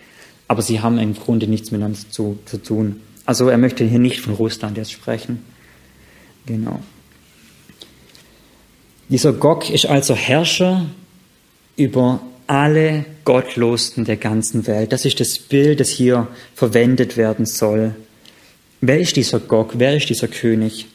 aber 0.48 0.62
sie 0.62 0.80
haben 0.80 0.98
im 0.98 1.14
Grunde 1.14 1.46
nichts 1.46 1.70
miteinander 1.70 1.98
zu, 2.10 2.38
zu 2.44 2.58
tun. 2.58 3.00
Also 3.24 3.48
er 3.48 3.58
möchte 3.58 3.84
hier 3.84 3.98
nicht 3.98 4.20
von 4.20 4.34
Russland 4.34 4.76
jetzt 4.76 4.92
sprechen. 4.92 5.42
Genau. 6.46 6.80
Dieser 9.08 9.32
Gog 9.32 9.70
ist 9.70 9.86
also 9.86 10.14
Herrscher 10.14 10.86
über 11.76 12.20
alle 12.46 13.04
Gottlosen 13.24 14.04
der 14.04 14.16
ganzen 14.16 14.66
Welt. 14.66 14.92
Das 14.92 15.04
ist 15.04 15.20
das 15.20 15.38
Bild, 15.38 15.80
das 15.80 15.90
hier 15.90 16.28
verwendet 16.54 17.16
werden 17.16 17.46
soll. 17.46 17.94
Wer 18.80 19.00
ist 19.00 19.16
dieser 19.16 19.40
Gog? 19.40 19.74
Wer 19.78 19.96
ist 19.96 20.08
dieser 20.08 20.28
König? 20.28 20.86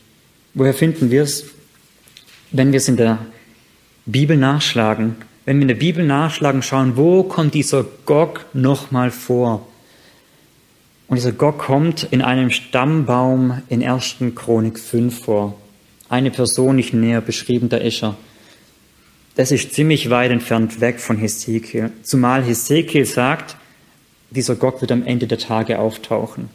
Woher 0.53 0.73
finden 0.73 1.09
wir 1.09 1.23
es? 1.23 1.45
Wenn 2.51 2.71
wir 2.71 2.77
es 2.77 2.87
in 2.87 2.97
der 2.97 3.19
Bibel 4.05 4.37
nachschlagen, 4.37 5.15
wenn 5.45 5.57
wir 5.57 5.63
in 5.63 5.67
der 5.69 5.75
Bibel 5.75 6.05
nachschlagen, 6.05 6.61
schauen, 6.61 6.95
wo 6.95 7.23
kommt 7.23 7.53
dieser 7.53 7.85
Gog 8.05 8.45
nochmal 8.53 9.09
vor? 9.09 9.67
Und 11.07 11.15
dieser 11.15 11.31
Gog 11.31 11.57
kommt 11.57 12.07
in 12.11 12.21
einem 12.21 12.51
Stammbaum 12.51 13.61
in 13.67 13.83
1. 13.83 14.17
Chronik 14.35 14.77
5 14.77 15.23
vor. 15.23 15.57
Eine 16.07 16.29
Person 16.29 16.75
nicht 16.75 16.93
näher 16.93 17.21
beschrieben, 17.21 17.69
der 17.69 17.83
Escher. 17.83 18.15
Das 19.35 19.51
ist 19.51 19.73
ziemlich 19.73 20.09
weit 20.09 20.31
entfernt 20.31 20.81
weg 20.81 20.99
von 20.99 21.17
Hesekiel. 21.17 21.91
Zumal 22.03 22.43
Hesekiel 22.43 23.05
sagt, 23.05 23.55
dieser 24.29 24.55
Gog 24.55 24.81
wird 24.81 24.91
am 24.91 25.05
Ende 25.05 25.25
der 25.25 25.39
Tage 25.39 25.79
auftauchen. 25.79 26.49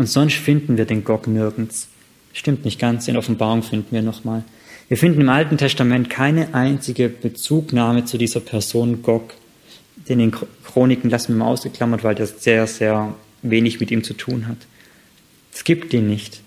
Und 0.00 0.06
sonst 0.06 0.36
finden 0.36 0.78
wir 0.78 0.86
den 0.86 1.04
Gog 1.04 1.26
nirgends. 1.26 1.88
Stimmt 2.32 2.64
nicht 2.64 2.80
ganz, 2.80 3.06
in 3.06 3.18
Offenbarung 3.18 3.62
finden 3.62 3.88
wir 3.90 4.00
nochmal. 4.00 4.44
Wir 4.88 4.96
finden 4.96 5.20
im 5.20 5.28
Alten 5.28 5.58
Testament 5.58 6.08
keine 6.08 6.54
einzige 6.54 7.10
Bezugnahme 7.10 8.06
zu 8.06 8.16
dieser 8.16 8.40
Person 8.40 9.02
Gog. 9.02 9.34
Den 10.08 10.20
in 10.20 10.32
Chroniken 10.64 11.10
lassen 11.10 11.34
wir 11.34 11.44
mal 11.44 11.50
ausgeklammert, 11.50 12.02
weil 12.02 12.14
das 12.14 12.42
sehr, 12.42 12.66
sehr 12.66 13.14
wenig 13.42 13.78
mit 13.78 13.90
ihm 13.90 14.02
zu 14.02 14.14
tun 14.14 14.48
hat. 14.48 14.56
Es 15.52 15.64
gibt 15.64 15.92
ihn 15.92 16.06
nicht. 16.06 16.40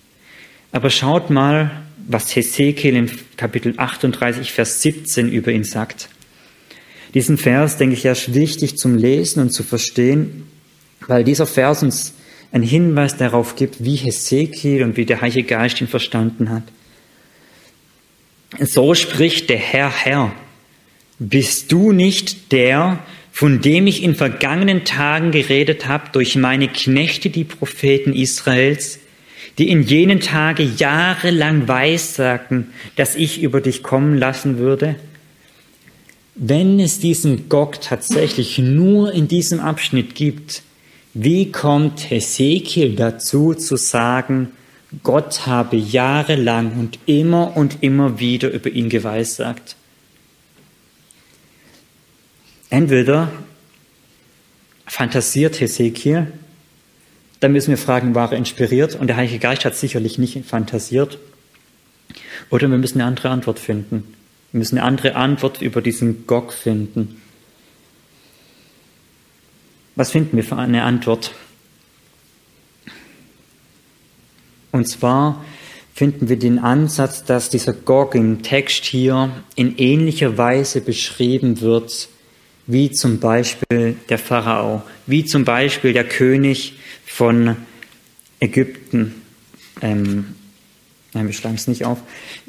Aber 0.72 0.89
schaut 0.89 1.30
mal, 1.30 1.84
was 2.08 2.36
Hesekiel 2.36 2.96
in 2.96 3.12
Kapitel 3.38 3.76
38, 3.78 4.52
Vers 4.52 4.82
17 4.82 5.32
über 5.32 5.52
ihn 5.52 5.63
sagt. 5.63 6.10
Diesen 7.13 7.38
Vers, 7.38 7.78
denke 7.78 7.94
ich, 7.94 8.06
ist 8.06 8.34
wichtig 8.34 8.80
zum 8.80 8.98
Lesen 8.98 9.44
und 9.44 9.52
zu 9.52 9.62
verstehen, 9.62 10.48
weil 11.06 11.24
dieser 11.24 11.46
Vers 11.46 11.84
uns 11.84 12.16
einen 12.54 12.63
Hinweis 12.63 13.18
darauf 13.18 13.56
gibt, 13.56 13.84
wie 13.84 13.96
Hesekiel 13.96 14.84
und 14.84 14.96
wie 14.96 15.06
der 15.06 15.22
Heilige 15.22 15.44
Geist 15.44 15.82
ihn 15.82 15.88
verstanden 15.88 16.52
hat. 16.52 16.63
So 18.60 18.94
spricht 18.94 19.50
der 19.50 19.58
Herr, 19.58 19.89
Herr, 19.89 20.32
bist 21.18 21.72
du 21.72 21.92
nicht 21.92 22.52
der, 22.52 23.00
von 23.32 23.62
dem 23.62 23.88
ich 23.88 24.04
in 24.04 24.13
vergangenen 24.13 24.86
Tagen 24.86 25.32
geredet 25.32 25.88
habe 25.88 26.10
durch 26.12 26.36
meine 26.36 26.68
Knechte, 26.68 27.32
die 27.32 27.44
Propheten 27.44 28.13
Israels, 28.13 29.00
die 29.58 29.70
in 29.70 29.82
jenen 29.82 30.20
Tage 30.20 30.62
jahrelang 30.62 31.68
weissagten, 31.68 32.70
dass 32.96 33.16
ich 33.16 33.42
über 33.42 33.62
dich 33.62 33.82
kommen 33.82 34.16
lassen 34.16 34.60
würde? 34.60 34.96
Wenn 36.36 36.80
es 36.80 37.00
diesen 37.00 37.50
Gog 37.50 37.82
tatsächlich 37.82 38.60
nur 38.60 39.12
in 39.12 39.28
diesem 39.28 39.60
Abschnitt 39.60 40.13
gibt, 40.13 40.62
wie 41.13 41.52
kommt 41.52 42.10
Hesekiel 42.10 42.95
dazu 42.95 43.54
zu 43.54 43.76
sagen, 43.76 44.52
Gott 45.02 45.47
habe 45.47 45.76
jahrelang 45.76 46.73
und 46.80 46.99
immer 47.06 47.56
und 47.58 47.82
immer 47.82 48.19
wieder 48.19 48.52
über 48.52 48.69
ihn 48.69 48.89
geweissagt. 48.89 49.76
Entweder 52.69 53.32
fantasiert 54.86 55.60
Hesekiel, 55.60 56.32
dann 57.39 57.52
müssen 57.52 57.71
wir 57.71 57.78
fragen, 57.78 58.15
war 58.15 58.32
er 58.32 58.38
inspiriert? 58.38 58.95
Und 58.95 59.08
der 59.08 59.17
Heilige 59.17 59.39
Geist 59.39 59.65
hat 59.65 59.76
sicherlich 59.76 60.17
nicht 60.17 60.45
fantasiert. 60.45 61.19
Oder 62.49 62.69
wir 62.69 62.78
müssen 62.78 63.02
eine 63.02 63.08
andere 63.08 63.30
Antwort 63.30 63.60
finden. 63.60 64.15
Wir 64.52 64.60
müssen 64.60 64.78
eine 64.78 64.88
andere 64.88 65.15
Antwort 65.15 65.62
über 65.62 65.82
diesen 65.82 66.26
Gog 66.26 66.54
finden. 66.54 67.21
Was 69.95 70.12
finden 70.12 70.38
wir 70.38 70.43
für 70.43 70.58
eine 70.58 70.84
Antwort? 70.84 71.34
Und 74.71 74.88
zwar 74.88 75.45
finden 75.93 76.29
wir 76.29 76.39
den 76.39 76.58
Ansatz, 76.58 77.23
dass 77.23 77.51
dieser 77.51 77.73
Gog 77.73 78.15
im 78.15 78.41
Text 78.41 78.86
hier 78.86 79.29
in 79.56 79.77
ähnlicher 79.77 80.38
Weise 80.38 80.82
beschrieben 80.82 81.62
wird, 81.62 82.10
wie 82.65 82.89
zum 82.89 83.19
Beispiel 83.19 83.95
der 84.10 84.17
Pharao, 84.17 84.82
wie 85.06 85.25
zum 85.25 85.45
Beispiel 85.45 85.93
der 85.93 86.06
König 86.06 86.73
von 87.06 87.56
Ägypten. 88.39 89.21
Ähm, 89.82 90.36
nein, 91.13 91.27
wir 91.27 91.34
schlagen 91.34 91.56
es 91.56 91.67
nicht 91.67 91.86
auf. 91.86 91.99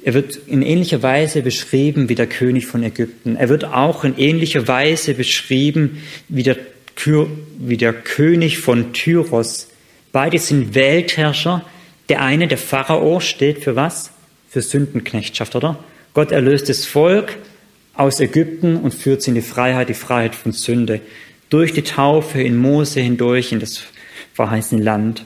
Er 0.02 0.14
wird 0.14 0.36
in 0.46 0.62
ähnlicher 0.62 1.02
Weise 1.02 1.42
beschrieben 1.42 2.08
wie 2.08 2.14
der 2.14 2.26
König 2.26 2.66
von 2.66 2.82
Ägypten. 2.82 3.36
Er 3.36 3.50
wird 3.50 3.64
auch 3.64 4.04
in 4.04 4.16
ähnlicher 4.16 4.66
Weise 4.66 5.12
beschrieben 5.12 6.02
wie 6.28 6.42
der, 6.44 6.56
wie 6.96 7.76
der 7.76 7.92
König 7.92 8.58
von 8.58 8.92
Tyros. 8.92 9.68
Beide 10.12 10.38
sind 10.38 10.74
Weltherrscher, 10.74 11.64
der 12.08 12.22
eine, 12.22 12.48
der 12.48 12.58
Pharao, 12.58 13.20
steht 13.20 13.62
für 13.62 13.76
was? 13.76 14.10
Für 14.48 14.62
Sündenknechtschaft, 14.62 15.56
oder? 15.56 15.78
Gott 16.12 16.30
erlöst 16.30 16.68
das 16.68 16.86
Volk 16.86 17.36
aus 17.94 18.20
Ägypten 18.20 18.76
und 18.76 18.94
führt 18.94 19.22
sie 19.22 19.30
in 19.30 19.34
die 19.34 19.42
Freiheit, 19.42 19.88
die 19.88 19.94
Freiheit 19.94 20.34
von 20.34 20.52
Sünde. 20.52 21.00
Durch 21.50 21.72
die 21.72 21.82
Taufe 21.82 22.40
in 22.40 22.56
Mose 22.56 23.00
hindurch 23.00 23.52
in 23.52 23.60
das 23.60 23.82
verheißene 24.32 24.82
Land. 24.82 25.24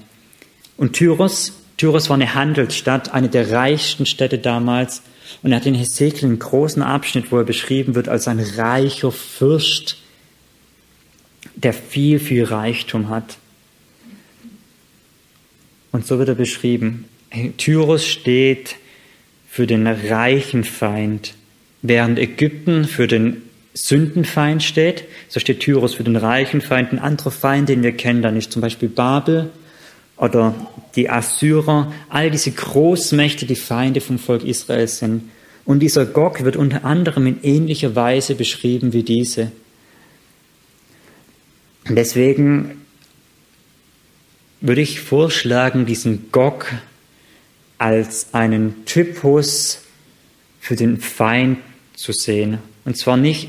Und 0.76 0.94
Tyros, 0.94 1.52
Tyros 1.76 2.08
war 2.08 2.16
eine 2.16 2.34
Handelsstadt, 2.34 3.12
eine 3.12 3.28
der 3.28 3.50
reichsten 3.50 4.06
Städte 4.06 4.38
damals. 4.38 5.02
Und 5.42 5.52
er 5.52 5.56
hat 5.56 5.66
in 5.66 5.74
Hesekiel 5.74 6.28
einen 6.28 6.38
großen 6.38 6.82
Abschnitt, 6.82 7.30
wo 7.30 7.38
er 7.38 7.44
beschrieben 7.44 7.94
wird 7.94 8.08
als 8.08 8.28
ein 8.28 8.40
reicher 8.40 9.12
Fürst, 9.12 9.98
der 11.62 11.72
viel, 11.72 12.20
viel 12.20 12.44
Reichtum 12.44 13.08
hat. 13.08 13.36
Und 15.90 16.06
so 16.06 16.18
wird 16.18 16.28
er 16.28 16.34
beschrieben. 16.34 17.06
Tyrus 17.56 18.06
steht 18.06 18.76
für 19.50 19.66
den 19.66 19.86
reichen 19.86 20.64
Feind, 20.64 21.34
während 21.82 22.18
Ägypten 22.18 22.84
für 22.84 23.06
den 23.06 23.42
Sündenfeind 23.74 24.62
steht. 24.62 25.04
So 25.28 25.40
steht 25.40 25.60
Tyrus 25.60 25.94
für 25.94 26.04
den 26.04 26.16
reichen 26.16 26.60
Feind. 26.60 26.92
Ein 26.92 26.98
anderer 26.98 27.30
Feind, 27.30 27.68
den 27.68 27.82
wir 27.82 27.92
kennen, 27.92 28.22
dann 28.22 28.36
ist 28.36 28.52
zum 28.52 28.62
Beispiel 28.62 28.88
Babel 28.88 29.50
oder 30.16 30.54
die 30.96 31.10
Assyrer, 31.10 31.92
all 32.08 32.30
diese 32.30 32.50
Großmächte, 32.50 33.46
die 33.46 33.56
Feinde 33.56 34.00
vom 34.00 34.18
Volk 34.18 34.44
Israel 34.44 34.88
sind. 34.88 35.30
Und 35.64 35.80
dieser 35.80 36.06
Gog 36.06 36.44
wird 36.44 36.56
unter 36.56 36.84
anderem 36.84 37.26
in 37.26 37.42
ähnlicher 37.42 37.94
Weise 37.94 38.34
beschrieben 38.34 38.92
wie 38.92 39.02
diese. 39.02 39.52
Deswegen 41.88 42.82
würde 44.60 44.80
ich 44.80 45.00
vorschlagen, 45.00 45.86
diesen 45.86 46.30
Gog 46.32 46.72
als 47.78 48.34
einen 48.34 48.84
Typus 48.84 49.80
für 50.60 50.76
den 50.76 50.98
Feind 50.98 51.58
zu 51.94 52.12
sehen. 52.12 52.58
Und 52.84 52.96
zwar 52.96 53.16
nicht 53.16 53.48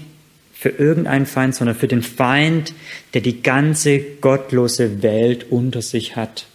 für 0.53 0.69
irgendeinen 0.69 1.25
Feind, 1.25 1.55
sondern 1.55 1.75
für 1.75 1.87
den 1.87 2.03
Feind, 2.03 2.73
der 3.13 3.21
die 3.21 3.41
ganze 3.41 3.99
gottlose 3.99 5.01
Welt 5.01 5.47
unter 5.49 5.81
sich 5.81 6.15
hat. 6.15 6.47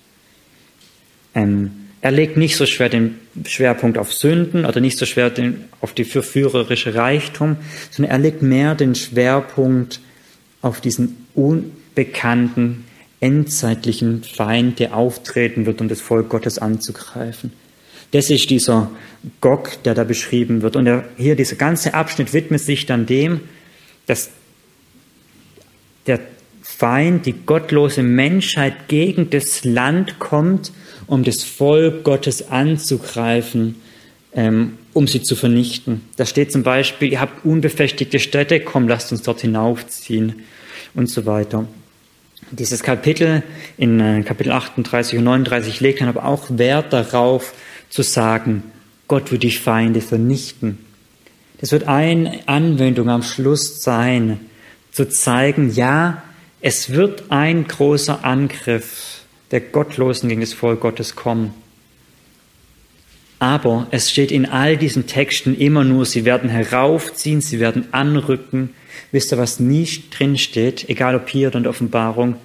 Ähm, 1.35 1.71
er 2.01 2.11
legt 2.11 2.37
nicht 2.37 2.57
so 2.57 2.67
schwer 2.67 2.91
den 2.91 3.19
Schwerpunkt 3.47 3.97
auf 3.97 4.13
Sünden 4.13 4.67
oder 4.67 4.81
nicht 4.81 4.99
so 4.99 5.07
schwer 5.07 5.31
den, 5.31 5.65
auf 5.81 5.95
die 5.95 6.05
verführerische 6.05 6.95
Reichtum, 6.95 7.57
sondern 7.91 8.13
er 8.13 8.19
legt 8.19 8.43
mehr 8.43 8.75
den 8.75 8.95
Schwerpunkt 8.95 9.97
auf 9.97 10.14
diesen 10.81 11.27
unbekannten, 11.35 12.85
endzeitlichen 13.21 14.23
Feind, 14.23 14.79
der 14.79 14.97
auftreten 14.97 15.67
wird, 15.67 15.81
um 15.81 15.89
das 15.89 16.01
Volk 16.01 16.29
Gottes 16.29 16.59
anzugreifen. 16.59 17.53
Das 18.11 18.31
ist 18.31 18.51
dieser 18.51 18.91
Gog, 19.41 19.83
der 19.83 19.95
da 19.95 20.05
beschrieben 20.05 20.63
wird. 20.63 20.77
Und 20.77 20.87
er, 20.87 21.05
hier 21.17 21.37
dieser 21.37 21.57
ganze 21.57 21.95
Abschnitt 21.95 22.33
widmet 22.33 22.61
sich 22.61 22.87
dann 22.87 23.07
dem, 23.07 23.41
dass 24.07 24.31
der 26.07 26.21
Feind, 26.63 27.27
die 27.27 27.33
gottlose 27.33 28.03
Menschheit 28.03 28.89
gegen 28.89 29.31
das 29.31 29.65
Land 29.65 30.19
kommt, 30.19 30.73
um 31.07 31.25
das 31.25 31.45
Volk 31.45 32.05
Gottes 32.05 32.51
anzugreifen, 32.51 33.77
ähm, 34.35 34.79
um 34.93 35.07
sie 35.09 35.23
zu 35.23 35.35
vernichten. 35.35 36.03
Da 36.17 36.27
steht 36.27 36.53
zum 36.53 36.63
Beispiel, 36.63 37.13
ihr 37.13 37.21
habt 37.21 37.45
unbefestigte 37.45 38.19
Städte, 38.19 38.61
komm, 38.61 38.87
lasst 38.87 39.13
uns 39.13 39.23
dort 39.23 39.41
hinaufziehen 39.41 40.43
und 40.95 41.09
so 41.09 41.27
weiter. 41.27 41.67
Dieses 42.51 42.83
Kapitel 42.83 43.43
in 43.77 44.01
äh, 44.01 44.23
Kapitel 44.23 44.53
38 44.53 45.19
und 45.19 45.25
39 45.25 45.81
legt 45.81 46.01
dann 46.01 46.09
aber 46.09 46.25
auch 46.25 46.45
Wert 46.51 46.93
darauf 46.93 47.55
zu 47.89 48.03
sagen, 48.03 48.65
Gott 49.09 49.33
wird 49.33 49.43
die 49.43 49.51
Feinde 49.51 50.01
vernichten. 50.01 50.79
Das 51.61 51.73
wird 51.73 51.85
eine 51.85 52.41
Anwendung 52.47 53.09
am 53.09 53.23
Schluss 53.23 53.83
sein, 53.83 54.41
zu 54.93 55.09
zeigen, 55.09 55.73
ja, 55.73 56.23
es 56.61 56.91
wird 56.91 57.25
ein 57.31 57.67
großer 57.67 58.25
Angriff 58.25 59.23
der 59.51 59.61
Gottlosen 59.61 60.29
gegen 60.29 60.41
das 60.41 60.53
Volk 60.53 60.81
Gottes 60.81 61.17
kommen. 61.17 61.53
Aber 63.45 63.89
es 63.91 64.11
steht 64.11 64.33
in 64.33 64.47
all 64.47 64.79
diesen 64.79 65.07
Texten 65.07 65.55
immer 65.55 65.85
nur, 65.85 66.07
sie 66.07 66.25
werden 66.25 66.49
heraufziehen, 66.49 67.43
sie 67.43 67.61
werden 67.61 67.93
anrücken. 67.93 68.71
Wisst 69.13 69.33
ihr, 69.33 69.37
was 69.37 69.61
nie 69.61 69.87
drin 70.11 70.39
steht, 70.39 70.89
egal 70.89 71.15
ob 71.15 71.29
hier 71.29 71.49
oder 71.49 71.59
in 71.59 71.65
der 71.65 71.71
Offenbarung, 71.71 72.37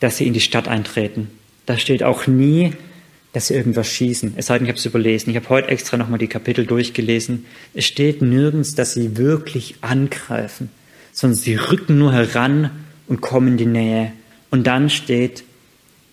dass 0.00 0.18
sie 0.18 0.26
in 0.26 0.34
die 0.34 0.42
Stadt 0.42 0.68
eintreten. 0.68 1.30
Da 1.64 1.78
steht 1.78 2.02
auch 2.02 2.26
nie, 2.26 2.74
dass 3.32 3.46
sie 3.46 3.54
irgendwas 3.54 3.88
schießen. 3.88 4.34
Es 4.36 4.48
sei 4.48 4.58
denn, 4.58 4.66
ich 4.66 4.68
habe 4.68 4.78
es 4.78 4.84
überlesen. 4.84 5.30
Ich 5.30 5.36
habe 5.36 5.48
heute 5.48 5.68
extra 5.68 5.96
nochmal 5.96 6.18
die 6.18 6.28
Kapitel 6.28 6.66
durchgelesen. 6.66 7.46
Es 7.72 7.86
steht 7.86 8.20
nirgends, 8.20 8.74
dass 8.74 8.92
sie 8.92 9.16
wirklich 9.16 9.76
angreifen, 9.80 10.68
sondern 11.14 11.38
sie 11.38 11.54
rücken 11.54 11.96
nur 11.96 12.12
heran 12.12 12.84
und 13.06 13.22
kommen 13.22 13.48
in 13.48 13.56
die 13.56 13.64
Nähe. 13.64 14.12
Und 14.50 14.66
dann 14.66 14.90
steht, 14.90 15.42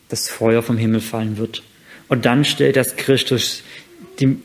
dass 0.07 0.29
Feuer 0.29 0.63
vom 0.63 0.77
Himmel 0.77 1.01
fallen 1.01 1.37
wird. 1.37 1.63
Und 2.07 2.25
dann 2.25 2.45
steht, 2.45 2.75
dass 2.75 2.95
Christus, 2.95 3.63
die, 4.19 4.37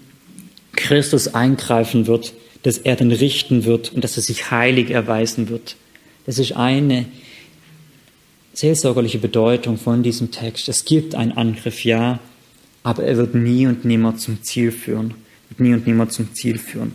Christus 0.73 1.35
eingreifen 1.35 2.07
wird, 2.07 2.33
dass 2.63 2.79
er 2.79 2.97
dann 2.97 3.13
richten 3.13 3.65
wird 3.65 3.93
und 3.93 4.05
dass 4.05 4.17
er 4.17 4.23
sich 4.23 4.51
heilig 4.51 4.91
erweisen 4.91 5.49
wird. 5.49 5.77
Das 6.27 6.39
ist 6.39 6.53
eine 6.53 7.07
seelsorgerliche 8.55 9.19
Bedeutung 9.19 9.79
von 9.79 10.03
diesem 10.03 10.31
Text. 10.31 10.69
Es 10.69 10.85
gibt 10.85 11.15
einen 11.15 11.33
Angriff, 11.33 11.85
ja, 11.85 12.21
aber 12.83 13.05
er 13.05 13.17
wird 13.17 13.35
nie 13.35 13.67
und 13.67 13.85
nimmer 13.85 14.17
zum 14.17 14.43
Ziel 14.43 14.73
führen. 14.73 15.15
Wird 15.49 15.61
nie 15.61 15.73
und 15.73 15.87
nimmer 15.87 16.09
zum 16.09 16.35
Ziel 16.35 16.59
führen. 16.59 16.93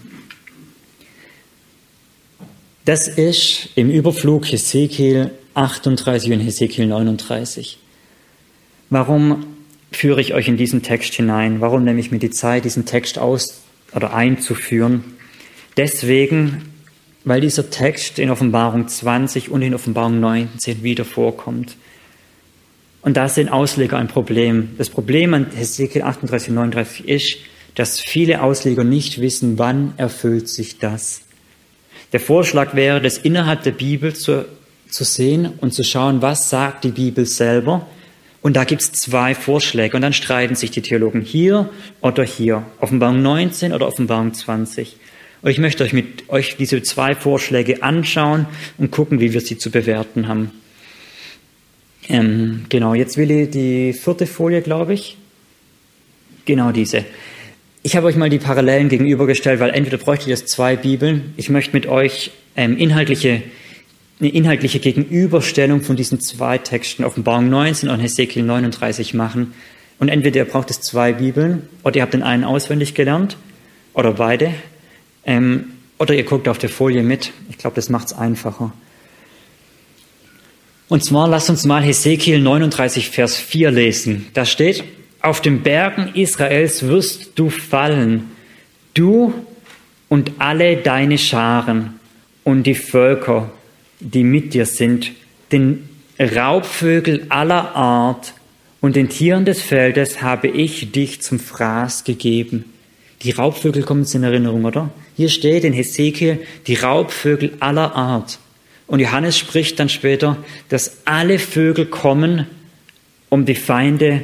Das 2.85 3.07
ist 3.09 3.69
im 3.75 3.89
Überflug 3.89 4.49
Hesekiel 4.49 5.31
38 5.55 6.31
und 6.31 6.39
Hesekiel 6.39 6.87
39. 6.87 7.79
Warum 8.89 9.56
führe 9.91 10.21
ich 10.21 10.33
euch 10.33 10.47
in 10.47 10.57
diesen 10.57 10.83
Text 10.83 11.13
hinein? 11.13 11.61
Warum 11.61 11.83
nehme 11.83 11.99
ich 11.99 12.11
mir 12.11 12.19
die 12.19 12.29
Zeit, 12.29 12.65
diesen 12.65 12.85
Text 12.85 13.17
aus 13.19 13.61
oder 13.93 14.13
einzuführen? 14.13 15.03
Deswegen, 15.77 16.73
weil 17.23 17.41
dieser 17.41 17.69
Text 17.69 18.19
in 18.19 18.29
Offenbarung 18.29 18.87
20 18.87 19.49
und 19.49 19.61
in 19.61 19.73
Offenbarung 19.73 20.19
19 20.19 20.83
wieder 20.83 21.05
vorkommt. 21.05 21.77
Und 23.01 23.15
da 23.15 23.29
sind 23.29 23.49
Ausleger 23.49 23.97
ein 23.97 24.07
Problem. 24.07 24.69
Das 24.77 24.89
Problem 24.89 25.33
an 25.33 25.47
Hesekiel 25.55 26.01
38 26.01 26.49
und 26.49 26.55
39 26.55 27.07
ist, 27.07 27.37
dass 27.75 27.99
viele 27.99 28.41
Ausleger 28.41 28.83
nicht 28.83 29.21
wissen, 29.21 29.59
wann 29.59 29.93
erfüllt 29.97 30.49
sich 30.49 30.79
das. 30.79 31.21
Der 32.11 32.19
Vorschlag 32.19 32.73
wäre, 32.73 33.01
das 33.01 33.17
innerhalb 33.17 33.63
der 33.63 33.71
Bibel 33.71 34.15
zu, 34.15 34.45
zu 34.89 35.03
sehen 35.03 35.53
und 35.61 35.73
zu 35.73 35.83
schauen, 35.83 36.21
was 36.21 36.49
sagt 36.49 36.85
die 36.85 36.91
Bibel 36.91 37.25
selber. 37.25 37.85
Und 38.47 38.53
da 38.53 38.63
gibt 38.63 38.81
es 38.81 38.93
zwei 38.93 39.35
Vorschläge 39.35 39.97
und 39.97 40.03
dann 40.03 40.13
streiten 40.13 40.55
sich 40.55 40.71
die 40.71 40.81
Theologen 40.81 41.19
hier 41.19 41.69
oder 41.99 42.23
hier, 42.23 42.65
Offenbarung 42.79 43.21
19 43.21 43.73
oder 43.73 43.85
Offenbarung 43.85 44.33
20. 44.33 44.95
Und 45.41 45.51
ich 45.51 45.57
möchte 45.57 45.83
euch 45.83 45.91
mit 45.91 46.29
euch 46.29 46.55
diese 46.55 46.81
zwei 46.81 47.13
Vorschläge 47.13 47.83
anschauen 47.83 48.45
und 48.77 48.89
gucken, 48.89 49.19
wie 49.19 49.33
wir 49.33 49.41
sie 49.41 49.57
zu 49.57 49.69
bewerten 49.69 50.29
haben. 50.29 50.51
Ähm, 52.07 52.63
genau, 52.69 52.93
jetzt 52.93 53.17
will 53.17 53.31
ich 53.31 53.49
die 53.49 53.91
vierte 53.91 54.25
Folie, 54.25 54.61
glaube 54.61 54.93
ich. 54.93 55.17
Genau 56.45 56.71
diese. 56.71 57.03
Ich 57.83 57.97
habe 57.97 58.07
euch 58.07 58.15
mal 58.15 58.29
die 58.29 58.39
Parallelen 58.39 58.87
gegenübergestellt, 58.87 59.59
weil 59.59 59.71
entweder 59.71 59.97
bräuchte 59.97 60.23
ich 60.23 60.29
jetzt 60.29 60.47
zwei 60.47 60.77
Bibeln. 60.77 61.33
Ich 61.35 61.49
möchte 61.49 61.73
mit 61.73 61.85
euch 61.85 62.31
ähm, 62.55 62.77
inhaltliche, 62.77 63.43
eine 64.19 64.29
inhaltliche 64.29 64.79
Gegenüberstellung 64.79 65.81
von 65.81 65.95
diesen 65.95 66.19
zwei 66.19 66.57
Texten, 66.57 67.03
Offenbarung 67.03 67.49
19 67.49 67.89
und 67.89 67.99
Hesekiel 67.99 68.43
39 68.43 69.13
machen. 69.13 69.53
Und 69.99 70.09
entweder 70.09 70.37
ihr 70.37 70.45
braucht 70.45 70.71
es 70.71 70.81
zwei 70.81 71.13
Bibeln 71.13 71.67
oder 71.83 71.97
ihr 71.97 72.01
habt 72.01 72.13
den 72.13 72.23
einen 72.23 72.43
auswendig 72.43 72.93
gelernt 72.95 73.37
oder 73.93 74.13
beide. 74.13 74.53
Ähm, 75.25 75.71
oder 75.99 76.13
ihr 76.13 76.23
guckt 76.23 76.47
auf 76.47 76.57
der 76.57 76.69
Folie 76.69 77.03
mit. 77.03 77.31
Ich 77.49 77.57
glaube, 77.57 77.75
das 77.75 77.89
macht 77.89 78.07
es 78.07 78.13
einfacher. 78.13 78.73
Und 80.89 81.03
zwar 81.03 81.27
lasst 81.27 81.49
uns 81.49 81.65
mal 81.65 81.83
Hesekiel 81.83 82.39
39, 82.39 83.09
Vers 83.09 83.35
4 83.35 83.71
lesen. 83.71 84.27
Da 84.33 84.45
steht, 84.45 84.83
auf 85.21 85.41
den 85.41 85.61
Bergen 85.61 86.11
Israels 86.13 86.83
wirst 86.83 87.31
du 87.35 87.49
fallen, 87.49 88.31
du 88.93 89.33
und 90.07 90.31
alle 90.37 90.77
deine 90.77 91.17
Scharen 91.17 91.99
und 92.43 92.63
die 92.63 92.75
Völker, 92.75 93.51
die 93.99 94.23
mit 94.23 94.53
dir 94.53 94.65
sind, 94.65 95.11
den 95.51 95.89
Raubvögel 96.19 97.25
aller 97.29 97.75
Art 97.75 98.33
und 98.81 98.95
den 98.95 99.09
Tieren 99.09 99.45
des 99.45 99.61
Feldes 99.61 100.21
habe 100.21 100.47
ich 100.47 100.91
dich 100.91 101.21
zum 101.21 101.39
Fraß 101.39 102.03
gegeben. 102.03 102.65
Die 103.23 103.31
Raubvögel 103.31 103.83
kommen 103.83 104.05
in 104.11 104.23
Erinnerung, 104.23 104.65
oder? 104.65 104.91
Hier 105.15 105.29
steht 105.29 105.63
in 105.63 105.73
Hesekiel 105.73 106.39
die 106.67 106.75
Raubvögel 106.75 107.53
aller 107.59 107.95
Art. 107.95 108.39
Und 108.85 108.99
Johannes 108.99 109.37
spricht 109.37 109.79
dann 109.79 109.89
später, 109.89 110.37
dass 110.69 111.01
alle 111.05 111.39
Vögel 111.39 111.85
kommen, 111.85 112.47
um 113.29 113.45
die 113.45 113.55
Feinde 113.55 114.23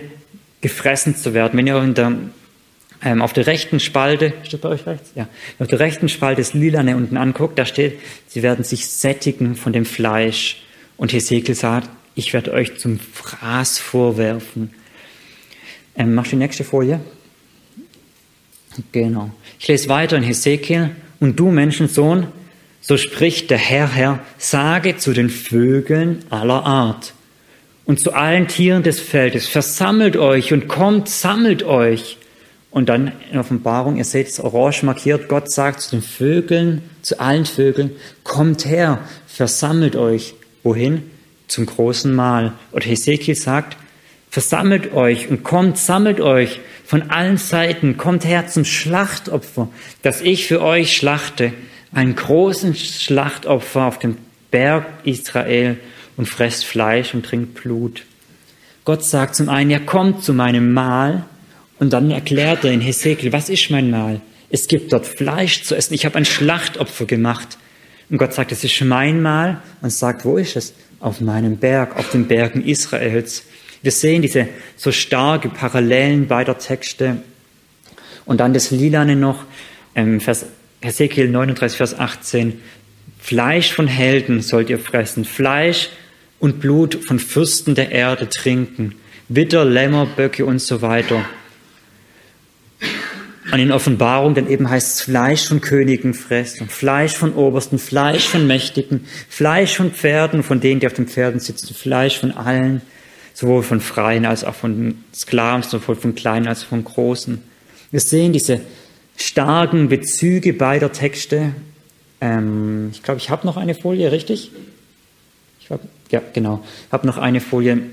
gefressen 0.61 1.15
zu 1.15 1.33
werden. 1.33 1.57
Wenn 1.57 1.67
ihr 1.67 1.81
der, 1.87 2.13
ähm, 3.03 3.21
auf 3.21 3.33
der 3.33 3.47
rechten 3.47 3.79
Spalte, 3.79 4.33
steht 4.43 4.61
bei 4.61 4.69
euch 4.69 4.85
rechts? 4.85 5.11
Ja. 5.15 5.27
Auf 5.59 5.67
der 5.67 5.79
rechten 5.79 6.09
Spalte 6.09 6.41
das 6.41 6.53
Lilane 6.53 6.95
unten 6.95 7.17
anguckt, 7.17 7.59
da 7.59 7.65
steht, 7.65 7.99
sie 8.27 8.43
werden 8.43 8.63
sich 8.63 8.87
sättigen 8.87 9.55
von 9.55 9.73
dem 9.73 9.85
Fleisch. 9.85 10.63
Und 10.95 11.11
Hesekiel 11.11 11.55
sagt, 11.55 11.89
ich 12.15 12.33
werde 12.33 12.53
euch 12.53 12.77
zum 12.77 12.99
Fraß 12.99 13.79
vorwerfen. 13.79 14.73
Ähm, 15.95 16.13
mach 16.13 16.27
die 16.27 16.35
nächste 16.35 16.63
Folie. 16.63 16.99
Genau. 18.91 19.31
Ich 19.59 19.67
lese 19.67 19.89
weiter 19.89 20.17
in 20.17 20.23
Hesekiel. 20.23 20.91
Und 21.19 21.39
du, 21.39 21.51
Menschensohn, 21.51 22.27
so 22.81 22.97
spricht 22.97 23.49
der 23.49 23.57
Herr, 23.57 23.91
Herr, 23.91 24.19
sage 24.37 24.97
zu 24.97 25.13
den 25.13 25.29
Vögeln 25.29 26.23
aller 26.29 26.65
Art 26.65 27.13
und 27.85 27.99
zu 27.99 28.13
allen 28.13 28.47
Tieren 28.47 28.83
des 28.83 28.99
Feldes, 28.99 29.47
versammelt 29.47 30.17
euch 30.17 30.53
und 30.53 30.67
kommt, 30.67 31.09
sammelt 31.09 31.63
euch. 31.63 32.17
Und 32.73 32.89
dann 32.89 33.11
in 33.31 33.37
Offenbarung, 33.37 33.97
ihr 33.97 34.03
seht 34.03 34.29
es 34.29 34.39
orange 34.39 34.81
markiert, 34.81 35.29
Gott 35.29 35.51
sagt 35.51 35.81
zu 35.81 35.91
den 35.91 36.01
Vögeln, 36.01 36.81
zu 37.03 37.19
allen 37.19 37.45
Vögeln, 37.45 37.91
kommt 38.23 38.65
her, 38.65 38.97
versammelt 39.27 39.95
euch. 39.95 40.33
Wohin? 40.63 41.03
Zum 41.47 41.67
großen 41.67 42.11
Mahl. 42.11 42.53
Und 42.71 42.83
Hesekiel 42.83 43.35
sagt, 43.35 43.77
Versammelt 44.31 44.93
euch 44.93 45.27
und 45.27 45.43
kommt, 45.43 45.77
sammelt 45.77 46.19
euch 46.19 46.59
von 46.83 47.11
allen 47.11 47.37
Seiten, 47.37 47.97
kommt 47.97 48.25
her 48.25 48.47
zum 48.47 48.65
Schlachtopfer, 48.65 49.67
das 50.01 50.21
ich 50.21 50.47
für 50.47 50.59
euch 50.63 50.97
schlachte, 50.97 51.53
einen 51.91 52.15
großen 52.15 52.73
Schlachtopfer 52.73 53.83
auf 53.83 53.99
dem 53.99 54.17
Berg 54.49 54.87
Israel 55.03 55.77
und 56.17 56.27
fresst 56.27 56.65
Fleisch 56.65 57.13
und 57.13 57.27
trinkt 57.27 57.53
Blut. 57.53 58.05
Gott 58.85 59.05
sagt 59.05 59.35
zum 59.35 59.49
einen, 59.49 59.69
ja 59.69 59.77
kommt 59.77 60.23
zu 60.23 60.33
meinem 60.33 60.73
Mahl 60.73 61.25
und 61.83 61.91
dann 61.91 62.11
erklärt 62.11 62.63
er 62.63 62.71
in 62.71 62.79
Hesekiel, 62.79 63.33
was 63.33 63.49
ist 63.49 63.69
mein 63.69 63.91
Mahl? 63.91 64.21
Es 64.49 64.69
gibt 64.69 64.93
dort 64.93 65.05
Fleisch 65.05 65.63
zu 65.63 65.75
essen. 65.75 65.93
Ich 65.93 66.05
habe 66.05 66.15
ein 66.15 66.23
Schlachtopfer 66.23 67.03
gemacht. 67.03 67.57
Und 68.09 68.19
Gott 68.19 68.33
sagt, 68.33 68.53
es 68.53 68.63
ist 68.63 68.79
mein 68.85 69.21
Mahl 69.21 69.61
und 69.81 69.91
sagt, 69.91 70.23
wo 70.23 70.37
ist 70.37 70.55
es? 70.55 70.73
Auf 71.01 71.19
meinem 71.19 71.57
Berg, 71.57 71.97
auf 71.97 72.09
den 72.11 72.29
Bergen 72.29 72.63
Israels. 72.63 73.43
Wir 73.81 73.91
sehen 73.91 74.21
diese 74.21 74.47
so 74.77 74.93
starke 74.93 75.49
Parallelen 75.49 76.29
beider 76.29 76.57
Texte. 76.57 77.17
Und 78.23 78.39
dann 78.39 78.53
das 78.53 78.71
Lilane 78.71 79.17
noch, 79.17 79.43
ähm, 79.93 80.21
Vers, 80.21 80.45
Hesekiel 80.81 81.27
39, 81.27 81.75
Vers 81.75 81.99
18. 81.99 82.61
Fleisch 83.19 83.73
von 83.73 83.87
Helden 83.87 84.41
sollt 84.41 84.69
ihr 84.69 84.79
fressen, 84.79 85.25
Fleisch 85.25 85.89
und 86.39 86.61
Blut 86.61 86.95
von 87.03 87.19
Fürsten 87.19 87.75
der 87.75 87.91
Erde 87.91 88.29
trinken, 88.29 88.95
Witter, 89.27 89.65
Lämmer, 89.65 90.05
Böcke 90.05 90.45
und 90.45 90.59
so 90.59 90.81
weiter. 90.81 91.25
Und 93.53 93.59
in 93.59 93.71
Offenbarung 93.71 94.33
dann 94.33 94.49
eben 94.49 94.67
heißt 94.67 94.95
es 94.95 95.01
Fleisch 95.01 95.47
von 95.47 95.61
Königen 95.61 96.15
fressen, 96.15 96.69
Fleisch 96.69 97.13
von 97.13 97.35
Obersten, 97.35 97.77
Fleisch 97.77 98.27
von 98.27 98.47
Mächtigen, 98.47 99.05
Fleisch 99.29 99.75
von 99.75 99.91
Pferden, 99.91 100.41
von 100.41 100.59
denen, 100.59 100.79
die 100.79 100.87
auf 100.87 100.93
den 100.93 101.07
Pferden 101.07 101.39
sitzen, 101.39 101.75
Fleisch 101.75 102.17
von 102.17 102.31
allen, 102.31 102.81
sowohl 103.35 103.61
von 103.61 103.79
Freien 103.79 104.25
als 104.25 104.43
auch 104.43 104.55
von 104.55 105.03
Sklaven, 105.13 105.61
sowohl 105.61 105.95
von 105.95 106.15
Kleinen 106.15 106.47
als 106.47 106.63
auch 106.63 106.69
von 106.69 106.83
Großen. 106.83 107.43
Wir 107.91 107.99
sehen 107.99 108.33
diese 108.33 108.59
starken 109.17 109.87
Bezüge 109.87 110.53
beider 110.53 110.91
Texte. 110.91 111.53
Ähm, 112.21 112.89
ich 112.91 113.03
glaube, 113.03 113.19
ich 113.19 113.29
habe 113.29 113.45
noch 113.45 113.57
eine 113.57 113.75
Folie, 113.75 114.11
richtig? 114.11 114.49
Ich 115.59 115.69
hab, 115.69 115.79
ja, 116.09 116.23
genau. 116.33 116.63
Ich 116.87 116.91
habe 116.91 117.05
noch 117.05 117.19
eine 117.19 117.39
Folie. 117.39 117.83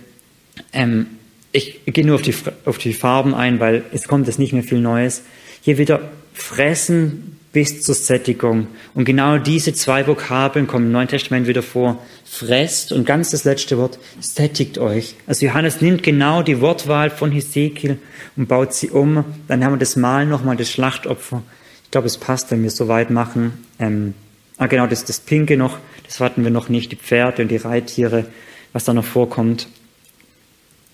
Ähm, 0.73 1.07
ich 1.53 1.85
gehe 1.85 2.07
nur 2.07 2.15
auf 2.15 2.23
die, 2.23 2.35
auf 2.65 2.79
die 2.79 2.95
Farben 2.95 3.35
ein, 3.35 3.61
weil 3.61 3.83
es 3.93 4.09
kommt 4.09 4.27
jetzt 4.27 4.39
nicht 4.39 4.55
mehr 4.55 4.63
viel 4.63 4.81
Neues. 4.81 5.23
Hier 5.63 5.79
wieder 5.79 6.01
fressen 6.33 7.37
bis 7.53 7.83
zur 7.83 7.95
Sättigung. 7.95 8.69
Und 8.95 9.05
genau 9.05 9.39
diese 9.39 9.75
zwei 9.75 10.07
Vokabeln 10.07 10.67
kommen 10.67 10.87
im 10.87 10.93
Neuen 10.93 11.09
Testament 11.09 11.47
wieder 11.49 11.63
vor. 11.63 11.99
Fresst 12.25 12.93
und 12.93 13.05
ganz 13.05 13.31
das 13.31 13.45
letzte 13.45 13.77
Wort, 13.77 13.99
sättigt 14.21 14.79
euch. 14.79 15.17
Also 15.27 15.47
Johannes 15.47 15.81
nimmt 15.81 16.03
genau 16.03 16.43
die 16.43 16.61
Wortwahl 16.61 17.11
von 17.11 17.33
Hesekiel 17.33 17.99
und 18.37 18.47
baut 18.47 18.73
sie 18.73 18.91
um. 18.91 19.25
Dann 19.49 19.65
haben 19.65 19.73
wir 19.73 19.79
das 19.79 19.97
Mal 19.97 20.27
nochmal, 20.27 20.57
das 20.57 20.71
Schlachtopfer. 20.71 21.43
Ich 21.85 21.91
glaube, 21.91 22.07
es 22.07 22.19
passt, 22.19 22.53
wenn 22.53 22.63
wir 22.63 22.69
es 22.69 22.77
so 22.77 22.87
weit 22.87 23.11
machen. 23.11 23.65
Ähm, 23.81 24.15
ah, 24.59 24.69
genau, 24.69 24.87
das, 24.87 25.05
das 25.05 25.19
Pinke 25.19 25.57
noch, 25.57 25.79
das 26.07 26.21
hatten 26.21 26.45
wir 26.45 26.53
noch 26.53 26.69
nicht, 26.69 26.93
die 26.93 26.97
Pferde 26.97 27.43
und 27.43 27.49
die 27.49 27.57
Reittiere, 27.57 28.27
was 28.73 28.85
da 28.85 28.95
noch 28.95 29.05
vorkommt. 29.05 29.67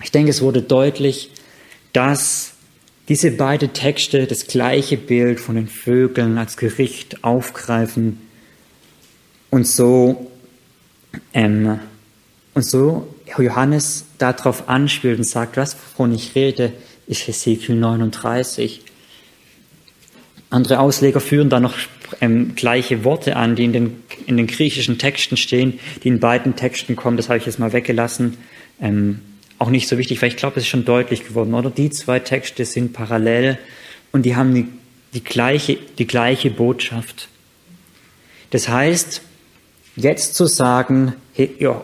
Ich 0.02 0.10
denke, 0.10 0.30
es 0.30 0.40
wurde 0.40 0.62
deutlich, 0.62 1.30
dass 1.92 2.54
diese 3.08 3.30
beiden 3.30 3.72
Texte 3.72 4.26
das 4.26 4.46
gleiche 4.46 4.96
Bild 4.96 5.38
von 5.40 5.54
den 5.54 5.68
Vögeln 5.68 6.38
als 6.38 6.56
Gericht 6.56 7.22
aufgreifen 7.22 8.20
und 9.50 9.66
so, 9.66 10.30
ähm, 11.32 11.78
und 12.54 12.64
so 12.64 13.14
Johannes 13.38 14.06
darauf 14.18 14.68
anspielt 14.68 15.18
und 15.18 15.24
sagt, 15.24 15.56
was 15.56 15.74
wovon 15.74 16.14
ich 16.14 16.34
rede, 16.34 16.72
ist 17.06 17.26
Hesekiel 17.26 17.76
39. 17.76 18.82
Andere 20.50 20.80
Ausleger 20.80 21.20
führen 21.20 21.48
da 21.48 21.60
noch 21.60 21.74
ähm, 22.20 22.54
gleiche 22.54 23.04
Worte 23.04 23.36
an, 23.36 23.56
die 23.56 23.64
in 23.64 23.72
den, 23.72 24.02
in 24.26 24.36
den 24.36 24.46
griechischen 24.46 24.98
Texten 24.98 25.36
stehen, 25.36 25.78
die 26.02 26.08
in 26.08 26.20
beiden 26.20 26.56
Texten 26.56 26.96
kommen. 26.96 27.16
Das 27.16 27.28
habe 27.28 27.38
ich 27.38 27.46
jetzt 27.46 27.58
mal 27.58 27.72
weggelassen. 27.72 28.36
Ähm, 28.80 29.20
auch 29.58 29.70
nicht 29.70 29.88
so 29.88 29.98
wichtig, 29.98 30.20
weil 30.22 30.28
ich 30.28 30.36
glaube, 30.36 30.56
es 30.56 30.64
ist 30.64 30.68
schon 30.68 30.84
deutlich 30.84 31.26
geworden, 31.26 31.54
oder? 31.54 31.70
Die 31.70 31.90
zwei 31.90 32.18
Texte 32.18 32.64
sind 32.64 32.92
parallel 32.92 33.58
und 34.12 34.22
die 34.22 34.36
haben 34.36 34.54
die, 34.54 34.66
die, 35.14 35.24
gleiche, 35.24 35.78
die 35.98 36.06
gleiche 36.06 36.50
Botschaft. 36.50 37.28
Das 38.50 38.68
heißt, 38.68 39.22
jetzt 39.96 40.34
zu 40.34 40.46
sagen, 40.46 41.14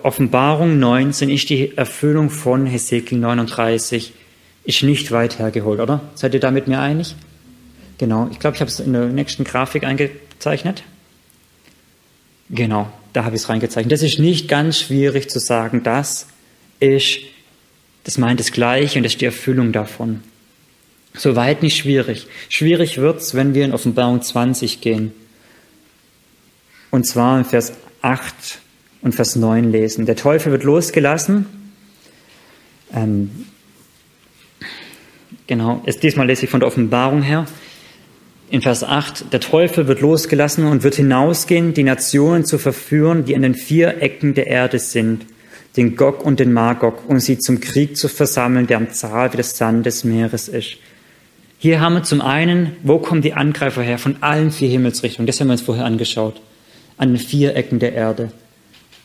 Offenbarung 0.02 0.78
19 0.78 1.30
ist 1.30 1.48
die 1.50 1.76
Erfüllung 1.76 2.30
von 2.30 2.66
Hesekiel 2.66 3.18
39, 3.18 4.12
ist 4.64 4.82
nicht 4.82 5.10
weit 5.10 5.38
hergeholt, 5.38 5.80
oder? 5.80 6.00
Seid 6.14 6.34
ihr 6.34 6.40
da 6.40 6.50
mit 6.50 6.68
mir 6.68 6.80
einig? 6.80 7.16
Genau, 7.98 8.28
ich 8.30 8.38
glaube, 8.38 8.54
ich 8.56 8.60
habe 8.60 8.70
es 8.70 8.80
in 8.80 8.92
der 8.92 9.06
nächsten 9.06 9.44
Grafik 9.44 9.84
eingezeichnet. 9.84 10.82
Genau, 12.48 12.90
da 13.12 13.24
habe 13.24 13.34
ich 13.34 13.42
es 13.42 13.48
reingezeichnet. 13.48 13.92
Das 13.92 14.02
ist 14.02 14.18
nicht 14.18 14.48
ganz 14.48 14.78
schwierig 14.78 15.30
zu 15.30 15.38
sagen, 15.38 15.82
das 15.82 16.26
ist 16.80 17.20
das 18.04 18.18
meint 18.18 18.40
das 18.40 18.52
Gleiche 18.52 18.98
und 18.98 19.04
das 19.04 19.12
ist 19.12 19.20
die 19.20 19.26
Erfüllung 19.26 19.72
davon. 19.72 20.22
Soweit 21.14 21.62
nicht 21.62 21.76
schwierig. 21.76 22.26
Schwierig 22.48 22.98
wird's, 22.98 23.34
wenn 23.34 23.54
wir 23.54 23.64
in 23.64 23.72
Offenbarung 23.72 24.22
20 24.22 24.80
gehen. 24.80 25.12
Und 26.90 27.06
zwar 27.06 27.38
in 27.38 27.44
Vers 27.44 27.74
8 28.00 28.34
und 29.02 29.14
Vers 29.14 29.36
9 29.36 29.70
lesen. 29.70 30.06
Der 30.06 30.16
Teufel 30.16 30.52
wird 30.52 30.64
losgelassen. 30.64 31.46
Ähm, 32.94 33.46
genau, 35.46 35.82
jetzt 35.86 36.02
diesmal 36.02 36.26
lese 36.26 36.44
ich 36.44 36.50
von 36.50 36.60
der 36.60 36.66
Offenbarung 36.66 37.22
her. 37.22 37.46
In 38.50 38.60
Vers 38.60 38.84
8, 38.84 39.32
der 39.32 39.40
Teufel 39.40 39.86
wird 39.86 40.00
losgelassen 40.00 40.66
und 40.66 40.82
wird 40.82 40.96
hinausgehen, 40.96 41.72
die 41.72 41.84
Nationen 41.84 42.44
zu 42.44 42.58
verführen, 42.58 43.24
die 43.24 43.34
an 43.34 43.42
den 43.42 43.54
vier 43.54 44.02
Ecken 44.02 44.34
der 44.34 44.46
Erde 44.46 44.78
sind 44.78 45.24
den 45.76 45.96
Gog 45.96 46.24
und 46.24 46.38
den 46.38 46.52
Magog, 46.52 47.08
um 47.08 47.18
sie 47.18 47.38
zum 47.38 47.60
Krieg 47.60 47.96
zu 47.96 48.08
versammeln, 48.08 48.66
der 48.66 48.76
am 48.76 48.90
Zahl 48.90 49.32
wie 49.32 49.38
das 49.38 49.56
Sand 49.56 49.86
des 49.86 50.04
Meeres 50.04 50.48
ist. 50.48 50.76
Hier 51.58 51.80
haben 51.80 51.94
wir 51.94 52.02
zum 52.02 52.20
einen, 52.20 52.76
wo 52.82 52.98
kommen 52.98 53.22
die 53.22 53.34
Angreifer 53.34 53.82
her? 53.82 53.98
Von 53.98 54.16
allen 54.20 54.50
vier 54.50 54.68
Himmelsrichtungen. 54.68 55.26
Das 55.26 55.40
haben 55.40 55.48
wir 55.48 55.52
uns 55.52 55.62
vorher 55.62 55.84
angeschaut. 55.84 56.40
An 56.98 57.10
den 57.10 57.18
vier 57.18 57.56
Ecken 57.56 57.78
der 57.78 57.94
Erde. 57.94 58.32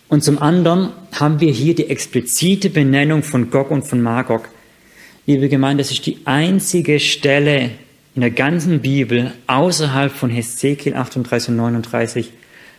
Und 0.10 0.24
zum 0.24 0.42
anderen 0.42 0.90
haben 1.14 1.40
wir 1.40 1.52
hier 1.52 1.76
die 1.76 1.90
explizite 1.90 2.70
Benennung 2.70 3.24
von 3.24 3.50
Gog 3.50 3.72
und 3.72 3.84
von 3.84 4.02
Magog. 4.02 4.50
Liebe 5.26 5.50
Gemeinde, 5.50 5.84
das 5.84 5.92
ist 5.92 6.06
die 6.06 6.20
einzige 6.26 7.00
Stelle 7.00 7.72
in 8.16 8.22
der 8.22 8.32
ganzen 8.32 8.80
Bibel 8.80 9.34
außerhalb 9.46 10.12
von 10.12 10.30
Hesekiel 10.30 10.96
38 10.96 11.50
und 11.50 11.58
39, 11.58 12.32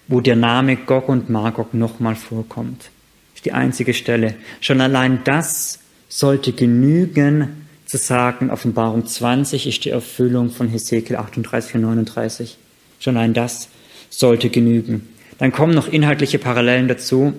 wo 0.08 0.20
der 0.20 0.36
Name 0.36 0.76
Gog 0.76 1.08
und 1.08 1.30
Magog 1.30 1.72
nochmal 1.72 2.16
vorkommt 2.16 2.90
ist 3.38 3.44
die 3.44 3.52
einzige 3.52 3.94
Stelle. 3.94 4.34
Schon 4.60 4.80
allein 4.80 5.20
das 5.22 5.78
sollte 6.08 6.52
genügen, 6.52 7.66
zu 7.86 7.96
sagen, 7.96 8.50
Offenbarung 8.50 9.06
20 9.06 9.68
ist 9.68 9.84
die 9.84 9.90
Erfüllung 9.90 10.50
von 10.50 10.68
Hesekiel 10.68 11.14
38 11.14 11.76
und 11.76 11.82
39. 11.82 12.58
Schon 12.98 13.16
allein 13.16 13.34
das 13.34 13.68
sollte 14.10 14.50
genügen. 14.50 15.08
Dann 15.38 15.52
kommen 15.52 15.72
noch 15.72 15.86
inhaltliche 15.86 16.40
Parallelen 16.40 16.88
dazu. 16.88 17.32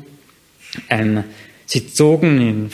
Ähm, 0.89 1.25
sie 1.65 1.91
zogen 1.91 2.39
in 2.39 2.69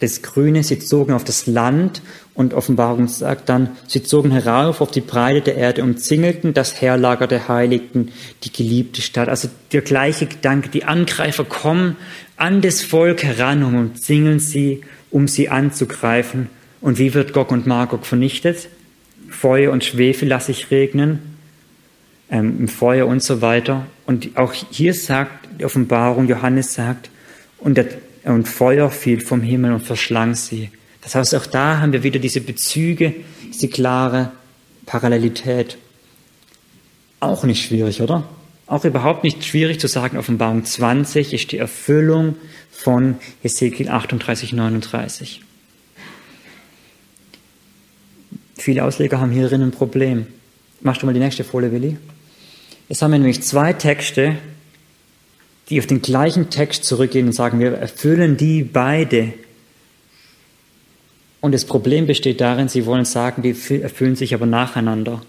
das 0.00 0.20
Grüne, 0.20 0.62
sie 0.62 0.78
zogen 0.78 1.14
auf 1.14 1.24
das 1.24 1.46
Land 1.46 2.02
und 2.36 2.52
Offenbarung 2.52 3.08
sagt 3.08 3.48
dann, 3.48 3.70
sie 3.88 4.02
zogen 4.02 4.30
herauf 4.30 4.82
auf 4.82 4.90
die 4.90 5.00
Breite 5.00 5.40
der 5.40 5.56
Erde, 5.56 5.82
umzingelten 5.82 6.52
das 6.52 6.82
Herlager 6.82 7.26
der 7.26 7.48
Heiligen, 7.48 8.12
die 8.44 8.52
geliebte 8.52 9.00
Stadt. 9.00 9.30
Also 9.30 9.48
der 9.72 9.80
gleiche 9.80 10.26
Gedanke, 10.26 10.68
die 10.68 10.84
Angreifer 10.84 11.44
kommen 11.44 11.96
an 12.36 12.60
das 12.60 12.82
Volk 12.82 13.24
heran 13.24 13.62
und 13.62 13.74
umzingeln 13.74 14.38
sie, 14.38 14.82
um 15.10 15.28
sie 15.28 15.48
anzugreifen. 15.48 16.50
Und 16.82 16.98
wie 16.98 17.14
wird 17.14 17.32
Gog 17.32 17.50
und 17.50 17.66
Magog 17.66 18.04
vernichtet? 18.04 18.68
Feuer 19.30 19.72
und 19.72 19.82
Schwefel 19.82 20.28
lasse 20.28 20.52
ich 20.52 20.70
regnen, 20.70 21.38
ähm, 22.30 22.68
Feuer 22.68 23.06
und 23.06 23.22
so 23.22 23.40
weiter. 23.40 23.86
Und 24.04 24.36
auch 24.36 24.52
hier 24.52 24.92
sagt 24.92 25.48
die 25.58 25.64
Offenbarung, 25.64 26.28
Johannes 26.28 26.74
sagt, 26.74 27.08
und 27.58 27.78
der 27.78 27.86
und 28.24 28.46
Feuer 28.46 28.90
fiel 28.90 29.20
vom 29.20 29.40
Himmel 29.40 29.72
und 29.72 29.80
verschlang 29.80 30.34
sie. 30.34 30.70
Das 31.06 31.14
heißt, 31.14 31.36
auch 31.36 31.46
da 31.46 31.78
haben 31.78 31.92
wir 31.92 32.02
wieder 32.02 32.18
diese 32.18 32.40
Bezüge, 32.40 33.14
diese 33.54 33.68
klare 33.68 34.32
Parallelität. 34.86 35.78
Auch 37.20 37.44
nicht 37.44 37.64
schwierig, 37.64 38.02
oder? 38.02 38.24
Auch 38.66 38.84
überhaupt 38.84 39.22
nicht 39.22 39.44
schwierig 39.44 39.78
zu 39.78 39.86
sagen, 39.86 40.18
Offenbarung 40.18 40.64
20 40.64 41.32
ist 41.32 41.52
die 41.52 41.58
Erfüllung 41.58 42.34
von 42.72 43.18
Hesekiel 43.40 43.88
38, 43.88 44.52
39. 44.52 45.42
Viele 48.56 48.82
Ausleger 48.82 49.20
haben 49.20 49.30
hierin 49.30 49.62
ein 49.62 49.70
Problem. 49.70 50.26
Machst 50.80 51.02
du 51.02 51.06
mal 51.06 51.12
die 51.12 51.20
nächste 51.20 51.44
Folie, 51.44 51.70
Willi? 51.70 51.98
Jetzt 52.88 53.00
haben 53.00 53.12
wir 53.12 53.20
nämlich 53.20 53.44
zwei 53.44 53.72
Texte, 53.74 54.38
die 55.68 55.78
auf 55.78 55.86
den 55.86 56.02
gleichen 56.02 56.50
Text 56.50 56.82
zurückgehen 56.82 57.26
und 57.26 57.32
sagen, 57.32 57.60
wir 57.60 57.74
erfüllen 57.74 58.36
die 58.36 58.64
beide. 58.64 59.34
Und 61.46 61.52
das 61.52 61.64
Problem 61.64 62.08
besteht 62.08 62.40
darin, 62.40 62.66
sie 62.66 62.86
wollen 62.86 63.04
sagen, 63.04 63.40
die 63.40 63.54
erfüllen 63.80 64.16
sich 64.16 64.34
aber 64.34 64.46
nacheinander. 64.46 65.22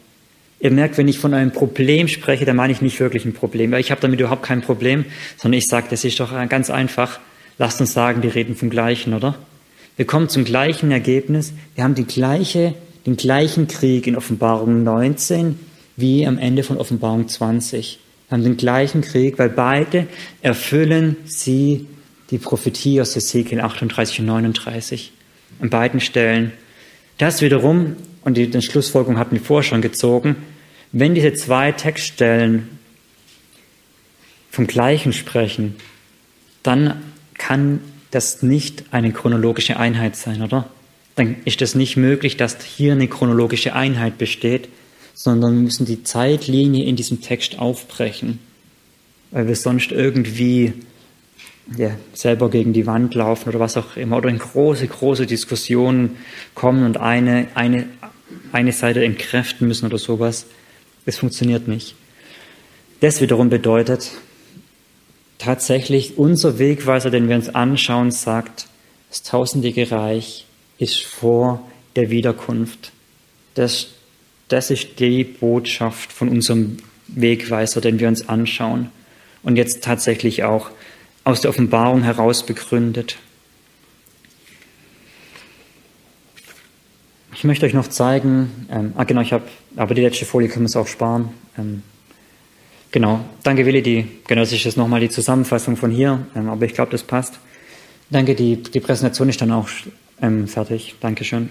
Ihr 0.60 0.72
merkt, 0.72 0.98
wenn 0.98 1.08
ich 1.08 1.20
von 1.20 1.36
einem 1.36 1.52
Problem 1.52 2.08
spreche, 2.08 2.44
dann 2.44 2.56
meine 2.56 2.74
ich 2.74 2.82
nicht 2.82 3.00
wirklich 3.00 3.24
ein 3.26 3.34
Problem, 3.34 3.72
ich 3.76 3.92
habe 3.92 4.02
damit 4.02 4.20
überhaupt 4.20 4.42
kein 4.42 4.64
Problem, 4.64 5.06
sondern 5.36 5.60
ich 5.60 5.68
sage, 5.68 5.86
das 5.92 6.04
ist 6.04 6.20
doch 6.20 6.32
ganz 6.50 6.72
einfach. 6.72 7.20
Lasst 7.60 7.80
uns 7.82 7.94
sagen, 7.94 8.22
die 8.22 8.30
reden 8.30 8.56
vom 8.56 8.72
Gleichen, 8.72 9.14
oder? 9.14 9.36
Wir 9.96 10.08
kommen 10.08 10.28
zum 10.28 10.44
gleichen 10.44 10.90
Ergebnis. 10.90 11.54
Wir 11.76 11.84
haben 11.84 11.94
die 11.94 12.06
gleiche, 12.06 12.74
den 13.06 13.16
gleichen 13.16 13.68
Krieg 13.68 14.08
in 14.08 14.16
Offenbarung 14.16 14.82
19 14.82 15.60
wie 15.98 16.26
am 16.26 16.40
Ende 16.40 16.64
von 16.64 16.78
Offenbarung 16.78 17.28
20. 17.28 18.00
Wir 18.28 18.36
haben 18.36 18.44
den 18.44 18.58
gleichen 18.58 19.02
Krieg, 19.02 19.38
weil 19.38 19.50
beide 19.50 20.08
erfüllen 20.42 21.16
sie 21.26 21.86
die 22.32 22.40
Prophetie 22.40 23.02
aus 23.02 23.16
Ezekiel 23.16 23.62
38 23.62 24.22
und 24.22 24.26
39 24.26 25.12
an 25.60 25.70
beiden 25.70 26.00
Stellen. 26.00 26.52
Das 27.18 27.42
wiederum, 27.42 27.96
und 28.24 28.38
die, 28.38 28.62
Schlussfolgerung 28.62 29.18
hatten 29.18 29.36
wir 29.36 29.42
vorher 29.42 29.64
schon 29.64 29.82
gezogen, 29.82 30.36
wenn 30.92 31.16
diese 31.16 31.34
zwei 31.34 31.72
Textstellen 31.72 32.70
vom 34.52 34.68
Gleichen 34.68 35.14
sprechen, 35.14 35.76
dann 36.64 37.02
kann 37.38 37.82
das 38.12 38.42
nicht 38.42 38.86
eine 38.92 39.12
chronologische 39.12 39.78
Einheit 39.78 40.16
sein, 40.16 40.42
oder? 40.42 40.70
Dann 41.16 41.38
ist 41.46 41.62
es 41.62 41.76
nicht 41.76 41.98
möglich, 41.98 42.38
dass 42.38 42.64
hier 42.64 42.94
eine 42.94 43.08
chronologische 43.08 43.74
Einheit 43.74 44.18
besteht, 44.18 44.70
sondern 45.14 45.56
wir 45.56 45.62
müssen 45.64 45.86
die 45.86 46.04
Zeitlinie 46.04 46.86
in 46.86 46.96
diesem 46.96 47.22
Text 47.22 47.58
aufbrechen, 47.60 48.40
weil 49.32 49.48
wir 49.48 49.56
sonst 49.56 49.92
irgendwie 49.92 50.74
ja, 51.76 51.92
selber 52.14 52.50
gegen 52.50 52.74
die 52.74 52.86
Wand 52.86 53.14
laufen 53.16 53.50
oder 53.50 53.60
was 53.60 53.76
auch 53.76 53.98
immer 53.98 54.18
oder 54.18 54.30
in 54.30 54.38
große, 54.38 54.88
große 54.88 55.26
Diskussionen 55.26 56.18
kommen 56.56 56.86
und 56.86 56.98
eine, 56.98 57.48
eine, 57.56 57.88
eine 58.52 58.72
Seite 58.72 59.04
entkräften 59.04 59.68
müssen 59.68 59.86
oder 59.86 59.98
sowas. 59.98 60.46
Das 61.06 61.18
funktioniert 61.18 61.68
nicht. 61.68 61.96
Das 63.00 63.22
wiederum 63.22 63.50
bedeutet, 63.50 64.12
tatsächlich 65.38 66.18
unser 66.18 66.58
Wegweiser, 66.58 67.10
den 67.10 67.28
wir 67.30 67.36
uns 67.36 67.54
anschauen, 67.54 68.12
sagt, 68.12 68.68
das 69.10 69.24
tausendjährige 69.24 69.92
Reich 69.92 70.46
ist 70.80 71.04
vor 71.04 71.62
der 71.96 72.10
Wiederkunft. 72.10 72.92
Das, 73.56 73.88
das 74.48 74.72
ist 74.72 75.00
die 75.00 75.24
Botschaft 75.24 76.12
von 76.12 76.30
unserem 76.30 76.78
Wegweiser, 77.08 77.82
den 77.82 78.00
wir 78.00 78.08
uns 78.08 78.28
anschauen 78.28 78.90
und 79.44 79.56
jetzt 79.56 79.84
tatsächlich 79.84 80.44
auch 80.44 80.72
aus 81.28 81.42
der 81.42 81.50
Offenbarung 81.50 82.04
heraus 82.04 82.46
begründet. 82.46 83.18
Ich 87.34 87.44
möchte 87.44 87.66
euch 87.66 87.74
noch 87.74 87.88
zeigen, 87.88 88.66
ähm, 88.72 88.94
ah 88.96 89.04
genau, 89.04 89.20
ich 89.20 89.34
habe, 89.34 89.44
aber 89.76 89.94
die 89.94 90.02
letzte 90.02 90.24
Folie 90.24 90.48
können 90.48 90.62
wir 90.62 90.68
uns 90.68 90.78
auch 90.78 90.88
sparen. 90.88 91.32
Ähm, 91.58 91.84
genau, 92.92 93.26
danke 93.44 93.66
Willi, 93.66 93.82
die, 93.82 94.08
genau, 94.26 94.40
das 94.40 94.54
ist 94.54 94.64
jetzt 94.64 94.78
nochmal 94.78 95.02
die 95.02 95.10
Zusammenfassung 95.10 95.76
von 95.76 95.92
hier, 95.92 96.26
ähm, 96.34 96.48
aber 96.48 96.66
ich 96.66 96.74
glaube, 96.74 96.92
das 96.92 97.04
passt. 97.04 97.38
Danke, 98.10 98.34
die, 98.34 98.64
die 98.64 98.80
Präsentation 98.80 99.28
ist 99.28 99.42
dann 99.42 99.52
auch 99.52 99.68
ähm, 100.22 100.48
fertig. 100.48 100.96
Dankeschön. 101.02 101.50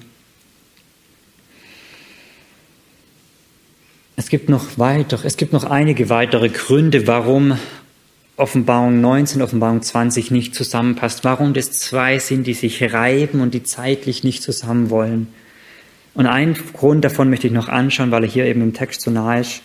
Es 4.17 4.31
gibt 4.31 4.49
noch 4.49 4.79
weiter, 4.79 5.21
es 5.23 5.37
gibt 5.37 5.53
noch 5.53 5.65
einige 5.65 6.09
weitere 6.09 6.49
Gründe, 6.49 7.07
warum 7.07 7.59
Offenbarung 8.37 9.01
19, 9.01 9.41
Offenbarung 9.41 9.81
20 9.81 10.31
nicht 10.31 10.55
zusammenpasst, 10.55 11.25
warum 11.25 11.55
das 11.55 11.73
zwei 11.73 12.19
sind, 12.19 12.47
die 12.47 12.53
sich 12.53 12.93
reiben 12.93 13.41
und 13.41 13.55
die 13.55 13.63
zeitlich 13.63 14.25
nicht 14.25 14.43
zusammen 14.43 14.91
wollen. 14.91 15.29
Und 16.13 16.27
einen 16.27 16.55
Grund 16.55 17.05
davon 17.05 17.31
möchte 17.31 17.47
ich 17.47 17.53
noch 17.53 17.69
anschauen, 17.69 18.11
weil 18.11 18.25
er 18.25 18.31
hier 18.31 18.47
eben 18.47 18.61
im 18.63 18.75
Text 18.75 19.01
so 19.01 19.11
nah 19.11 19.39
ist 19.39 19.63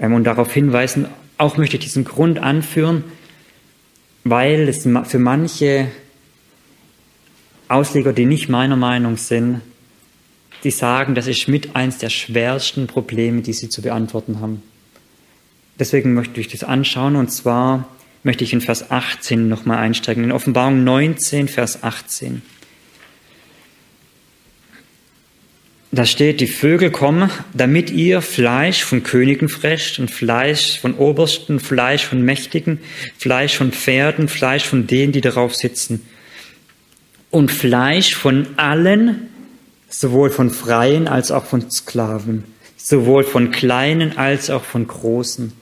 ähm, 0.00 0.14
und 0.14 0.24
darauf 0.24 0.52
hinweisen. 0.52 1.06
Auch 1.38 1.56
möchte 1.56 1.76
ich 1.76 1.84
diesen 1.84 2.04
Grund 2.04 2.40
anführen, 2.40 3.04
weil 4.24 4.68
es 4.68 4.82
für 5.04 5.18
manche 5.18 5.88
Ausleger, 7.68 8.12
die 8.12 8.26
nicht 8.26 8.48
meiner 8.48 8.76
Meinung 8.76 9.16
sind, 9.16 9.60
die 10.64 10.70
sagen, 10.70 11.14
das 11.14 11.26
ist 11.26 11.46
mit 11.46 11.76
eins 11.76 11.98
der 11.98 12.10
schwersten 12.10 12.86
Probleme, 12.86 13.42
die 13.42 13.52
sie 13.52 13.68
zu 13.68 13.82
beantworten 13.82 14.40
haben. 14.40 14.62
Deswegen 15.78 16.14
möchte 16.14 16.40
ich 16.40 16.48
das 16.48 16.64
anschauen 16.64 17.16
und 17.16 17.30
zwar 17.30 17.88
möchte 18.22 18.44
ich 18.44 18.52
in 18.52 18.60
Vers 18.60 18.90
18 18.90 19.48
nochmal 19.48 19.78
einsteigen, 19.78 20.24
in 20.24 20.32
Offenbarung 20.32 20.84
19, 20.84 21.48
Vers 21.48 21.82
18. 21.82 22.42
Da 25.92 26.04
steht, 26.04 26.40
die 26.40 26.46
Vögel 26.46 26.90
kommen, 26.90 27.30
damit 27.54 27.90
ihr 27.90 28.20
Fleisch 28.20 28.82
von 28.82 29.02
Königen 29.02 29.48
frescht 29.48 29.98
und 29.98 30.10
Fleisch 30.10 30.80
von 30.80 30.94
Obersten, 30.94 31.60
Fleisch 31.60 32.04
von 32.04 32.22
Mächtigen, 32.22 32.80
Fleisch 33.16 33.56
von 33.56 33.72
Pferden, 33.72 34.28
Fleisch 34.28 34.64
von 34.64 34.86
denen, 34.86 35.12
die 35.12 35.20
darauf 35.20 35.54
sitzen 35.54 36.02
und 37.30 37.50
Fleisch 37.50 38.14
von 38.14 38.46
allen, 38.56 39.28
sowohl 39.88 40.30
von 40.30 40.50
Freien 40.50 41.06
als 41.06 41.30
auch 41.30 41.44
von 41.44 41.70
Sklaven, 41.70 42.44
sowohl 42.76 43.24
von 43.24 43.50
Kleinen 43.50 44.16
als 44.16 44.50
auch 44.50 44.64
von 44.64 44.86
Großen. 44.86 45.52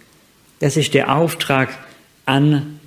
Das 0.64 0.78
ist 0.78 0.94
der 0.94 1.14
Auftrag 1.14 1.68
an 2.24 2.80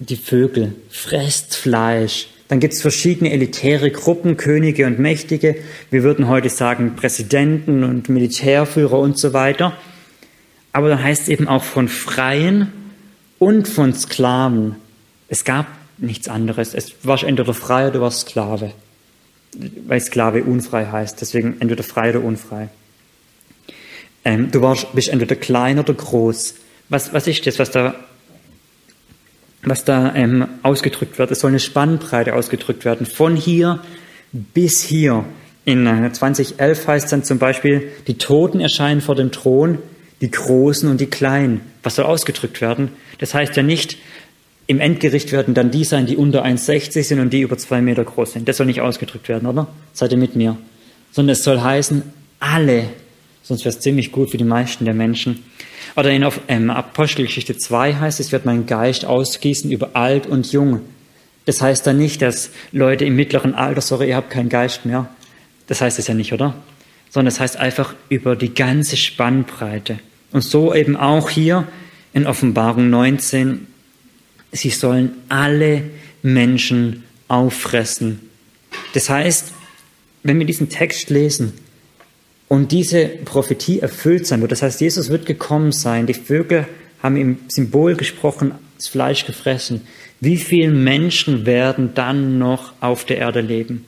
die 0.00 0.16
Vögel. 0.16 0.74
Fresst 0.90 1.54
Fleisch. 1.54 2.26
Dann 2.48 2.58
gibt 2.58 2.74
es 2.74 2.82
verschiedene 2.82 3.30
elitäre 3.30 3.92
Gruppen, 3.92 4.36
Könige 4.36 4.88
und 4.88 4.98
Mächtige. 4.98 5.54
Wir 5.92 6.02
würden 6.02 6.26
heute 6.26 6.48
sagen 6.48 6.96
Präsidenten 6.96 7.84
und 7.84 8.08
Militärführer 8.08 8.98
und 8.98 9.16
so 9.16 9.32
weiter. 9.32 9.76
Aber 10.72 10.88
dann 10.88 11.00
heißt 11.00 11.22
es 11.22 11.28
eben 11.28 11.46
auch 11.46 11.62
von 11.62 11.86
Freien 11.86 12.72
und 13.38 13.68
von 13.68 13.94
Sklaven. 13.94 14.74
Es 15.28 15.44
gab 15.44 15.68
nichts 15.98 16.26
anderes. 16.26 16.74
Es 16.74 16.94
warst 17.04 17.22
entweder 17.22 17.54
frei 17.54 17.86
oder 17.86 18.00
warst 18.00 18.28
Sklave. 18.28 18.72
Weil 19.86 20.00
Sklave 20.00 20.42
unfrei 20.42 20.86
heißt. 20.86 21.20
Deswegen 21.20 21.60
entweder 21.60 21.84
frei 21.84 22.10
oder 22.10 22.24
unfrei. 22.24 22.70
Ähm, 24.24 24.50
du 24.50 24.62
warst, 24.62 24.92
bist 24.94 25.10
entweder 25.10 25.36
klein 25.36 25.78
oder 25.78 25.94
groß. 25.94 26.54
Was, 26.92 27.14
was 27.14 27.26
ist 27.26 27.46
das, 27.46 27.58
was 27.58 27.70
da, 27.70 27.94
was 29.62 29.86
da 29.86 30.14
ähm, 30.14 30.46
ausgedrückt 30.62 31.18
wird? 31.18 31.30
Es 31.30 31.40
soll 31.40 31.48
eine 31.48 31.58
Spannbreite 31.58 32.34
ausgedrückt 32.34 32.84
werden. 32.84 33.06
Von 33.06 33.34
hier 33.34 33.80
bis 34.30 34.82
hier. 34.82 35.24
In 35.64 35.86
2011 35.86 36.86
heißt 36.86 37.10
dann 37.10 37.24
zum 37.24 37.38
Beispiel, 37.38 37.90
die 38.08 38.18
Toten 38.18 38.60
erscheinen 38.60 39.00
vor 39.00 39.14
dem 39.14 39.32
Thron, 39.32 39.78
die 40.20 40.30
Großen 40.30 40.86
und 40.86 41.00
die 41.00 41.06
Kleinen. 41.06 41.62
Was 41.82 41.94
soll 41.94 42.04
ausgedrückt 42.04 42.60
werden? 42.60 42.90
Das 43.20 43.32
heißt 43.32 43.56
ja 43.56 43.62
nicht, 43.62 43.96
im 44.66 44.78
Endgericht 44.78 45.32
werden 45.32 45.54
dann 45.54 45.70
die 45.70 45.84
sein, 45.84 46.04
die 46.04 46.18
unter 46.18 46.44
1,60 46.44 47.04
sind 47.04 47.20
und 47.20 47.32
die 47.32 47.40
über 47.40 47.56
zwei 47.56 47.80
Meter 47.80 48.04
groß 48.04 48.34
sind. 48.34 48.48
Das 48.48 48.58
soll 48.58 48.66
nicht 48.66 48.82
ausgedrückt 48.82 49.30
werden, 49.30 49.48
oder? 49.48 49.66
Seid 49.94 50.12
ihr 50.12 50.18
mit 50.18 50.36
mir? 50.36 50.58
Sondern 51.10 51.32
es 51.32 51.42
soll 51.42 51.62
heißen, 51.62 52.02
alle. 52.38 52.90
Sonst 53.42 53.64
wäre 53.64 53.74
es 53.74 53.80
ziemlich 53.80 54.12
gut 54.12 54.30
für 54.30 54.36
die 54.36 54.44
meisten 54.44 54.84
der 54.84 54.94
Menschen. 54.94 55.42
Oder 55.94 56.10
in 56.10 56.26
ähm, 56.48 56.70
Apostelgeschichte 56.70 57.56
2 57.56 57.94
heißt 57.96 58.20
es, 58.20 58.32
wird 58.32 58.46
mein 58.46 58.66
Geist 58.66 59.04
ausgießen 59.04 59.70
über 59.70 59.90
alt 59.94 60.26
und 60.26 60.52
jung. 60.52 60.80
Das 61.44 61.60
heißt 61.60 61.86
dann 61.86 61.98
nicht, 61.98 62.22
dass 62.22 62.50
Leute 62.70 63.04
im 63.04 63.16
mittleren 63.16 63.54
Alter, 63.54 63.80
sorry, 63.80 64.08
ihr 64.08 64.16
habt 64.16 64.30
keinen 64.30 64.48
Geist 64.48 64.86
mehr. 64.86 65.08
Das 65.66 65.80
heißt 65.80 65.98
es 65.98 66.06
ja 66.06 66.14
nicht, 66.14 66.32
oder? 66.32 66.54
Sondern 67.10 67.28
es 67.28 67.34
das 67.34 67.40
heißt 67.40 67.56
einfach 67.56 67.94
über 68.08 68.36
die 68.36 68.54
ganze 68.54 68.96
Spannbreite. 68.96 69.98
Und 70.30 70.42
so 70.42 70.74
eben 70.74 70.96
auch 70.96 71.28
hier 71.28 71.68
in 72.14 72.26
Offenbarung 72.26 72.88
19, 72.88 73.66
sie 74.52 74.70
sollen 74.70 75.12
alle 75.28 75.82
Menschen 76.22 77.04
auffressen. 77.28 78.20
Das 78.94 79.10
heißt, 79.10 79.52
wenn 80.22 80.38
wir 80.38 80.46
diesen 80.46 80.68
Text 80.68 81.10
lesen 81.10 81.54
und 82.52 82.70
diese 82.70 83.06
Prophetie 83.06 83.80
erfüllt 83.80 84.26
sein 84.26 84.42
wird, 84.42 84.52
das 84.52 84.60
heißt, 84.60 84.82
Jesus 84.82 85.08
wird 85.08 85.24
gekommen 85.24 85.72
sein, 85.72 86.06
die 86.06 86.12
Vögel 86.12 86.66
haben 87.02 87.16
im 87.16 87.38
Symbol 87.48 87.96
gesprochen, 87.96 88.52
das 88.76 88.88
Fleisch 88.88 89.24
gefressen. 89.24 89.80
Wie 90.20 90.36
viele 90.36 90.70
Menschen 90.70 91.46
werden 91.46 91.94
dann 91.94 92.36
noch 92.36 92.74
auf 92.82 93.06
der 93.06 93.16
Erde 93.16 93.40
leben? 93.40 93.86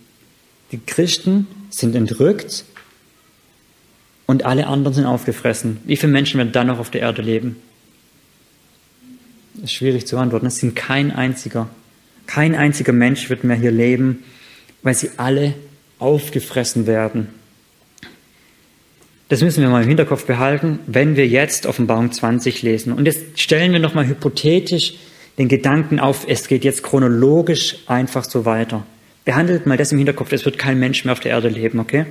Die 0.73 0.79
Christen 0.79 1.47
sind 1.69 1.95
entrückt 1.95 2.65
und 4.25 4.47
alle 4.47 4.67
anderen 4.67 4.95
sind 4.95 5.05
aufgefressen. 5.05 5.81
Wie 5.85 5.99
viele 5.99 6.13
Menschen 6.13 6.39
werden 6.39 6.53
dann 6.53 6.69
noch 6.69 6.79
auf 6.79 6.89
der 6.89 7.03
Erde 7.03 7.21
leben? 7.21 7.57
ist 9.63 9.75
schwierig 9.75 10.07
zu 10.07 10.17
antworten. 10.17 10.47
Es 10.47 10.57
sind 10.57 10.75
kein 10.75 11.11
einziger. 11.11 11.69
Kein 12.27 12.55
einziger 12.55 12.95
Mensch 12.95 13.29
wird 13.29 13.45
mehr 13.45 13.59
hier 13.59 13.73
leben, 13.73 14.25
weil 14.83 14.95
sie 14.95 15.11
alle 15.19 15.55
aufgefressen 15.99 16.87
werden. 16.87 17.44
Das 19.29 19.43
müssen 19.43 19.63
wir 19.63 19.71
mal 19.71 19.83
im 19.83 19.89
Hinterkopf 19.89 20.27
behalten, 20.27 20.81
wenn 20.87 21.17
wir 21.17 21.27
jetzt 21.27 21.67
Offenbarung 21.67 22.13
20 22.13 22.63
lesen. 22.63 22.93
Und 22.93 23.07
jetzt 23.07 23.41
stellen 23.41 23.73
wir 23.73 23.81
nochmal 23.81 24.07
hypothetisch 24.07 24.95
den 25.39 25.49
Gedanken 25.49 25.99
auf, 25.99 26.27
es 26.29 26.47
geht 26.47 26.65
jetzt 26.65 26.83
chronologisch 26.83 27.77
einfach 27.87 28.25
so 28.25 28.45
weiter. 28.45 28.85
Behandelt 29.25 29.67
mal 29.67 29.77
das 29.77 29.93
im 29.93 29.99
Hinterkopf, 29.99 30.33
es 30.33 30.45
wird 30.45 30.59
kein 30.59 30.79
Mensch 30.79 31.05
mehr 31.05 31.13
auf 31.13 31.21
der 31.21 31.33
Erde 31.33 31.49
leben, 31.49 31.81
okay? 31.81 32.05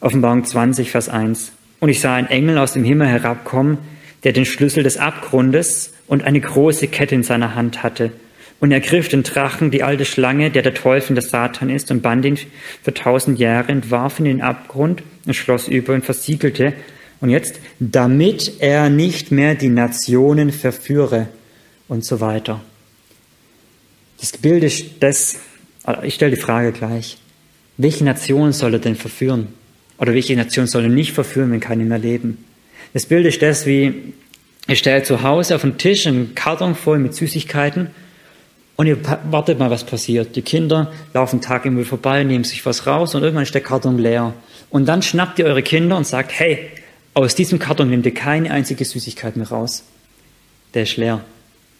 Offenbarung 0.00 0.44
20, 0.44 0.90
Vers 0.90 1.08
1. 1.08 1.52
Und 1.80 1.88
ich 1.88 2.00
sah 2.00 2.14
einen 2.14 2.28
Engel 2.28 2.58
aus 2.58 2.72
dem 2.72 2.84
Himmel 2.84 3.08
herabkommen, 3.08 3.78
der 4.24 4.32
den 4.32 4.44
Schlüssel 4.44 4.82
des 4.82 4.96
Abgrundes 4.96 5.94
und 6.06 6.24
eine 6.24 6.40
große 6.40 6.88
Kette 6.88 7.14
in 7.14 7.22
seiner 7.22 7.54
Hand 7.54 7.82
hatte. 7.82 8.12
Und 8.60 8.72
er 8.72 8.80
griff 8.80 9.08
den 9.08 9.22
Drachen, 9.22 9.70
die 9.70 9.82
alte 9.82 10.04
Schlange, 10.04 10.50
der 10.50 10.62
der 10.62 10.74
Teufel 10.74 11.14
der 11.14 11.22
Satan 11.22 11.70
ist, 11.70 11.90
und 11.90 12.02
band 12.02 12.26
ihn 12.26 12.38
für 12.82 12.92
tausend 12.92 13.38
Jahre 13.38 13.72
und 13.72 13.90
warf 13.90 14.20
ihn 14.20 14.26
in 14.26 14.36
den 14.36 14.42
Abgrund 14.42 15.02
und 15.24 15.34
schloss 15.34 15.66
über 15.66 15.94
und 15.94 16.04
versiegelte. 16.04 16.74
Und 17.22 17.30
jetzt, 17.30 17.58
damit 17.78 18.60
er 18.60 18.90
nicht 18.90 19.32
mehr 19.32 19.54
die 19.54 19.70
Nationen 19.70 20.52
verführe 20.52 21.28
und 21.88 22.04
so 22.04 22.20
weiter. 22.20 22.60
Das 24.20 24.36
Bild 24.36 24.62
ist 24.62 24.84
das, 25.00 25.38
ich 26.02 26.14
stelle 26.14 26.36
die 26.36 26.40
Frage 26.40 26.72
gleich. 26.72 27.16
Welche 27.78 28.04
Nation 28.04 28.52
soll 28.52 28.74
er 28.74 28.80
denn 28.80 28.96
verführen? 28.96 29.48
Oder 29.96 30.12
welche 30.12 30.36
Nation 30.36 30.66
soll 30.66 30.84
er 30.84 30.90
nicht 30.90 31.12
verführen, 31.12 31.50
wenn 31.50 31.60
keine 31.60 31.84
mehr 31.84 31.98
leben? 31.98 32.44
Das 32.92 33.06
Bild 33.06 33.24
ist 33.24 33.40
das, 33.40 33.64
wie 33.64 34.12
ihr 34.68 34.76
stellt 34.76 35.06
zu 35.06 35.22
Hause 35.22 35.54
auf 35.54 35.62
den 35.62 35.78
Tisch 35.78 36.06
einen 36.06 36.34
Karton 36.34 36.74
voll 36.74 36.98
mit 36.98 37.14
Süßigkeiten 37.14 37.88
und 38.80 38.86
ihr 38.86 38.96
wartet 39.30 39.58
mal, 39.58 39.68
was 39.68 39.84
passiert. 39.84 40.36
Die 40.36 40.40
Kinder 40.40 40.90
laufen 41.12 41.42
Tag 41.42 41.66
im 41.66 41.74
Müll 41.74 41.84
vorbei, 41.84 42.24
nehmen 42.24 42.44
sich 42.44 42.64
was 42.64 42.86
raus 42.86 43.14
und 43.14 43.22
irgendwann 43.22 43.42
ist 43.42 43.52
der 43.52 43.60
Karton 43.60 43.98
leer. 43.98 44.32
Und 44.70 44.86
dann 44.86 45.02
schnappt 45.02 45.38
ihr 45.38 45.44
eure 45.44 45.62
Kinder 45.62 45.98
und 45.98 46.06
sagt, 46.06 46.32
hey, 46.32 46.70
aus 47.12 47.34
diesem 47.34 47.58
Karton 47.58 47.90
nehmt 47.90 48.06
ihr 48.06 48.14
keine 48.14 48.50
einzige 48.50 48.86
Süßigkeit 48.86 49.36
mehr 49.36 49.48
raus. 49.48 49.84
Der 50.72 50.84
ist 50.84 50.96
leer. 50.96 51.22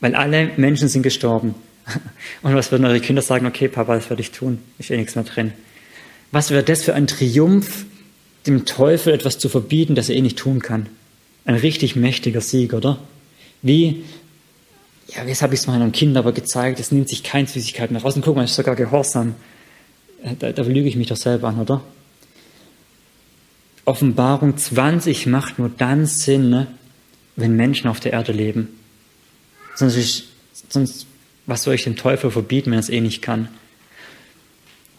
Weil 0.00 0.14
alle 0.14 0.50
Menschen 0.58 0.88
sind 0.88 1.00
gestorben. 1.00 1.54
Und 2.42 2.54
was 2.54 2.70
würden 2.70 2.84
eure 2.84 3.00
Kinder 3.00 3.22
sagen? 3.22 3.46
Okay, 3.46 3.68
Papa, 3.68 3.94
das 3.94 4.10
werde 4.10 4.20
ich 4.20 4.32
tun. 4.32 4.58
Ist 4.78 4.90
eh 4.90 4.98
nichts 4.98 5.14
mehr 5.14 5.24
drin. 5.24 5.52
Was 6.32 6.50
wäre 6.50 6.62
das 6.62 6.82
für 6.82 6.92
ein 6.92 7.06
Triumph, 7.06 7.86
dem 8.46 8.66
Teufel 8.66 9.14
etwas 9.14 9.38
zu 9.38 9.48
verbieten, 9.48 9.94
das 9.94 10.10
er 10.10 10.16
eh 10.16 10.20
nicht 10.20 10.38
tun 10.38 10.60
kann? 10.60 10.84
Ein 11.46 11.54
richtig 11.54 11.96
mächtiger 11.96 12.42
Sieg, 12.42 12.74
oder? 12.74 12.98
Wie, 13.62 14.04
ja, 15.14 15.24
jetzt 15.24 15.42
habe 15.42 15.54
ich 15.54 15.60
es 15.60 15.66
meinen 15.66 15.92
Kindern 15.92 16.24
aber 16.24 16.32
gezeigt, 16.32 16.78
es 16.78 16.92
nimmt 16.92 17.08
sich 17.08 17.22
kein 17.22 17.46
Süßigkeit 17.46 17.90
mehr 17.90 18.02
raus. 18.02 18.14
Und 18.16 18.24
guck 18.24 18.36
mal, 18.36 18.44
ist 18.44 18.54
sogar 18.54 18.76
gehorsam. 18.76 19.34
Äh, 20.22 20.36
da, 20.38 20.52
da 20.52 20.62
lüge 20.62 20.88
ich 20.88 20.96
mich 20.96 21.08
doch 21.08 21.16
selber 21.16 21.48
an, 21.48 21.60
oder? 21.60 21.82
Offenbarung 23.84 24.56
20 24.56 25.26
macht 25.26 25.58
nur 25.58 25.68
dann 25.68 26.06
Sinn, 26.06 26.50
ne, 26.50 26.68
wenn 27.34 27.56
Menschen 27.56 27.88
auf 27.88 27.98
der 27.98 28.12
Erde 28.12 28.32
leben. 28.32 28.68
Sonst, 29.74 29.96
ist, 29.96 30.24
sonst, 30.68 31.06
was 31.46 31.64
soll 31.64 31.74
ich 31.74 31.84
dem 31.84 31.96
Teufel 31.96 32.30
verbieten, 32.30 32.70
wenn 32.70 32.78
er 32.78 32.80
es 32.80 32.90
eh 32.90 33.00
nicht 33.00 33.22
kann? 33.22 33.48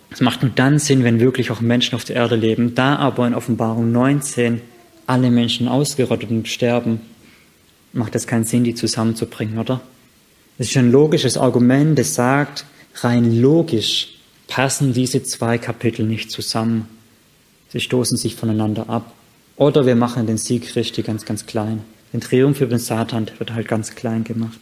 Es 0.10 0.20
macht 0.20 0.42
nur 0.42 0.52
dann 0.54 0.78
Sinn, 0.78 1.06
wenn 1.06 1.22
wirklich 1.22 1.52
auch 1.52 1.62
Menschen 1.62 1.96
auf 1.96 2.04
der 2.04 2.18
Erde 2.18 2.36
leben. 2.36 2.76
Da 2.76 2.98
aber 2.98 3.28
in 3.28 3.34
Offenbarung 3.34 3.94
19 3.94 4.62
alle 5.08 5.32
Menschen 5.32 5.70
ausgerottet 5.70 6.30
und 6.32 6.50
sterben, 6.50 7.00
macht 7.94 8.16
es 8.16 8.28
keinen 8.28 8.44
Sinn, 8.44 8.66
die 8.66 8.76
zusammenzubringen, 8.76 9.58
oder? 9.58 9.80
Das 10.62 10.70
ist 10.70 10.78
ein 10.78 10.92
logisches 10.92 11.38
Argument, 11.38 11.98
das 11.98 12.14
sagt, 12.14 12.66
rein 12.98 13.42
logisch 13.42 14.10
passen 14.48 14.94
diese 14.94 15.24
zwei 15.24 15.58
Kapitel 15.58 16.06
nicht 16.06 16.30
zusammen. 16.30 16.88
Sie 17.70 17.80
stoßen 17.80 18.16
sich 18.16 18.36
voneinander 18.36 18.88
ab. 18.88 19.12
Oder 19.56 19.88
wir 19.88 19.96
machen 19.96 20.28
den 20.28 20.38
Sieg 20.38 20.68
Christi 20.68 21.02
ganz, 21.02 21.26
ganz 21.26 21.48
klein. 21.48 21.82
Den 22.14 22.22
Triumph 22.22 22.62
über 22.62 22.70
den 22.70 22.78
Satan 22.78 23.32
wird 23.40 23.54
halt 23.54 23.68
ganz 23.68 23.96
klein 23.96 24.24
gemacht. 24.24 24.60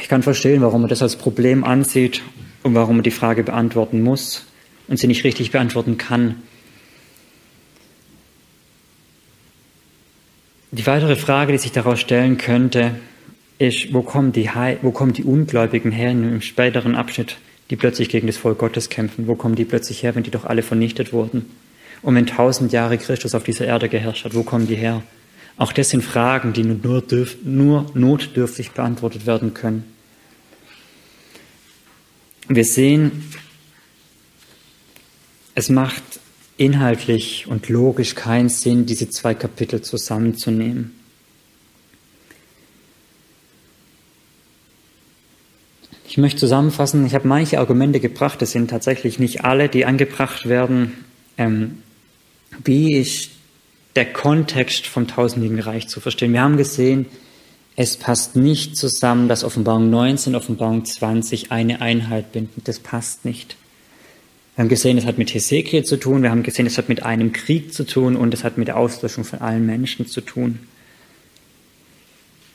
Ich 0.00 0.08
kann 0.08 0.24
verstehen, 0.24 0.60
warum 0.62 0.80
man 0.80 0.90
das 0.90 1.00
als 1.00 1.14
Problem 1.14 1.62
ansieht 1.62 2.22
und 2.64 2.74
warum 2.74 2.96
man 2.96 3.04
die 3.04 3.12
Frage 3.12 3.44
beantworten 3.44 4.02
muss 4.02 4.46
und 4.88 4.98
sie 4.98 5.06
nicht 5.06 5.22
richtig 5.22 5.52
beantworten 5.52 5.96
kann. 5.96 6.42
Die 10.70 10.86
weitere 10.86 11.16
Frage, 11.16 11.52
die 11.52 11.58
sich 11.58 11.72
daraus 11.72 12.00
stellen 12.00 12.38
könnte, 12.38 12.96
ist, 13.58 13.92
wo 13.92 14.02
kommen 14.02 14.32
die, 14.32 14.50
wo 14.82 14.90
kommen 14.90 15.12
die 15.12 15.24
Ungläubigen 15.24 15.92
her 15.92 16.10
im 16.10 16.40
späteren 16.40 16.94
Abschnitt 16.94 17.36
die 17.70 17.76
plötzlich 17.76 18.08
gegen 18.08 18.26
das 18.26 18.36
Volk 18.36 18.58
Gottes 18.58 18.88
kämpfen. 18.88 19.26
Wo 19.26 19.34
kommen 19.34 19.54
die 19.54 19.64
plötzlich 19.64 20.02
her, 20.02 20.14
wenn 20.14 20.22
die 20.22 20.30
doch 20.30 20.44
alle 20.44 20.62
vernichtet 20.62 21.12
wurden? 21.12 21.46
Und 22.02 22.14
wenn 22.14 22.26
tausend 22.26 22.72
Jahre 22.72 22.98
Christus 22.98 23.34
auf 23.34 23.42
dieser 23.42 23.66
Erde 23.66 23.88
geherrscht 23.88 24.24
hat, 24.24 24.34
wo 24.34 24.42
kommen 24.42 24.66
die 24.66 24.76
her? 24.76 25.02
Auch 25.56 25.72
das 25.72 25.90
sind 25.90 26.04
Fragen, 26.04 26.52
die 26.52 26.62
nur, 26.62 27.00
dürf, 27.00 27.38
nur 27.42 27.90
notdürftig 27.94 28.72
beantwortet 28.72 29.26
werden 29.26 29.54
können. 29.54 29.84
Wir 32.48 32.64
sehen, 32.64 33.32
es 35.54 35.68
macht 35.68 36.04
inhaltlich 36.56 37.46
und 37.46 37.68
logisch 37.68 38.14
keinen 38.14 38.48
Sinn, 38.48 38.86
diese 38.86 39.10
zwei 39.10 39.34
Kapitel 39.34 39.82
zusammenzunehmen. 39.82 40.92
Ich 46.08 46.18
möchte 46.18 46.40
zusammenfassen, 46.40 47.04
ich 47.04 47.14
habe 47.14 47.28
manche 47.28 47.58
Argumente 47.58 48.00
gebracht, 48.00 48.40
das 48.40 48.52
sind 48.52 48.70
tatsächlich 48.70 49.18
nicht 49.18 49.44
alle, 49.44 49.68
die 49.68 49.84
angebracht 49.84 50.48
werden. 50.48 51.04
Ähm, 51.36 51.82
wie 52.64 52.94
ist 52.94 53.30
der 53.96 54.10
Kontext 54.12 54.86
vom 54.86 55.08
tausendjährigen 55.08 55.62
Reich 55.62 55.88
zu 55.88 56.00
verstehen? 56.00 56.32
Wir 56.32 56.40
haben 56.40 56.56
gesehen, 56.56 57.06
es 57.74 57.98
passt 57.98 58.36
nicht 58.36 58.76
zusammen, 58.76 59.28
dass 59.28 59.44
Offenbarung 59.44 59.90
19, 59.90 60.34
Offenbarung 60.34 60.86
20 60.86 61.52
eine 61.52 61.82
Einheit 61.82 62.32
binden. 62.32 62.62
Das 62.64 62.78
passt 62.78 63.26
nicht. 63.26 63.56
Wir 64.56 64.62
haben 64.62 64.68
gesehen, 64.70 64.96
es 64.96 65.04
hat 65.04 65.18
mit 65.18 65.34
Hesekiel 65.34 65.84
zu 65.84 65.98
tun, 65.98 66.22
wir 66.22 66.30
haben 66.30 66.42
gesehen, 66.42 66.64
es 66.64 66.78
hat 66.78 66.88
mit 66.88 67.02
einem 67.02 67.32
Krieg 67.32 67.74
zu 67.74 67.84
tun 67.84 68.16
und 68.16 68.32
es 68.32 68.42
hat 68.42 68.56
mit 68.56 68.68
der 68.68 68.78
Auslöschung 68.78 69.22
von 69.22 69.40
allen 69.42 69.66
Menschen 69.66 70.06
zu 70.06 70.22
tun. 70.22 70.60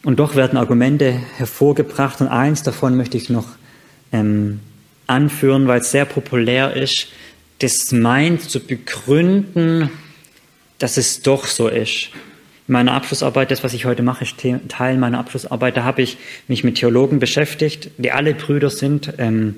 Und 0.01 0.19
doch 0.19 0.35
werden 0.35 0.57
Argumente 0.57 1.11
hervorgebracht 1.37 2.19
und 2.19 2.27
eins 2.27 2.63
davon 2.63 2.97
möchte 2.97 3.17
ich 3.17 3.29
noch 3.29 3.49
ähm, 4.11 4.61
anführen, 5.05 5.67
weil 5.67 5.81
es 5.81 5.91
sehr 5.91 6.05
populär 6.05 6.75
ist. 6.75 7.09
Das 7.59 7.91
meint 7.91 8.49
zu 8.49 8.61
begründen, 8.61 9.91
dass 10.79 10.97
es 10.97 11.21
doch 11.21 11.45
so 11.45 11.67
ist. 11.67 12.09
In 12.67 12.73
meiner 12.73 12.93
Abschlussarbeit, 12.93 13.51
das, 13.51 13.63
was 13.63 13.75
ich 13.75 13.85
heute 13.85 14.01
mache, 14.01 14.23
ist 14.23 14.37
Teil 14.69 14.97
meiner 14.97 15.19
Abschlussarbeit. 15.19 15.77
Da 15.77 15.83
habe 15.83 16.01
ich 16.01 16.17
mich 16.47 16.63
mit 16.63 16.79
Theologen 16.79 17.19
beschäftigt, 17.19 17.91
die 17.99 18.11
alle 18.11 18.33
Brüder 18.33 18.71
sind. 18.71 19.13
Ähm, 19.19 19.57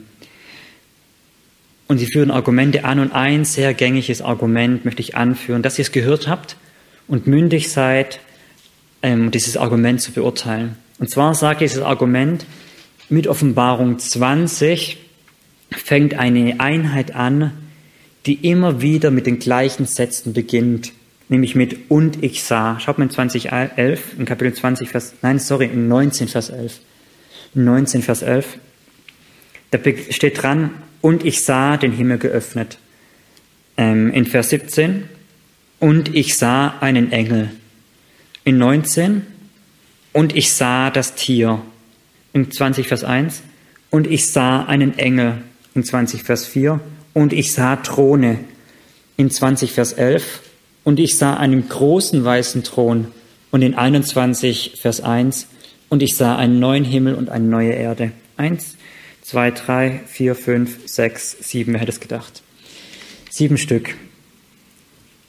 und 1.87 1.97
sie 1.97 2.07
führen 2.07 2.31
Argumente 2.31 2.85
an. 2.85 2.99
Und 2.99 3.11
ein 3.11 3.45
sehr 3.45 3.73
gängiges 3.73 4.21
Argument 4.21 4.85
möchte 4.85 5.01
ich 5.01 5.15
anführen, 5.15 5.61
dass 5.61 5.77
ihr 5.77 5.83
es 5.83 5.91
gehört 5.91 6.27
habt 6.27 6.55
und 7.07 7.27
mündig 7.27 7.71
seid, 7.71 8.19
ähm, 9.01 9.31
dieses 9.31 9.57
Argument 9.57 10.01
zu 10.01 10.11
beurteilen. 10.11 10.75
Und 10.99 11.09
zwar 11.09 11.35
sagt 11.35 11.61
dieses 11.61 11.81
Argument, 11.81 12.45
mit 13.09 13.27
Offenbarung 13.27 13.99
20 13.99 14.97
fängt 15.71 16.13
eine 16.13 16.59
Einheit 16.59 17.13
an, 17.13 17.51
die 18.25 18.35
immer 18.47 18.81
wieder 18.81 19.11
mit 19.11 19.25
den 19.25 19.39
gleichen 19.39 19.85
Sätzen 19.85 20.33
beginnt, 20.33 20.93
nämlich 21.27 21.55
mit 21.55 21.91
und 21.91 22.23
ich 22.23 22.43
sah. 22.43 22.79
Schaut 22.79 22.97
mal 22.97 23.05
in 23.05 23.11
2011, 23.11 24.17
in 24.17 24.25
Kapitel 24.25 24.53
20, 24.53 24.89
Vers, 24.89 25.13
nein, 25.21 25.39
sorry, 25.39 25.65
in 25.65 25.87
19, 25.87 26.27
Vers 26.27 26.49
11. 26.49 26.79
In 27.55 27.65
19, 27.65 28.01
Vers 28.01 28.21
11, 28.21 28.57
da 29.71 29.79
steht 30.09 30.41
dran, 30.41 30.71
und 31.03 31.25
ich 31.25 31.43
sah 31.43 31.75
den 31.75 31.91
Himmel 31.91 32.17
geöffnet. 32.17 32.77
Ähm, 33.75 34.09
in 34.13 34.25
Vers 34.25 34.49
17, 34.51 35.03
und 35.79 36.15
ich 36.15 36.37
sah 36.37 36.79
einen 36.79 37.11
Engel 37.11 37.51
in 38.45 38.57
19, 38.57 39.23
und 40.13 40.33
ich 40.33 40.53
sah 40.53 40.89
das 40.91 41.15
Tier. 41.15 41.61
In 42.31 42.49
20 42.49 42.87
Vers 42.87 43.03
1, 43.03 43.43
und 43.89 44.07
ich 44.07 44.27
sah 44.27 44.63
einen 44.63 44.97
Engel. 44.97 45.41
In 45.75 45.83
20 45.83 46.23
Vers 46.23 46.45
4, 46.45 46.79
und 47.13 47.33
ich 47.33 47.51
sah 47.51 47.75
Throne. 47.75 48.39
In 49.17 49.29
20 49.29 49.73
Vers 49.73 49.91
11, 49.91 50.41
und 50.85 51.01
ich 51.01 51.17
sah 51.17 51.35
einen 51.35 51.67
großen 51.67 52.23
weißen 52.23 52.63
Thron. 52.63 53.07
Und 53.51 53.61
in 53.61 53.75
21 53.75 54.77
Vers 54.79 55.01
1, 55.01 55.47
und 55.89 56.01
ich 56.01 56.15
sah 56.15 56.37
einen 56.37 56.59
neuen 56.59 56.85
Himmel 56.85 57.15
und 57.15 57.29
eine 57.29 57.45
neue 57.45 57.73
Erde. 57.73 58.13
Eins, 58.37 58.77
zwei, 59.23 59.51
drei, 59.51 60.01
vier, 60.05 60.35
fünf, 60.35 60.87
sechs, 60.87 61.35
sieben, 61.39 61.73
wer 61.73 61.81
hätte 61.81 61.91
es 61.91 61.99
gedacht? 61.99 62.43
Sieben 63.29 63.57
Stück. 63.57 63.95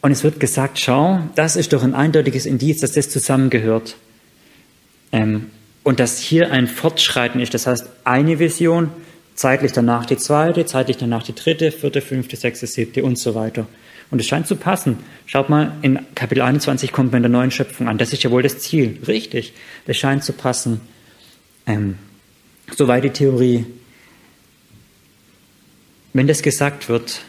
Und 0.03 0.13
es 0.13 0.23
wird 0.23 0.39
gesagt, 0.39 0.79
schau, 0.79 1.21
das 1.35 1.57
ist 1.57 1.73
doch 1.73 1.83
ein 1.83 1.95
eindeutiges 1.95 2.45
Indiz, 2.45 2.81
dass 2.81 2.93
das 2.93 3.09
zusammengehört. 3.09 3.97
Ähm, 5.13 5.47
und 5.83 6.01
dass 6.01 6.19
hier 6.19 6.51
ein 6.51 6.67
Fortschreiten 6.67 7.41
ist. 7.41 7.55
Das 7.55 7.67
heißt, 7.67 7.87
eine 8.05 8.39
Vision, 8.39 8.91
zeitlich 9.35 9.73
danach 9.73 10.07
die 10.07 10.17
zweite, 10.17 10.67
zeitlich 10.67 10.97
danach 10.97 11.23
die 11.23 11.35
dritte, 11.35 11.71
vierte, 11.71 12.01
fünfte, 12.01 12.37
sechste, 12.37 12.67
siebte 12.67 13.05
und 13.05 13.19
so 13.19 13.35
weiter. 13.35 13.67
Und 14.11 14.21
es 14.21 14.27
scheint 14.27 14.47
zu 14.47 14.57
passen. 14.57 14.99
Schaut 15.27 15.49
mal, 15.49 15.73
in 15.83 16.01
Kapitel 16.15 16.43
21 16.43 16.93
kommt 16.93 17.13
man 17.13 17.19
in 17.19 17.31
der 17.31 17.39
neuen 17.41 17.51
Schöpfung 17.51 17.89
an. 17.89 17.99
Das 17.99 18.13
ist 18.13 18.23
ja 18.23 18.31
wohl 18.31 18.43
das 18.43 18.59
Ziel. 18.59 18.99
Richtig. 19.07 19.55
Das 19.87 19.97
scheint 19.97 20.25
zu 20.25 20.33
passen. 20.33 20.81
Ähm, 21.67 21.97
soweit 22.77 23.05
die 23.05 23.11
Theorie. 23.11 23.67
Wenn 26.15 26.29
das 26.29 26.43
gesagt 26.43 26.89
wird, 26.89 27.21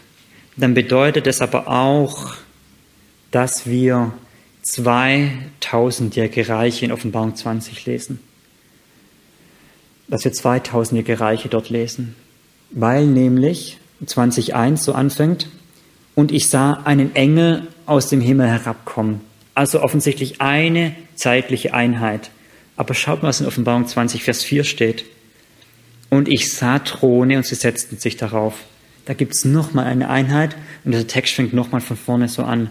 dann 0.57 0.75
bedeutet 0.75 1.25
es 1.25 1.41
aber 1.41 1.67
auch, 1.67 2.35
dass 3.31 3.65
wir 3.65 4.13
2000-jährige 4.63 6.47
Reiche 6.47 6.85
in 6.85 6.91
Offenbarung 6.91 7.35
20 7.35 7.85
lesen. 7.87 8.19
Dass 10.07 10.23
wir 10.23 10.31
2000-jährige 10.31 11.19
Reiche 11.19 11.49
dort 11.49 11.71
lesen. 11.71 12.15
Weil 12.69 13.07
nämlich 13.07 13.79
20.1 14.05 14.77
so 14.77 14.93
anfängt, 14.93 15.49
und 16.13 16.31
ich 16.31 16.47
sah 16.47 16.73
einen 16.85 17.13
Engel 17.15 17.67
aus 17.87 18.07
dem 18.07 18.21
Himmel 18.21 18.47
herabkommen. 18.47 19.19
Also 19.55 19.81
offensichtlich 19.81 20.41
eine 20.41 20.95
zeitliche 21.15 21.73
Einheit. 21.73 22.29
Aber 22.77 22.93
schaut 22.93 23.23
mal, 23.23 23.29
was 23.29 23.41
in 23.41 23.47
Offenbarung 23.47 23.87
20, 23.87 24.23
Vers 24.23 24.43
4 24.43 24.63
steht. 24.63 25.05
Und 26.09 26.29
ich 26.29 26.53
sah 26.53 26.79
Throne 26.79 27.35
und 27.35 27.45
sie 27.45 27.55
setzten 27.55 27.97
sich 27.97 28.15
darauf. 28.15 28.59
Da 29.05 29.13
gibt 29.13 29.35
es 29.35 29.45
nochmal 29.45 29.85
eine 29.85 30.09
Einheit 30.09 30.55
und 30.83 30.91
der 30.91 31.07
Text 31.07 31.33
fängt 31.33 31.53
nochmal 31.53 31.81
von 31.81 31.95
vorne 31.95 32.27
so 32.27 32.43
an. 32.43 32.69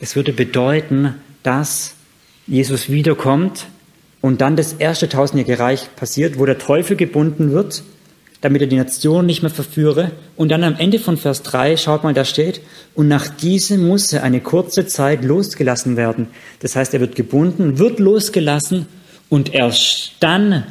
Es 0.00 0.16
würde 0.16 0.32
bedeuten, 0.32 1.14
dass 1.42 1.94
Jesus 2.46 2.90
wiederkommt 2.90 3.66
und 4.20 4.40
dann 4.40 4.56
das 4.56 4.72
erste 4.74 5.08
tausendjährige 5.08 5.62
Reich 5.62 5.94
passiert, 5.96 6.38
wo 6.38 6.46
der 6.46 6.58
Teufel 6.58 6.96
gebunden 6.96 7.52
wird, 7.52 7.82
damit 8.40 8.62
er 8.62 8.68
die 8.68 8.76
Nation 8.76 9.26
nicht 9.26 9.42
mehr 9.42 9.50
verführe. 9.50 10.12
Und 10.36 10.50
dann 10.50 10.64
am 10.64 10.76
Ende 10.76 10.98
von 10.98 11.16
Vers 11.16 11.42
3, 11.42 11.76
schaut 11.76 12.02
mal, 12.02 12.14
da 12.14 12.24
steht, 12.24 12.60
und 12.94 13.08
nach 13.08 13.28
diesem 13.28 13.86
muss 13.86 14.12
er 14.12 14.22
eine 14.22 14.40
kurze 14.40 14.86
Zeit 14.86 15.24
losgelassen 15.24 15.96
werden. 15.96 16.28
Das 16.60 16.76
heißt, 16.76 16.94
er 16.94 17.00
wird 17.00 17.14
gebunden, 17.14 17.78
wird 17.78 17.98
losgelassen 17.98 18.86
und 19.28 19.54
erst 19.54 20.14
dann 20.20 20.64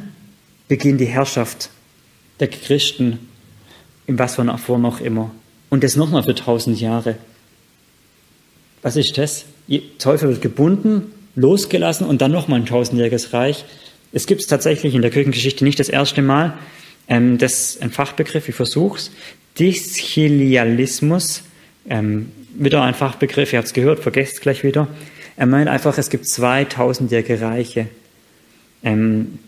beginnt 0.68 1.00
die 1.00 1.06
Herrschaft 1.06 1.70
der 2.40 2.48
Christen, 2.48 3.18
in 4.10 4.18
was 4.18 4.34
für 4.34 4.42
einer 4.42 4.58
Form 4.58 4.84
auch 4.84 5.00
immer. 5.00 5.30
Und 5.70 5.84
das 5.84 5.94
nochmal 5.94 6.24
für 6.24 6.34
tausend 6.34 6.80
Jahre. 6.80 7.14
Was 8.82 8.96
ist 8.96 9.16
das? 9.16 9.44
Der 9.68 9.80
Teufel 9.98 10.30
wird 10.30 10.42
gebunden, 10.42 11.12
losgelassen 11.36 12.04
und 12.06 12.20
dann 12.20 12.32
nochmal 12.32 12.58
ein 12.58 12.66
tausendjähriges 12.66 13.32
Reich. 13.32 13.64
Es 14.12 14.26
gibt 14.26 14.40
es 14.40 14.48
tatsächlich 14.48 14.96
in 14.96 15.02
der 15.02 15.12
Kirchengeschichte 15.12 15.62
nicht 15.62 15.78
das 15.78 15.88
erste 15.88 16.22
Mal. 16.22 16.58
Ähm, 17.08 17.38
das 17.38 17.52
ist 17.52 17.82
ein 17.82 17.92
Fachbegriff, 17.92 18.48
ich 18.48 18.54
versuch's. 18.56 19.12
Dischilialismus, 19.60 21.44
ähm, 21.88 22.32
wieder 22.54 22.82
ein 22.82 22.94
Fachbegriff, 22.94 23.52
ihr 23.52 23.58
habt 23.58 23.68
es 23.68 23.74
gehört, 23.74 24.00
vergesst 24.00 24.34
es 24.34 24.40
gleich 24.40 24.64
wieder. 24.64 24.88
Er 25.36 25.46
meint 25.46 25.68
einfach, 25.68 25.96
es 25.98 26.10
gibt 26.10 26.26
zwei 26.26 26.64
tausendjährige 26.64 27.40
Reiche. 27.40 27.86
Ähm, 28.82 29.38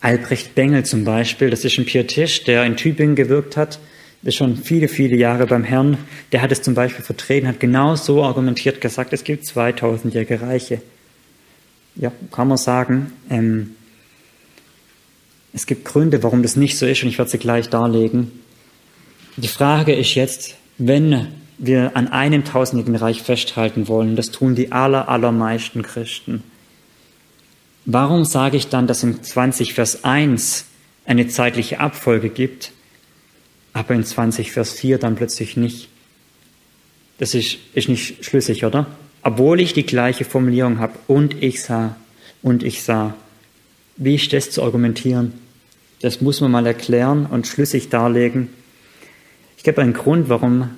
Albrecht 0.00 0.54
Bengel 0.54 0.84
zum 0.84 1.04
Beispiel, 1.04 1.48
das 1.48 1.64
ist 1.64 1.78
ein 1.78 1.86
Pietist, 1.86 2.46
der 2.48 2.66
in 2.66 2.76
Tübingen 2.76 3.16
gewirkt 3.16 3.56
hat, 3.56 3.78
ist 4.24 4.36
schon 4.36 4.56
viele, 4.56 4.88
viele 4.88 5.16
Jahre 5.16 5.46
beim 5.46 5.64
Herrn, 5.64 5.98
der 6.32 6.40
hat 6.42 6.50
es 6.50 6.62
zum 6.62 6.74
Beispiel 6.74 7.04
vertreten, 7.04 7.46
hat 7.46 7.60
genau 7.60 7.94
so 7.94 8.24
argumentiert 8.24 8.80
gesagt, 8.80 9.12
es 9.12 9.22
gibt 9.22 9.44
2000-jährige 9.44 10.40
Reiche. 10.40 10.80
Ja, 11.96 12.10
kann 12.32 12.48
man 12.48 12.56
sagen. 12.56 13.12
Ähm, 13.30 13.76
es 15.52 15.66
gibt 15.66 15.84
Gründe, 15.84 16.22
warum 16.22 16.42
das 16.42 16.56
nicht 16.56 16.78
so 16.78 16.86
ist 16.86 17.02
und 17.02 17.10
ich 17.10 17.18
werde 17.18 17.30
sie 17.30 17.38
gleich 17.38 17.68
darlegen. 17.68 18.32
Die 19.36 19.48
Frage 19.48 19.94
ist 19.94 20.14
jetzt, 20.14 20.56
wenn 20.78 21.28
wir 21.58 21.96
an 21.96 22.08
einem 22.08 22.44
tausendjährigen 22.44 22.96
Reich 22.96 23.22
festhalten 23.22 23.86
wollen, 23.86 24.16
das 24.16 24.30
tun 24.30 24.54
die 24.54 24.72
aller, 24.72 25.08
allermeisten 25.08 25.82
Christen, 25.82 26.42
warum 27.84 28.24
sage 28.24 28.56
ich 28.56 28.68
dann, 28.68 28.86
dass 28.86 29.02
in 29.02 29.22
20 29.22 29.74
Vers 29.74 30.02
1 30.02 30.64
eine 31.04 31.28
zeitliche 31.28 31.78
Abfolge 31.78 32.30
gibt, 32.30 32.72
aber 33.74 33.94
in 33.94 34.04
20 34.04 34.52
Vers 34.52 34.72
4 34.72 34.98
dann 34.98 35.16
plötzlich 35.16 35.58
nicht. 35.58 35.88
Das 37.18 37.34
ist, 37.34 37.58
ist 37.74 37.88
nicht 37.88 38.24
schlüssig, 38.24 38.64
oder? 38.64 38.86
Obwohl 39.22 39.60
ich 39.60 39.72
die 39.74 39.84
gleiche 39.84 40.24
Formulierung 40.24 40.78
habe, 40.78 40.94
und 41.06 41.42
ich 41.42 41.62
sah, 41.62 41.96
und 42.42 42.62
ich 42.62 42.82
sah. 42.82 43.14
Wie 43.96 44.14
ist 44.14 44.32
das 44.32 44.50
zu 44.50 44.62
argumentieren? 44.62 45.32
Das 46.00 46.20
muss 46.20 46.40
man 46.40 46.50
mal 46.50 46.66
erklären 46.66 47.26
und 47.26 47.46
schlüssig 47.46 47.88
darlegen. 47.88 48.48
Ich 49.56 49.64
gebe 49.64 49.80
einen 49.80 49.92
Grund, 49.92 50.28
warum, 50.28 50.70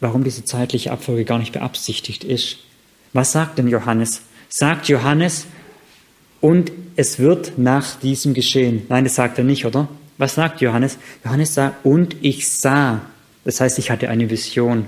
warum 0.00 0.24
diese 0.24 0.44
zeitliche 0.44 0.90
Abfolge 0.90 1.24
gar 1.24 1.38
nicht 1.38 1.52
beabsichtigt 1.52 2.24
ist. 2.24 2.58
Was 3.12 3.32
sagt 3.32 3.58
denn 3.58 3.68
Johannes? 3.68 4.22
Sagt 4.48 4.88
Johannes, 4.88 5.46
und 6.40 6.72
es 6.96 7.20
wird 7.20 7.56
nach 7.56 7.94
diesem 8.00 8.34
geschehen. 8.34 8.82
Nein, 8.88 9.04
das 9.04 9.14
sagt 9.14 9.38
er 9.38 9.44
nicht, 9.44 9.64
oder? 9.64 9.88
Was 10.18 10.34
sagt 10.34 10.60
Johannes? 10.60 10.98
Johannes 11.24 11.54
sagt, 11.54 11.84
und 11.84 12.16
ich 12.20 12.48
sah. 12.48 13.00
Das 13.44 13.60
heißt, 13.60 13.78
ich 13.78 13.90
hatte 13.90 14.08
eine 14.08 14.30
Vision. 14.30 14.86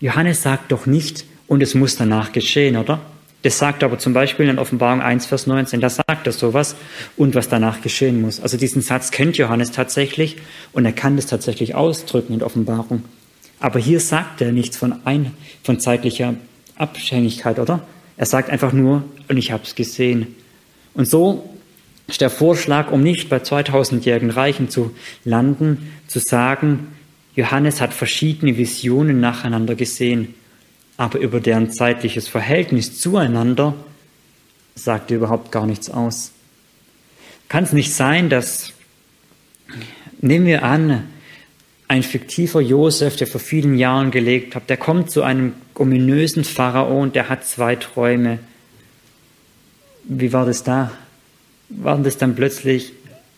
Johannes 0.00 0.42
sagt 0.42 0.72
doch 0.72 0.86
nicht, 0.86 1.24
und 1.46 1.62
es 1.62 1.74
muss 1.74 1.96
danach 1.96 2.30
geschehen, 2.30 2.76
oder? 2.76 3.00
Das 3.42 3.58
sagt 3.58 3.82
aber 3.82 3.98
zum 3.98 4.12
Beispiel 4.12 4.48
in 4.48 4.58
Offenbarung 4.58 5.00
1, 5.00 5.26
Vers 5.26 5.46
19, 5.46 5.80
da 5.80 5.88
sagt 5.88 6.26
er 6.26 6.32
sowas 6.32 6.76
und 7.16 7.34
was 7.34 7.48
danach 7.48 7.80
geschehen 7.80 8.20
muss. 8.20 8.38
Also 8.38 8.56
diesen 8.56 8.82
Satz 8.82 9.10
kennt 9.10 9.38
Johannes 9.38 9.72
tatsächlich 9.72 10.36
und 10.72 10.84
er 10.84 10.92
kann 10.92 11.16
das 11.16 11.26
tatsächlich 11.26 11.74
ausdrücken 11.74 12.34
in 12.34 12.42
Offenbarung. 12.42 13.02
Aber 13.58 13.78
hier 13.78 13.98
sagt 13.98 14.40
er 14.42 14.52
nichts 14.52 14.76
von, 14.76 15.00
ein, 15.04 15.32
von 15.64 15.80
zeitlicher 15.80 16.34
Abhängigkeit, 16.76 17.58
oder? 17.58 17.86
Er 18.16 18.26
sagt 18.26 18.50
einfach 18.50 18.72
nur, 18.72 19.04
und 19.28 19.36
ich 19.38 19.50
habe 19.50 19.64
es 19.64 19.74
gesehen. 19.74 20.36
Und 20.94 21.08
so 21.08 21.54
ist 22.12 22.20
der 22.20 22.30
Vorschlag, 22.30 22.90
um 22.90 23.02
nicht 23.02 23.28
bei 23.28 23.38
2000-jährigen 23.38 24.30
Reichen 24.30 24.68
zu 24.68 24.94
landen, 25.24 25.92
zu 26.06 26.18
sagen, 26.18 26.88
Johannes 27.36 27.80
hat 27.80 27.94
verschiedene 27.94 28.56
Visionen 28.56 29.20
nacheinander 29.20 29.74
gesehen, 29.74 30.34
aber 30.96 31.18
über 31.18 31.40
deren 31.40 31.70
zeitliches 31.70 32.28
Verhältnis 32.28 32.98
zueinander 32.98 33.74
sagt 34.74 35.10
er 35.10 35.18
überhaupt 35.18 35.52
gar 35.52 35.66
nichts 35.66 35.90
aus. 35.90 36.32
Kann 37.48 37.64
es 37.64 37.72
nicht 37.72 37.94
sein, 37.94 38.28
dass, 38.28 38.72
nehmen 40.20 40.46
wir 40.46 40.64
an, 40.64 41.08
ein 41.88 42.02
fiktiver 42.02 42.60
Josef, 42.60 43.16
der 43.16 43.26
vor 43.26 43.40
vielen 43.40 43.76
Jahren 43.76 44.10
gelebt 44.10 44.54
hat, 44.54 44.70
der 44.70 44.76
kommt 44.76 45.10
zu 45.10 45.22
einem 45.22 45.54
ominösen 45.74 46.44
Pharao 46.44 47.00
und 47.00 47.16
der 47.16 47.28
hat 47.28 47.46
zwei 47.46 47.74
Träume. 47.76 48.38
Wie 50.04 50.32
war 50.32 50.46
das 50.46 50.62
da? 50.62 50.92
Waren 51.70 52.04
das 52.04 52.18
dann 52.18 52.34
plötzlich 52.34 52.92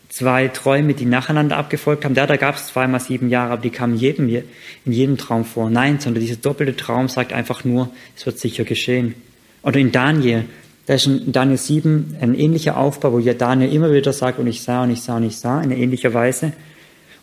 zwei 0.08 0.48
Träume, 0.48 0.92
die 0.92 1.06
nacheinander 1.06 1.56
abgefolgt 1.56 2.04
haben. 2.04 2.14
Ja, 2.14 2.26
da 2.26 2.36
gab 2.36 2.56
es 2.56 2.66
zweimal 2.66 3.00
sieben 3.00 3.30
Jahre, 3.30 3.52
aber 3.52 3.62
die 3.62 3.70
kamen 3.70 3.96
jedem, 3.96 4.28
in 4.28 4.92
jedem 4.92 5.16
Traum 5.16 5.44
vor. 5.44 5.70
Nein, 5.70 6.00
sondern 6.00 6.22
dieser 6.22 6.36
doppelte 6.36 6.76
Traum 6.76 7.08
sagt 7.08 7.32
einfach 7.32 7.64
nur, 7.64 7.90
es 8.16 8.26
wird 8.26 8.38
sicher 8.38 8.64
geschehen. 8.64 9.14
Oder 9.62 9.80
in 9.80 9.90
Daniel, 9.90 10.44
da 10.86 10.94
ist 10.94 11.06
in 11.06 11.32
Daniel 11.32 11.56
7 11.56 12.16
ein 12.20 12.34
ähnlicher 12.34 12.76
Aufbau, 12.76 13.12
wo 13.12 13.18
ja 13.20 13.32
Daniel 13.32 13.72
immer 13.72 13.92
wieder 13.92 14.12
sagt, 14.12 14.38
und 14.38 14.46
ich 14.46 14.60
sah, 14.62 14.82
und 14.82 14.90
ich 14.90 15.00
sah, 15.00 15.16
und 15.16 15.24
ich 15.24 15.36
sah, 15.38 15.62
in 15.62 15.70
ähnlicher 15.70 16.12
Weise. 16.12 16.52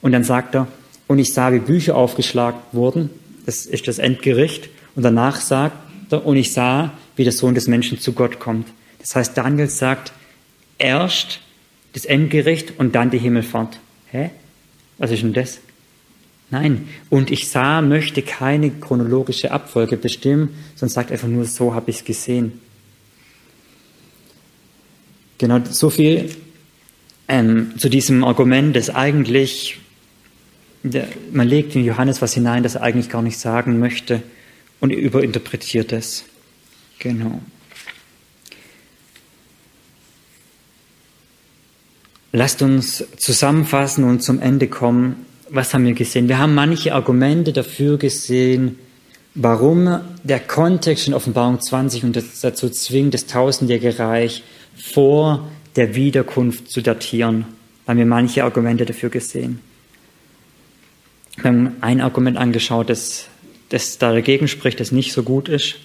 Und 0.01 0.11
dann 0.11 0.23
sagt 0.23 0.55
er, 0.55 0.67
und 1.05 1.19
ich 1.19 1.33
sah, 1.33 1.53
wie 1.53 1.59
Bücher 1.59 1.95
aufgeschlagen 1.95 2.59
wurden. 2.71 3.11
Das 3.45 3.65
ist 3.65 3.87
das 3.87 3.99
Endgericht. 3.99 4.69
Und 4.95 5.03
danach 5.03 5.41
sagt 5.41 5.75
er, 6.11 6.25
und 6.25 6.37
ich 6.37 6.53
sah, 6.53 6.93
wie 7.15 7.23
der 7.23 7.33
Sohn 7.33 7.53
des 7.53 7.67
Menschen 7.67 7.99
zu 7.99 8.13
Gott 8.13 8.39
kommt. 8.39 8.67
Das 8.99 9.15
heißt, 9.15 9.37
Daniel 9.37 9.69
sagt, 9.69 10.11
erst 10.79 11.39
das 11.93 12.05
Endgericht 12.05 12.79
und 12.79 12.95
dann 12.95 13.11
die 13.11 13.19
Himmelfahrt. 13.19 13.79
Hä? 14.11 14.31
Was 14.97 15.11
ist 15.11 15.21
denn 15.23 15.33
das? 15.33 15.59
Nein, 16.51 16.89
und 17.11 17.29
ich 17.29 17.47
sah, 17.49 17.81
möchte 17.81 18.23
keine 18.23 18.71
chronologische 18.71 19.51
Abfolge 19.51 19.97
bestimmen, 19.97 20.49
sondern 20.75 20.93
sagt 20.93 21.11
einfach 21.11 21.27
nur, 21.27 21.45
so 21.45 21.75
habe 21.75 21.91
ich 21.91 21.97
es 21.97 22.05
gesehen. 22.05 22.59
Genau, 25.37 25.59
so 25.69 25.91
viel 25.91 26.31
ähm, 27.27 27.73
zu 27.77 27.87
diesem 27.87 28.23
Argument, 28.23 28.75
dass 28.75 28.89
eigentlich, 28.89 29.77
der, 30.81 31.07
man 31.31 31.47
legt 31.47 31.75
in 31.75 31.85
Johannes 31.85 32.21
was 32.21 32.33
hinein, 32.33 32.63
das 32.63 32.75
er 32.75 32.81
eigentlich 32.81 33.09
gar 33.09 33.21
nicht 33.21 33.37
sagen 33.37 33.79
möchte 33.79 34.23
und 34.79 34.89
überinterpretiert 34.89 35.91
es. 35.93 36.25
Genau. 36.97 37.41
Lasst 42.31 42.61
uns 42.61 43.03
zusammenfassen 43.17 44.03
und 44.03 44.21
zum 44.21 44.39
Ende 44.39 44.67
kommen. 44.67 45.25
Was 45.49 45.73
haben 45.73 45.85
wir 45.85 45.93
gesehen? 45.93 46.27
Wir 46.27 46.37
haben 46.37 46.53
manche 46.53 46.93
Argumente 46.93 47.53
dafür 47.53 47.97
gesehen, 47.97 48.77
warum 49.33 49.99
der 50.23 50.39
Kontext 50.39 51.07
in 51.07 51.15
Offenbarung 51.15 51.59
20 51.59 52.03
uns 52.03 52.41
dazu 52.41 52.69
zwingt, 52.69 53.15
das 53.15 53.25
tausendjährige 53.25 53.97
Reich 53.97 54.43
vor 54.75 55.49
der 55.75 55.95
Wiederkunft 55.95 56.69
zu 56.69 56.81
datieren. 56.81 57.45
Da 57.85 57.91
haben 57.91 57.97
wir 57.97 58.05
manche 58.05 58.43
Argumente 58.43 58.85
dafür 58.85 59.09
gesehen. 59.09 59.59
Wir 61.37 61.45
haben 61.45 61.77
ein 61.81 62.01
Argument 62.01 62.37
angeschaut, 62.37 62.89
das, 62.89 63.25
das 63.69 63.97
dagegen 63.97 64.47
spricht, 64.47 64.79
das 64.79 64.91
nicht 64.91 65.13
so 65.13 65.23
gut 65.23 65.49
ist. 65.49 65.75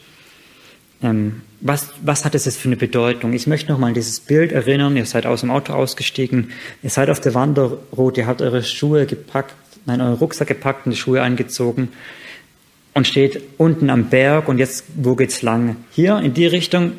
Ähm, 1.05 1.43
was, 1.61 1.91
was 2.03 2.25
hat 2.25 2.35
es 2.35 2.47
jetzt 2.47 2.59
für 2.59 2.69
eine 2.69 2.77
Bedeutung? 2.77 3.33
Ich 3.35 3.47
möchte 3.47 3.71
noch 3.71 3.79
mal 3.79 3.89
an 3.89 3.95
dieses 3.95 4.21
Bild 4.21 4.53
erinnern. 4.53 4.97
Ihr 4.97 5.07
seid 5.07 5.27
aus 5.27 5.43
dem 5.43 5.51
Auto 5.51 5.75
ausgestiegen, 5.75 6.51
ihr 6.83 6.91
seid 6.91 7.11
auf 7.11 7.21
der 7.21 7.35
Wanderroute, 7.35 8.23
ihr 8.23 8.27
habt 8.27 8.43
eure 8.43 8.63
Schuhe 8.63 9.07
gepackt, 9.07 9.55
nein, 9.87 10.01
euren 10.01 10.15
Rucksack 10.15 10.49
gepackt 10.49 10.87
und 10.87 10.93
die 10.93 10.99
Schuhe 10.99 11.23
angezogen 11.23 11.91
und 12.95 13.07
steht 13.07 13.43
unten 13.59 13.91
am 13.91 14.09
Berg 14.09 14.49
und 14.49 14.59
jetzt, 14.59 14.85
wo 14.97 15.15
geht's 15.15 15.43
lang? 15.43 15.77
Hier 15.91 16.19
in 16.19 16.33
die 16.33 16.47
Richtung, 16.47 16.93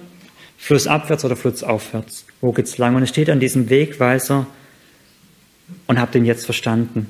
flussabwärts 0.58 1.26
oder 1.26 1.36
flussaufwärts? 1.36 2.26
Wo 2.41 2.51
geht's 2.51 2.78
lang? 2.78 2.95
Und 2.95 3.03
es 3.03 3.10
steht 3.10 3.30
an 3.30 3.39
diesem 3.39 3.70
Wegweiser 3.70 4.45
und 5.88 5.99
habt 5.99 6.14
ihn 6.16 6.26
jetzt 6.26 6.45
verstanden. 6.45 7.10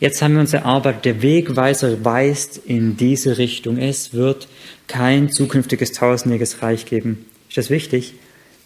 Jetzt 0.00 0.22
haben 0.22 0.32
wir 0.32 0.40
uns 0.40 0.54
erarbeitet, 0.54 1.04
der 1.04 1.22
Wegweiser 1.22 2.04
weist 2.04 2.56
in 2.56 2.96
diese 2.96 3.36
Richtung. 3.36 3.76
Es 3.76 4.14
wird 4.14 4.48
kein 4.90 5.30
zukünftiges 5.30 5.92
tausendjähriges 5.92 6.62
Reich 6.62 6.84
geben. 6.84 7.24
Ist 7.48 7.56
das 7.56 7.70
wichtig? 7.70 8.14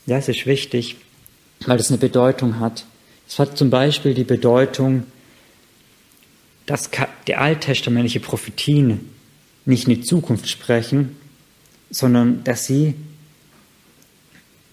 Ja, 0.07 0.16
es 0.16 0.29
ist 0.29 0.47
wichtig, 0.47 0.97
weil 1.66 1.77
das 1.77 1.91
eine 1.91 1.99
Bedeutung 1.99 2.61
hat. 2.61 2.87
Es 3.29 3.39
hat 3.39 3.59
zum 3.59 3.68
Beispiel 3.68 4.14
die 4.14 4.25
Bedeutung, 4.25 5.05
dass 6.66 6.91
die 7.27 7.37
alttestamentliche 7.37 8.20
Prophetien 8.20 9.11
nicht 9.66 9.87
in 9.87 9.97
die 9.97 10.01
Zukunft 10.01 10.49
sprechen, 10.49 11.16
sondern 11.91 12.43
dass 12.45 12.64
sie 12.64 12.95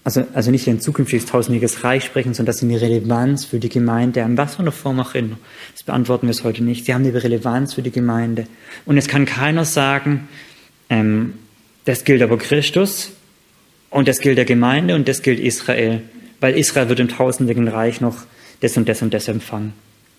also, 0.04 0.26
also 0.32 0.50
nicht 0.50 0.66
ein 0.66 0.80
zukünftiges 0.80 1.26
tausendjähriges 1.26 1.84
Reich 1.84 2.04
sprechen, 2.04 2.34
sondern 2.34 2.46
dass 2.46 2.58
sie 2.58 2.66
eine 2.66 2.80
Relevanz 2.80 3.44
für 3.44 3.60
die 3.60 3.68
Gemeinde 3.68 4.24
haben. 4.24 4.36
Was 4.36 4.56
von 4.56 4.64
der 4.64 4.72
Form 4.72 4.98
auch 4.98 5.14
immer. 5.14 5.38
Das 5.74 5.84
beantworten 5.84 6.26
wir 6.26 6.32
es 6.32 6.42
heute 6.42 6.64
nicht. 6.64 6.86
Sie 6.86 6.94
haben 6.94 7.04
eine 7.04 7.22
Relevanz 7.22 7.74
für 7.74 7.82
die 7.82 7.92
Gemeinde. 7.92 8.46
Und 8.84 8.96
es 8.96 9.06
kann 9.06 9.26
keiner 9.26 9.64
sagen, 9.64 10.28
ähm, 10.90 11.34
das 11.84 12.04
gilt 12.04 12.22
aber 12.22 12.38
Christus 12.38 13.12
und 13.90 14.08
das 14.08 14.20
gilt 14.20 14.38
der 14.38 14.44
Gemeinde 14.44 14.94
und 14.94 15.08
das 15.08 15.22
gilt 15.22 15.40
Israel, 15.40 16.02
weil 16.40 16.56
Israel 16.56 16.88
wird 16.88 17.00
im 17.00 17.08
tausendjährigen 17.08 17.68
Reich 17.68 18.00
noch 18.00 18.18
das 18.60 18.76
und 18.76 18.88
das 18.88 19.02
und 19.02 19.12
das 19.12 19.28
empfangen. 19.28 19.72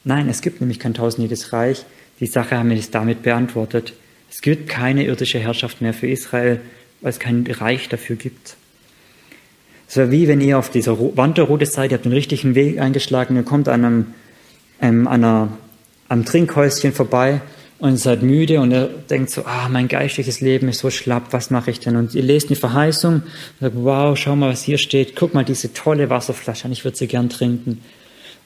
Nein, 0.04 0.28
es 0.30 0.42
gibt 0.42 0.60
nämlich 0.60 0.80
kein 0.80 0.94
tausendjähriges 0.94 1.54
Reich. 1.54 1.86
Die 2.20 2.28
Sache 2.28 2.58
haben 2.58 2.70
wir 2.70 2.76
jetzt 2.76 2.94
damit 2.94 3.24
beantwortet. 3.24 3.94
Es 4.30 4.42
gibt 4.42 4.68
keine 4.68 5.06
irdische 5.06 5.40
Herrschaft 5.40 5.82
mehr 5.82 5.94
für 5.94 6.08
Israel, 6.08 6.60
weil 7.02 7.10
es 7.12 7.20
kein 7.20 7.46
Reich 7.48 7.88
dafür 7.88 8.16
gibt. 8.16 8.58
Es 9.88 9.96
wäre 9.96 10.12
wie 10.12 10.28
wenn 10.28 10.42
ihr 10.42 10.58
auf 10.58 10.70
dieser 10.70 10.98
Wanderroute 11.16 11.66
seid, 11.66 11.92
ihr 11.92 11.96
habt 11.98 12.06
den 12.06 12.14
richtigen 12.14 12.56
Weg 12.56 12.80
eingeschlagen, 12.80 13.36
ihr 13.36 13.44
kommt 13.44 13.70
an 13.70 13.86
einem, 13.86 14.06
ähm, 14.82 15.08
einer, 15.08 15.58
am 16.10 16.26
Trinkhäuschen 16.26 16.94
vorbei 16.94 17.42
und 17.84 17.98
seid 17.98 18.24
müde 18.24 18.62
und 18.62 18.72
ihr 18.72 18.88
denkt 19.10 19.30
so, 19.30 19.44
ah, 19.44 19.68
mein 19.68 19.90
geistliches 19.90 20.40
Leben 20.40 20.70
ist 20.70 20.80
so 20.80 20.90
schlapp, 20.90 21.34
was 21.34 21.50
mache 21.50 21.70
ich 21.70 21.82
denn? 21.82 21.98
Und 21.98 22.16
ihr 22.16 22.24
lest 22.24 22.48
eine 22.48 22.56
Verheißung 22.56 23.16
und 23.16 23.24
sagt, 23.60 23.76
wow, 23.76 24.18
schau 24.18 24.38
mal, 24.38 24.52
was 24.52 24.64
hier 24.64 24.78
steht, 24.78 25.18
guck 25.18 25.34
mal 25.34 25.44
diese 25.44 25.74
tolle 25.74 26.10
Wasserflasche 26.10 26.64
an, 26.64 26.72
ich 26.72 26.86
würde 26.86 26.96
sie 26.96 27.08
gern 27.08 27.28
trinken. 27.28 27.82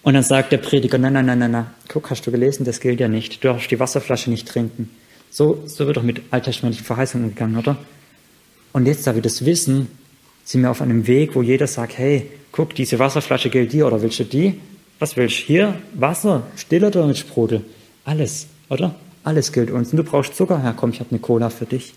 Und 0.02 0.16
dann 0.16 0.24
sagt 0.24 0.52
der 0.52 0.58
Prediger, 0.58 0.98
nein, 0.98 1.14
nein, 1.14 1.28
nein, 1.28 1.38
nein, 1.38 1.52
nein, 1.52 1.68
guck, 1.88 2.10
hast 2.10 2.26
du 2.26 2.32
gelesen, 2.32 2.66
das 2.66 2.80
gilt 2.80 3.00
ja 3.00 3.08
nicht, 3.08 3.44
du 3.44 3.50
darfst 3.50 3.70
die 3.70 3.80
Wasserflasche 3.80 4.32
nicht 4.32 4.48
trinken. 4.48 4.90
So, 5.30 5.62
so 5.68 5.86
wird 5.86 5.98
doch 5.98 6.04
mit 6.04 6.24
alttestamentlichen 6.32 6.88
Verheißungen 6.88 7.30
gegangen, 7.30 7.58
oder? 7.58 7.78
Und 8.74 8.88
jetzt, 8.88 9.06
da 9.06 9.14
wir 9.14 9.22
das 9.22 9.46
wissen, 9.46 9.88
sind 10.46 10.64
wir 10.64 10.72
auf 10.72 10.82
einem 10.82 11.06
Weg, 11.06 11.36
wo 11.36 11.44
jeder 11.44 11.68
sagt, 11.68 12.00
hey, 12.00 12.26
guck, 12.52 12.74
diese 12.74 12.98
Wasserflasche 12.98 13.52
gilt 13.52 13.72
dir 13.72 13.86
oder 13.86 14.02
willst 14.02 14.18
du 14.18 14.24
die? 14.24 14.60
Was 14.98 15.16
willst 15.16 15.42
du? 15.42 15.44
Hier 15.44 15.76
Wasser, 15.94 16.48
still 16.56 16.86
oder 16.86 17.06
mit 17.06 17.20
Sprudel? 17.20 17.62
Alles, 18.04 18.48
oder? 18.70 18.96
Alles 19.24 19.52
gilt 19.52 19.72
uns. 19.72 19.92
Und 19.92 19.98
du 19.98 20.04
brauchst 20.04 20.36
Zucker? 20.36 20.62
Ja, 20.64 20.74
komm, 20.74 20.92
ich 20.92 21.00
habe 21.00 21.12
eine 21.12 21.20
Cola 21.20 21.50
für 21.50 21.66
dich. 21.66 21.94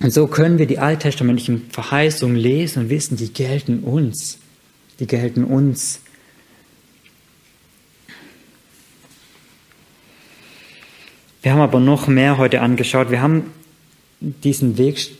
Und 0.00 0.12
so 0.12 0.26
können 0.26 0.58
wir 0.58 0.66
die 0.66 0.78
alttestamentlichen 0.78 1.70
Verheißungen 1.70 2.36
lesen 2.36 2.84
und 2.84 2.90
wissen, 2.90 3.16
die 3.16 3.32
gelten 3.32 3.80
uns. 3.80 4.38
Die 4.98 5.06
gelten 5.06 5.44
uns. 5.44 6.00
Wir 11.42 11.52
haben 11.52 11.60
aber 11.60 11.80
noch 11.80 12.06
mehr 12.06 12.38
heute 12.38 12.60
angeschaut. 12.60 13.10
Wir 13.10 13.22
haben 13.22 13.52
diesen 14.20 14.78
Weg 14.78 15.10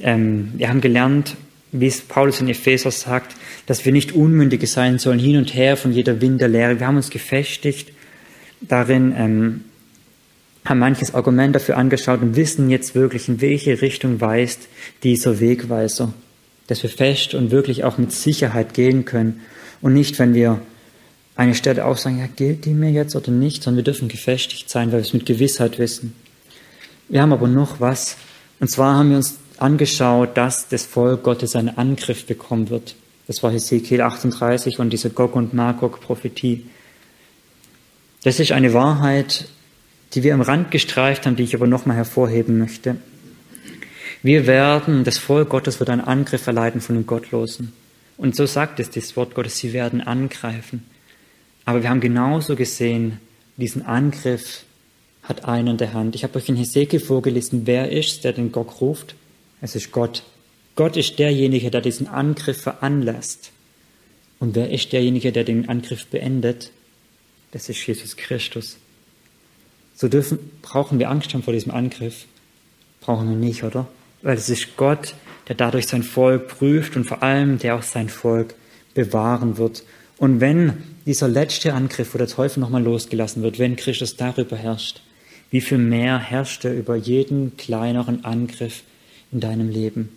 ähm, 0.00 0.52
wir 0.56 0.68
haben 0.68 0.80
gelernt, 0.80 1.36
wie 1.72 1.86
es 1.86 2.00
Paulus 2.00 2.40
in 2.40 2.48
Epheser 2.48 2.90
sagt, 2.90 3.34
dass 3.66 3.84
wir 3.84 3.92
nicht 3.92 4.12
Unmündige 4.12 4.66
sein 4.66 4.98
sollen, 4.98 5.18
hin 5.18 5.36
und 5.36 5.54
her 5.54 5.76
von 5.76 5.92
jeder 5.92 6.20
Wind 6.20 6.40
der 6.40 6.48
Lehre. 6.48 6.78
Wir 6.78 6.86
haben 6.86 6.96
uns 6.96 7.10
gefestigt 7.10 7.92
darin, 8.68 9.14
ähm, 9.16 9.60
haben 10.64 10.78
manches 10.78 11.14
Argument 11.14 11.54
dafür 11.54 11.76
angeschaut 11.76 12.22
und 12.22 12.36
wissen 12.36 12.70
jetzt 12.70 12.94
wirklich, 12.94 13.28
in 13.28 13.40
welche 13.40 13.82
Richtung 13.82 14.20
weist 14.20 14.68
dieser 15.02 15.40
Wegweiser. 15.40 16.12
Dass 16.66 16.82
wir 16.82 16.90
fest 16.90 17.34
und 17.34 17.50
wirklich 17.50 17.84
auch 17.84 17.98
mit 17.98 18.12
Sicherheit 18.12 18.72
gehen 18.72 19.04
können 19.04 19.42
und 19.82 19.92
nicht, 19.92 20.18
wenn 20.18 20.32
wir 20.32 20.62
eine 21.36 21.54
Stelle 21.54 21.84
auch 21.84 21.98
sagen, 21.98 22.20
ja, 22.20 22.26
gilt 22.26 22.64
die 22.64 22.72
mir 22.72 22.90
jetzt 22.90 23.16
oder 23.16 23.30
nicht, 23.30 23.62
sondern 23.62 23.78
wir 23.78 23.92
dürfen 23.92 24.08
gefestigt 24.08 24.70
sein, 24.70 24.92
weil 24.92 25.00
wir 25.00 25.06
es 25.06 25.12
mit 25.12 25.26
Gewissheit 25.26 25.78
wissen. 25.78 26.14
Wir 27.08 27.20
haben 27.20 27.32
aber 27.32 27.48
noch 27.48 27.80
was, 27.80 28.16
und 28.60 28.68
zwar 28.68 28.96
haben 28.96 29.10
wir 29.10 29.18
uns 29.18 29.38
angeschaut, 29.58 30.36
dass 30.36 30.68
das 30.68 30.84
Volk 30.84 31.22
Gottes 31.22 31.54
einen 31.56 31.76
Angriff 31.76 32.26
bekommen 32.26 32.70
wird. 32.70 32.94
Das 33.26 33.42
war 33.42 33.50
Hesekiel 33.50 34.00
38 34.00 34.78
und 34.78 34.90
diese 34.90 35.10
Gog 35.10 35.34
und 35.34 35.54
Magog-Prophetie. 35.54 36.66
Das 38.24 38.40
ist 38.40 38.52
eine 38.52 38.72
Wahrheit, 38.72 39.48
die 40.14 40.22
wir 40.22 40.32
am 40.32 40.40
Rand 40.40 40.70
gestreift 40.70 41.26
haben, 41.26 41.36
die 41.36 41.42
ich 41.42 41.54
aber 41.54 41.66
nochmal 41.66 41.96
hervorheben 41.96 42.58
möchte. 42.58 42.96
Wir 44.22 44.46
werden, 44.46 45.04
das 45.04 45.18
Volk 45.18 45.50
Gottes 45.50 45.78
wird 45.78 45.90
einen 45.90 46.00
Angriff 46.00 46.46
erleiden 46.46 46.80
von 46.80 46.96
den 46.96 47.06
Gottlosen. 47.06 47.74
Und 48.16 48.34
so 48.34 48.46
sagt 48.46 48.80
es 48.80 48.88
das 48.88 49.14
Wort 49.16 49.34
Gottes, 49.34 49.58
sie 49.58 49.74
werden 49.74 50.00
angreifen. 50.00 50.86
Aber 51.66 51.82
wir 51.82 51.90
haben 51.90 52.00
genauso 52.00 52.56
gesehen, 52.56 53.20
diesen 53.58 53.84
Angriff 53.84 54.64
hat 55.22 55.44
einer 55.44 55.72
in 55.72 55.76
der 55.76 55.92
Hand. 55.92 56.14
Ich 56.14 56.24
habe 56.24 56.38
euch 56.38 56.48
in 56.48 56.56
Hesekiel 56.56 57.00
vorgelesen, 57.00 57.66
wer 57.66 57.92
ist, 57.92 58.24
der 58.24 58.32
den 58.32 58.52
Gog 58.52 58.80
ruft. 58.80 59.16
Es 59.60 59.76
ist 59.76 59.92
Gott. 59.92 60.22
Gott 60.76 60.96
ist 60.96 61.18
derjenige, 61.18 61.70
der 61.70 61.82
diesen 61.82 62.06
Angriff 62.06 62.62
veranlasst. 62.62 63.52
Und 64.38 64.54
wer 64.54 64.70
ist 64.70 64.94
derjenige, 64.94 65.30
der 65.30 65.44
den 65.44 65.68
Angriff 65.68 66.06
beendet? 66.06 66.70
Das 67.54 67.68
ist 67.68 67.86
Jesus 67.86 68.16
Christus. 68.16 68.78
So 69.94 70.08
dürfen, 70.08 70.38
brauchen 70.60 70.98
wir 70.98 71.08
Angst 71.08 71.32
haben 71.34 71.44
vor 71.44 71.54
diesem 71.54 71.70
Angriff? 71.70 72.24
Brauchen 73.00 73.28
wir 73.28 73.36
nicht, 73.36 73.62
oder? 73.62 73.86
Weil 74.22 74.36
es 74.36 74.48
ist 74.48 74.76
Gott, 74.76 75.14
der 75.46 75.54
dadurch 75.54 75.86
sein 75.86 76.02
Volk 76.02 76.48
prüft 76.48 76.96
und 76.96 77.04
vor 77.04 77.22
allem 77.22 77.58
der 77.58 77.76
auch 77.76 77.84
sein 77.84 78.08
Volk 78.08 78.56
bewahren 78.94 79.56
wird. 79.56 79.84
Und 80.18 80.40
wenn 80.40 80.82
dieser 81.06 81.28
letzte 81.28 81.74
Angriff, 81.74 82.12
wo 82.12 82.18
der 82.18 82.26
Teufel 82.26 82.58
nochmal 82.58 82.82
losgelassen 82.82 83.44
wird, 83.44 83.60
wenn 83.60 83.76
Christus 83.76 84.16
darüber 84.16 84.56
herrscht, 84.56 85.00
wie 85.50 85.60
viel 85.60 85.78
mehr 85.78 86.18
herrscht 86.18 86.64
er 86.64 86.74
über 86.74 86.96
jeden 86.96 87.56
kleineren 87.56 88.24
Angriff 88.24 88.82
in 89.30 89.38
deinem 89.38 89.70
Leben. 89.70 90.08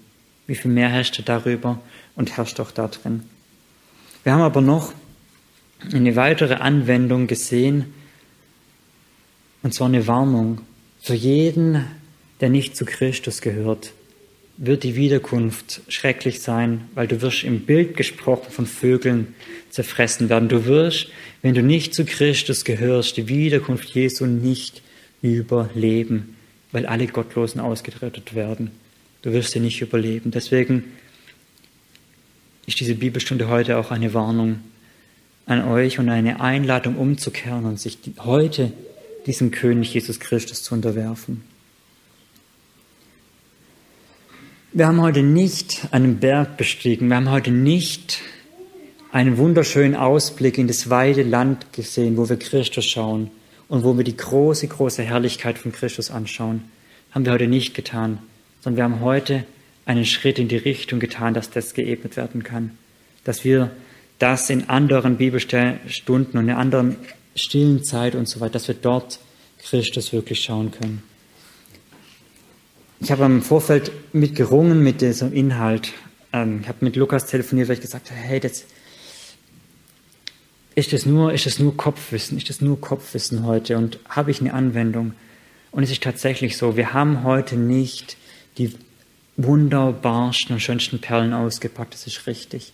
Wie 0.47 0.55
viel 0.55 0.71
mehr 0.71 0.89
herrscht 0.89 1.19
er 1.19 1.25
darüber 1.25 1.79
und 2.15 2.35
herrscht 2.35 2.59
auch 2.59 2.71
da 2.71 2.87
drin. 2.87 3.25
Wir 4.23 4.33
haben 4.33 4.41
aber 4.41 4.61
noch 4.61 4.91
eine 5.93 6.15
weitere 6.15 6.55
Anwendung 6.55 7.27
gesehen, 7.27 7.93
und 9.63 9.73
zwar 9.73 9.87
eine 9.87 10.07
Warnung. 10.07 10.61
Für 11.01 11.13
jeden, 11.13 11.85
der 12.41 12.49
nicht 12.49 12.75
zu 12.75 12.85
Christus 12.85 13.41
gehört, 13.41 13.93
wird 14.57 14.83
die 14.83 14.95
Wiederkunft 14.95 15.81
schrecklich 15.87 16.41
sein, 16.41 16.89
weil 16.95 17.07
du 17.07 17.21
wirst 17.21 17.43
im 17.43 17.61
Bild 17.61 17.95
gesprochen 17.95 18.51
von 18.51 18.65
Vögeln 18.65 19.35
zerfressen 19.69 20.29
werden. 20.29 20.49
Du 20.49 20.65
wirst, 20.65 21.09
wenn 21.41 21.53
du 21.53 21.61
nicht 21.61 21.93
zu 21.93 22.05
Christus 22.05 22.65
gehörst, 22.65 23.17
die 23.17 23.27
Wiederkunft 23.27 23.89
Jesu 23.89 24.25
nicht 24.25 24.81
überleben, 25.21 26.35
weil 26.71 26.85
alle 26.85 27.07
Gottlosen 27.07 27.61
ausgerettet 27.61 28.33
werden. 28.33 28.71
Du 29.21 29.31
wirst 29.31 29.51
sie 29.51 29.59
nicht 29.59 29.81
überleben. 29.81 30.31
Deswegen 30.31 30.85
ist 32.65 32.79
diese 32.79 32.95
Bibelstunde 32.95 33.47
heute 33.47 33.77
auch 33.77 33.91
eine 33.91 34.13
Warnung 34.13 34.59
an 35.47 35.63
euch 35.67 35.97
und 35.97 36.09
eine 36.09 36.39
Einladung 36.39 36.97
umzukehren 36.97 37.65
und 37.65 37.79
sich 37.79 37.97
heute 38.19 38.71
diesem 39.25 39.49
König 39.51 39.93
Jesus 39.93 40.19
Christus 40.19 40.61
zu 40.61 40.75
unterwerfen. 40.75 41.43
Wir 44.73 44.87
haben 44.87 45.01
heute 45.01 45.23
nicht 45.23 45.87
einen 45.91 46.19
Berg 46.19 46.57
bestiegen, 46.57 47.07
wir 47.07 47.15
haben 47.15 47.31
heute 47.31 47.49
nicht 47.49 48.21
einen 49.11 49.37
wunderschönen 49.37 49.95
Ausblick 49.95 50.59
in 50.59 50.67
das 50.67 50.89
weite 50.91 51.23
Land 51.23 51.73
gesehen, 51.73 52.17
wo 52.17 52.29
wir 52.29 52.37
Christus 52.37 52.85
schauen 52.85 53.31
und 53.67 53.83
wo 53.83 53.97
wir 53.97 54.03
die 54.03 54.15
große, 54.15 54.67
große 54.67 55.01
Herrlichkeit 55.01 55.57
von 55.57 55.71
Christus 55.71 56.11
anschauen. 56.11 56.65
Haben 57.11 57.25
wir 57.25 57.31
heute 57.31 57.47
nicht 57.47 57.73
getan 57.73 58.19
sondern 58.67 58.77
wir 58.77 58.83
haben 58.83 59.01
heute 59.01 59.45
einen 59.85 60.05
Schritt 60.05 60.39
in 60.39 60.49
die 60.49 60.57
Richtung 60.57 60.99
getan, 60.99 61.33
dass 61.33 61.49
das 61.49 61.73
geebnet 61.73 62.17
werden 62.17 62.43
kann. 62.43 62.77
Dass 63.23 63.45
wir 63.45 63.71
das 64.19 64.49
in 64.49 64.69
anderen 64.69 65.17
Bibelstunden 65.17 66.39
und 66.39 66.49
in 66.49 66.55
anderen 66.55 66.95
stillen 67.35 67.83
Zeit 67.83 68.15
und 68.15 68.27
so 68.27 68.39
weiter, 68.39 68.53
dass 68.53 68.67
wir 68.67 68.75
dort 68.75 69.19
Christus 69.63 70.13
wirklich 70.13 70.41
schauen 70.41 70.71
können. 70.71 71.03
Ich 72.99 73.11
habe 73.11 73.25
im 73.25 73.43
Vorfeld 73.43 73.91
mitgerungen 74.13 74.81
mit 74.81 75.01
diesem 75.01 75.31
Inhalt. 75.33 75.93
Ähm, 76.33 76.61
ich 76.61 76.67
habe 76.67 76.83
mit 76.83 76.95
Lukas 76.95 77.27
telefoniert, 77.27 77.67
weil 77.67 77.75
ich 77.75 77.81
gesagt 77.81 78.09
habe, 78.09 78.19
hey, 78.19 78.39
das, 78.39 78.65
ist 80.77 80.93
es 80.93 81.07
nur, 81.07 81.33
ist 81.33 81.47
es 81.47 81.57
nur 81.57 81.75
Kopfwissen, 81.75 82.37
ist 82.37 82.51
es 82.51 82.61
nur 82.61 82.79
Kopfwissen 82.79 83.45
heute 83.45 83.77
und 83.77 83.97
habe 84.09 84.29
ich 84.29 84.41
eine 84.41 84.53
Anwendung? 84.53 85.13
Und 85.71 85.81
es 85.81 85.89
ist 85.89 86.03
tatsächlich 86.03 86.55
so, 86.55 86.77
wir 86.77 86.93
haben 86.93 87.23
heute 87.23 87.55
nicht 87.55 88.15
die 88.59 88.75
wunderbarsten 89.37 90.53
und 90.53 90.59
schönsten 90.59 90.99
Perlen 90.99 91.33
ausgepackt, 91.33 91.95
das 91.95 92.05
ist 92.05 92.27
richtig. 92.27 92.73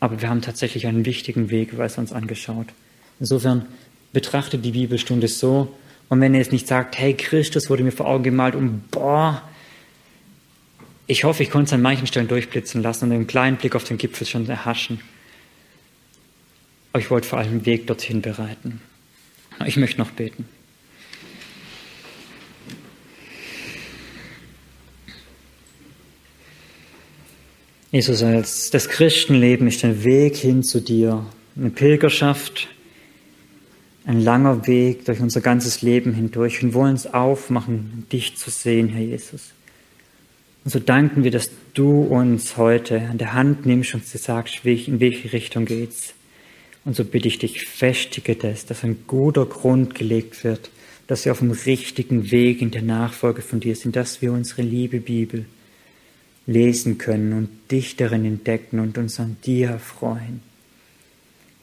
Aber 0.00 0.20
wir 0.20 0.28
haben 0.28 0.42
tatsächlich 0.42 0.86
einen 0.86 1.06
wichtigen 1.06 1.50
Weg, 1.50 1.76
weil 1.78 1.86
es 1.86 1.98
uns 1.98 2.12
angeschaut. 2.12 2.66
Insofern 3.18 3.66
betrachtet 4.12 4.64
die 4.64 4.72
Bibelstunde 4.72 5.28
so, 5.28 5.74
und 6.08 6.20
wenn 6.20 6.34
ihr 6.34 6.40
jetzt 6.40 6.52
nicht 6.52 6.68
sagt, 6.68 6.98
hey, 6.98 7.14
Christus 7.14 7.68
wurde 7.68 7.82
mir 7.82 7.90
vor 7.90 8.06
Augen 8.06 8.22
gemalt 8.22 8.54
und 8.54 8.90
boah, 8.90 9.42
ich 11.08 11.24
hoffe, 11.24 11.42
ich 11.42 11.50
konnte 11.50 11.66
es 11.66 11.72
an 11.72 11.82
manchen 11.82 12.06
Stellen 12.06 12.28
durchblitzen 12.28 12.82
lassen 12.82 13.06
und 13.06 13.12
einen 13.12 13.26
kleinen 13.26 13.56
Blick 13.56 13.74
auf 13.74 13.84
den 13.84 13.98
Gipfel 13.98 14.26
schon 14.26 14.48
erhaschen. 14.48 15.00
Aber 16.92 17.00
ich 17.00 17.10
wollte 17.10 17.28
vor 17.28 17.38
allem 17.38 17.50
den 17.50 17.66
Weg 17.66 17.86
dorthin 17.86 18.22
bereiten. 18.22 18.80
Ich 19.64 19.76
möchte 19.76 19.98
noch 19.98 20.10
beten. 20.10 20.48
Jesus, 27.92 28.22
als 28.22 28.70
das 28.70 28.88
Christenleben 28.88 29.68
ist 29.68 29.84
ein 29.84 30.02
Weg 30.02 30.36
hin 30.36 30.64
zu 30.64 30.80
dir, 30.80 31.24
eine 31.56 31.70
Pilgerschaft, 31.70 32.68
ein 34.04 34.20
langer 34.20 34.66
Weg 34.66 35.04
durch 35.04 35.20
unser 35.20 35.40
ganzes 35.40 35.82
Leben 35.82 36.12
hindurch 36.12 36.62
und 36.62 36.74
wollen 36.74 36.92
uns 36.92 37.06
aufmachen, 37.06 38.04
dich 38.10 38.36
zu 38.36 38.50
sehen, 38.50 38.88
Herr 38.88 39.02
Jesus. 39.02 39.52
Und 40.64 40.72
so 40.72 40.80
danken 40.80 41.22
wir, 41.22 41.30
dass 41.30 41.50
du 41.74 42.02
uns 42.02 42.56
heute 42.56 43.00
an 43.02 43.18
der 43.18 43.34
Hand 43.34 43.66
nimmst 43.66 43.94
und 43.94 44.04
sagst, 44.04 44.64
in 44.64 44.98
welche 44.98 45.32
Richtung 45.32 45.64
geht's. 45.64 46.12
Und 46.84 46.96
so 46.96 47.04
bitte 47.04 47.28
ich 47.28 47.38
dich, 47.38 47.66
festige 47.66 48.34
das, 48.34 48.66
dass 48.66 48.82
ein 48.82 48.96
guter 49.06 49.46
Grund 49.46 49.94
gelegt 49.94 50.42
wird, 50.42 50.70
dass 51.06 51.24
wir 51.24 51.30
auf 51.30 51.38
dem 51.38 51.52
richtigen 51.52 52.32
Weg 52.32 52.62
in 52.62 52.72
der 52.72 52.82
Nachfolge 52.82 53.42
von 53.42 53.60
dir 53.60 53.76
sind, 53.76 53.94
dass 53.94 54.22
wir 54.22 54.32
unsere 54.32 54.62
liebe 54.62 54.98
Bibel 54.98 55.46
lesen 56.46 56.98
können 56.98 57.32
und 57.32 57.48
dich 57.70 57.96
darin 57.96 58.24
entdecken 58.24 58.78
und 58.78 58.98
uns 58.98 59.18
an 59.18 59.36
dir 59.44 59.70
erfreuen. 59.70 60.40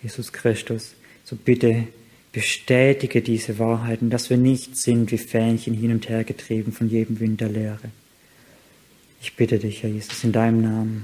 Jesus 0.01 0.33
Christus, 0.33 0.95
so 1.23 1.37
bitte 1.37 1.87
bestätige 2.33 3.21
diese 3.21 3.59
Wahrheiten, 3.59 4.09
dass 4.09 4.29
wir 4.29 4.37
nicht 4.37 4.75
sind 4.75 5.11
wie 5.11 5.17
Fähnchen 5.17 5.73
hin 5.73 5.91
und 5.91 6.09
her 6.09 6.23
getrieben 6.23 6.73
von 6.73 6.89
jedem 6.89 7.19
Wind 7.19 7.39
der 7.39 7.49
Lehre. 7.49 7.91
Ich 9.21 9.35
bitte 9.35 9.59
dich, 9.59 9.83
Herr 9.83 9.89
Jesus, 9.89 10.23
in 10.23 10.33
deinem 10.33 10.61
Namen. 10.61 11.03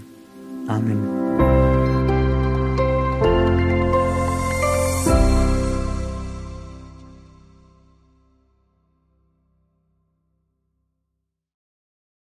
Amen. 0.67 1.88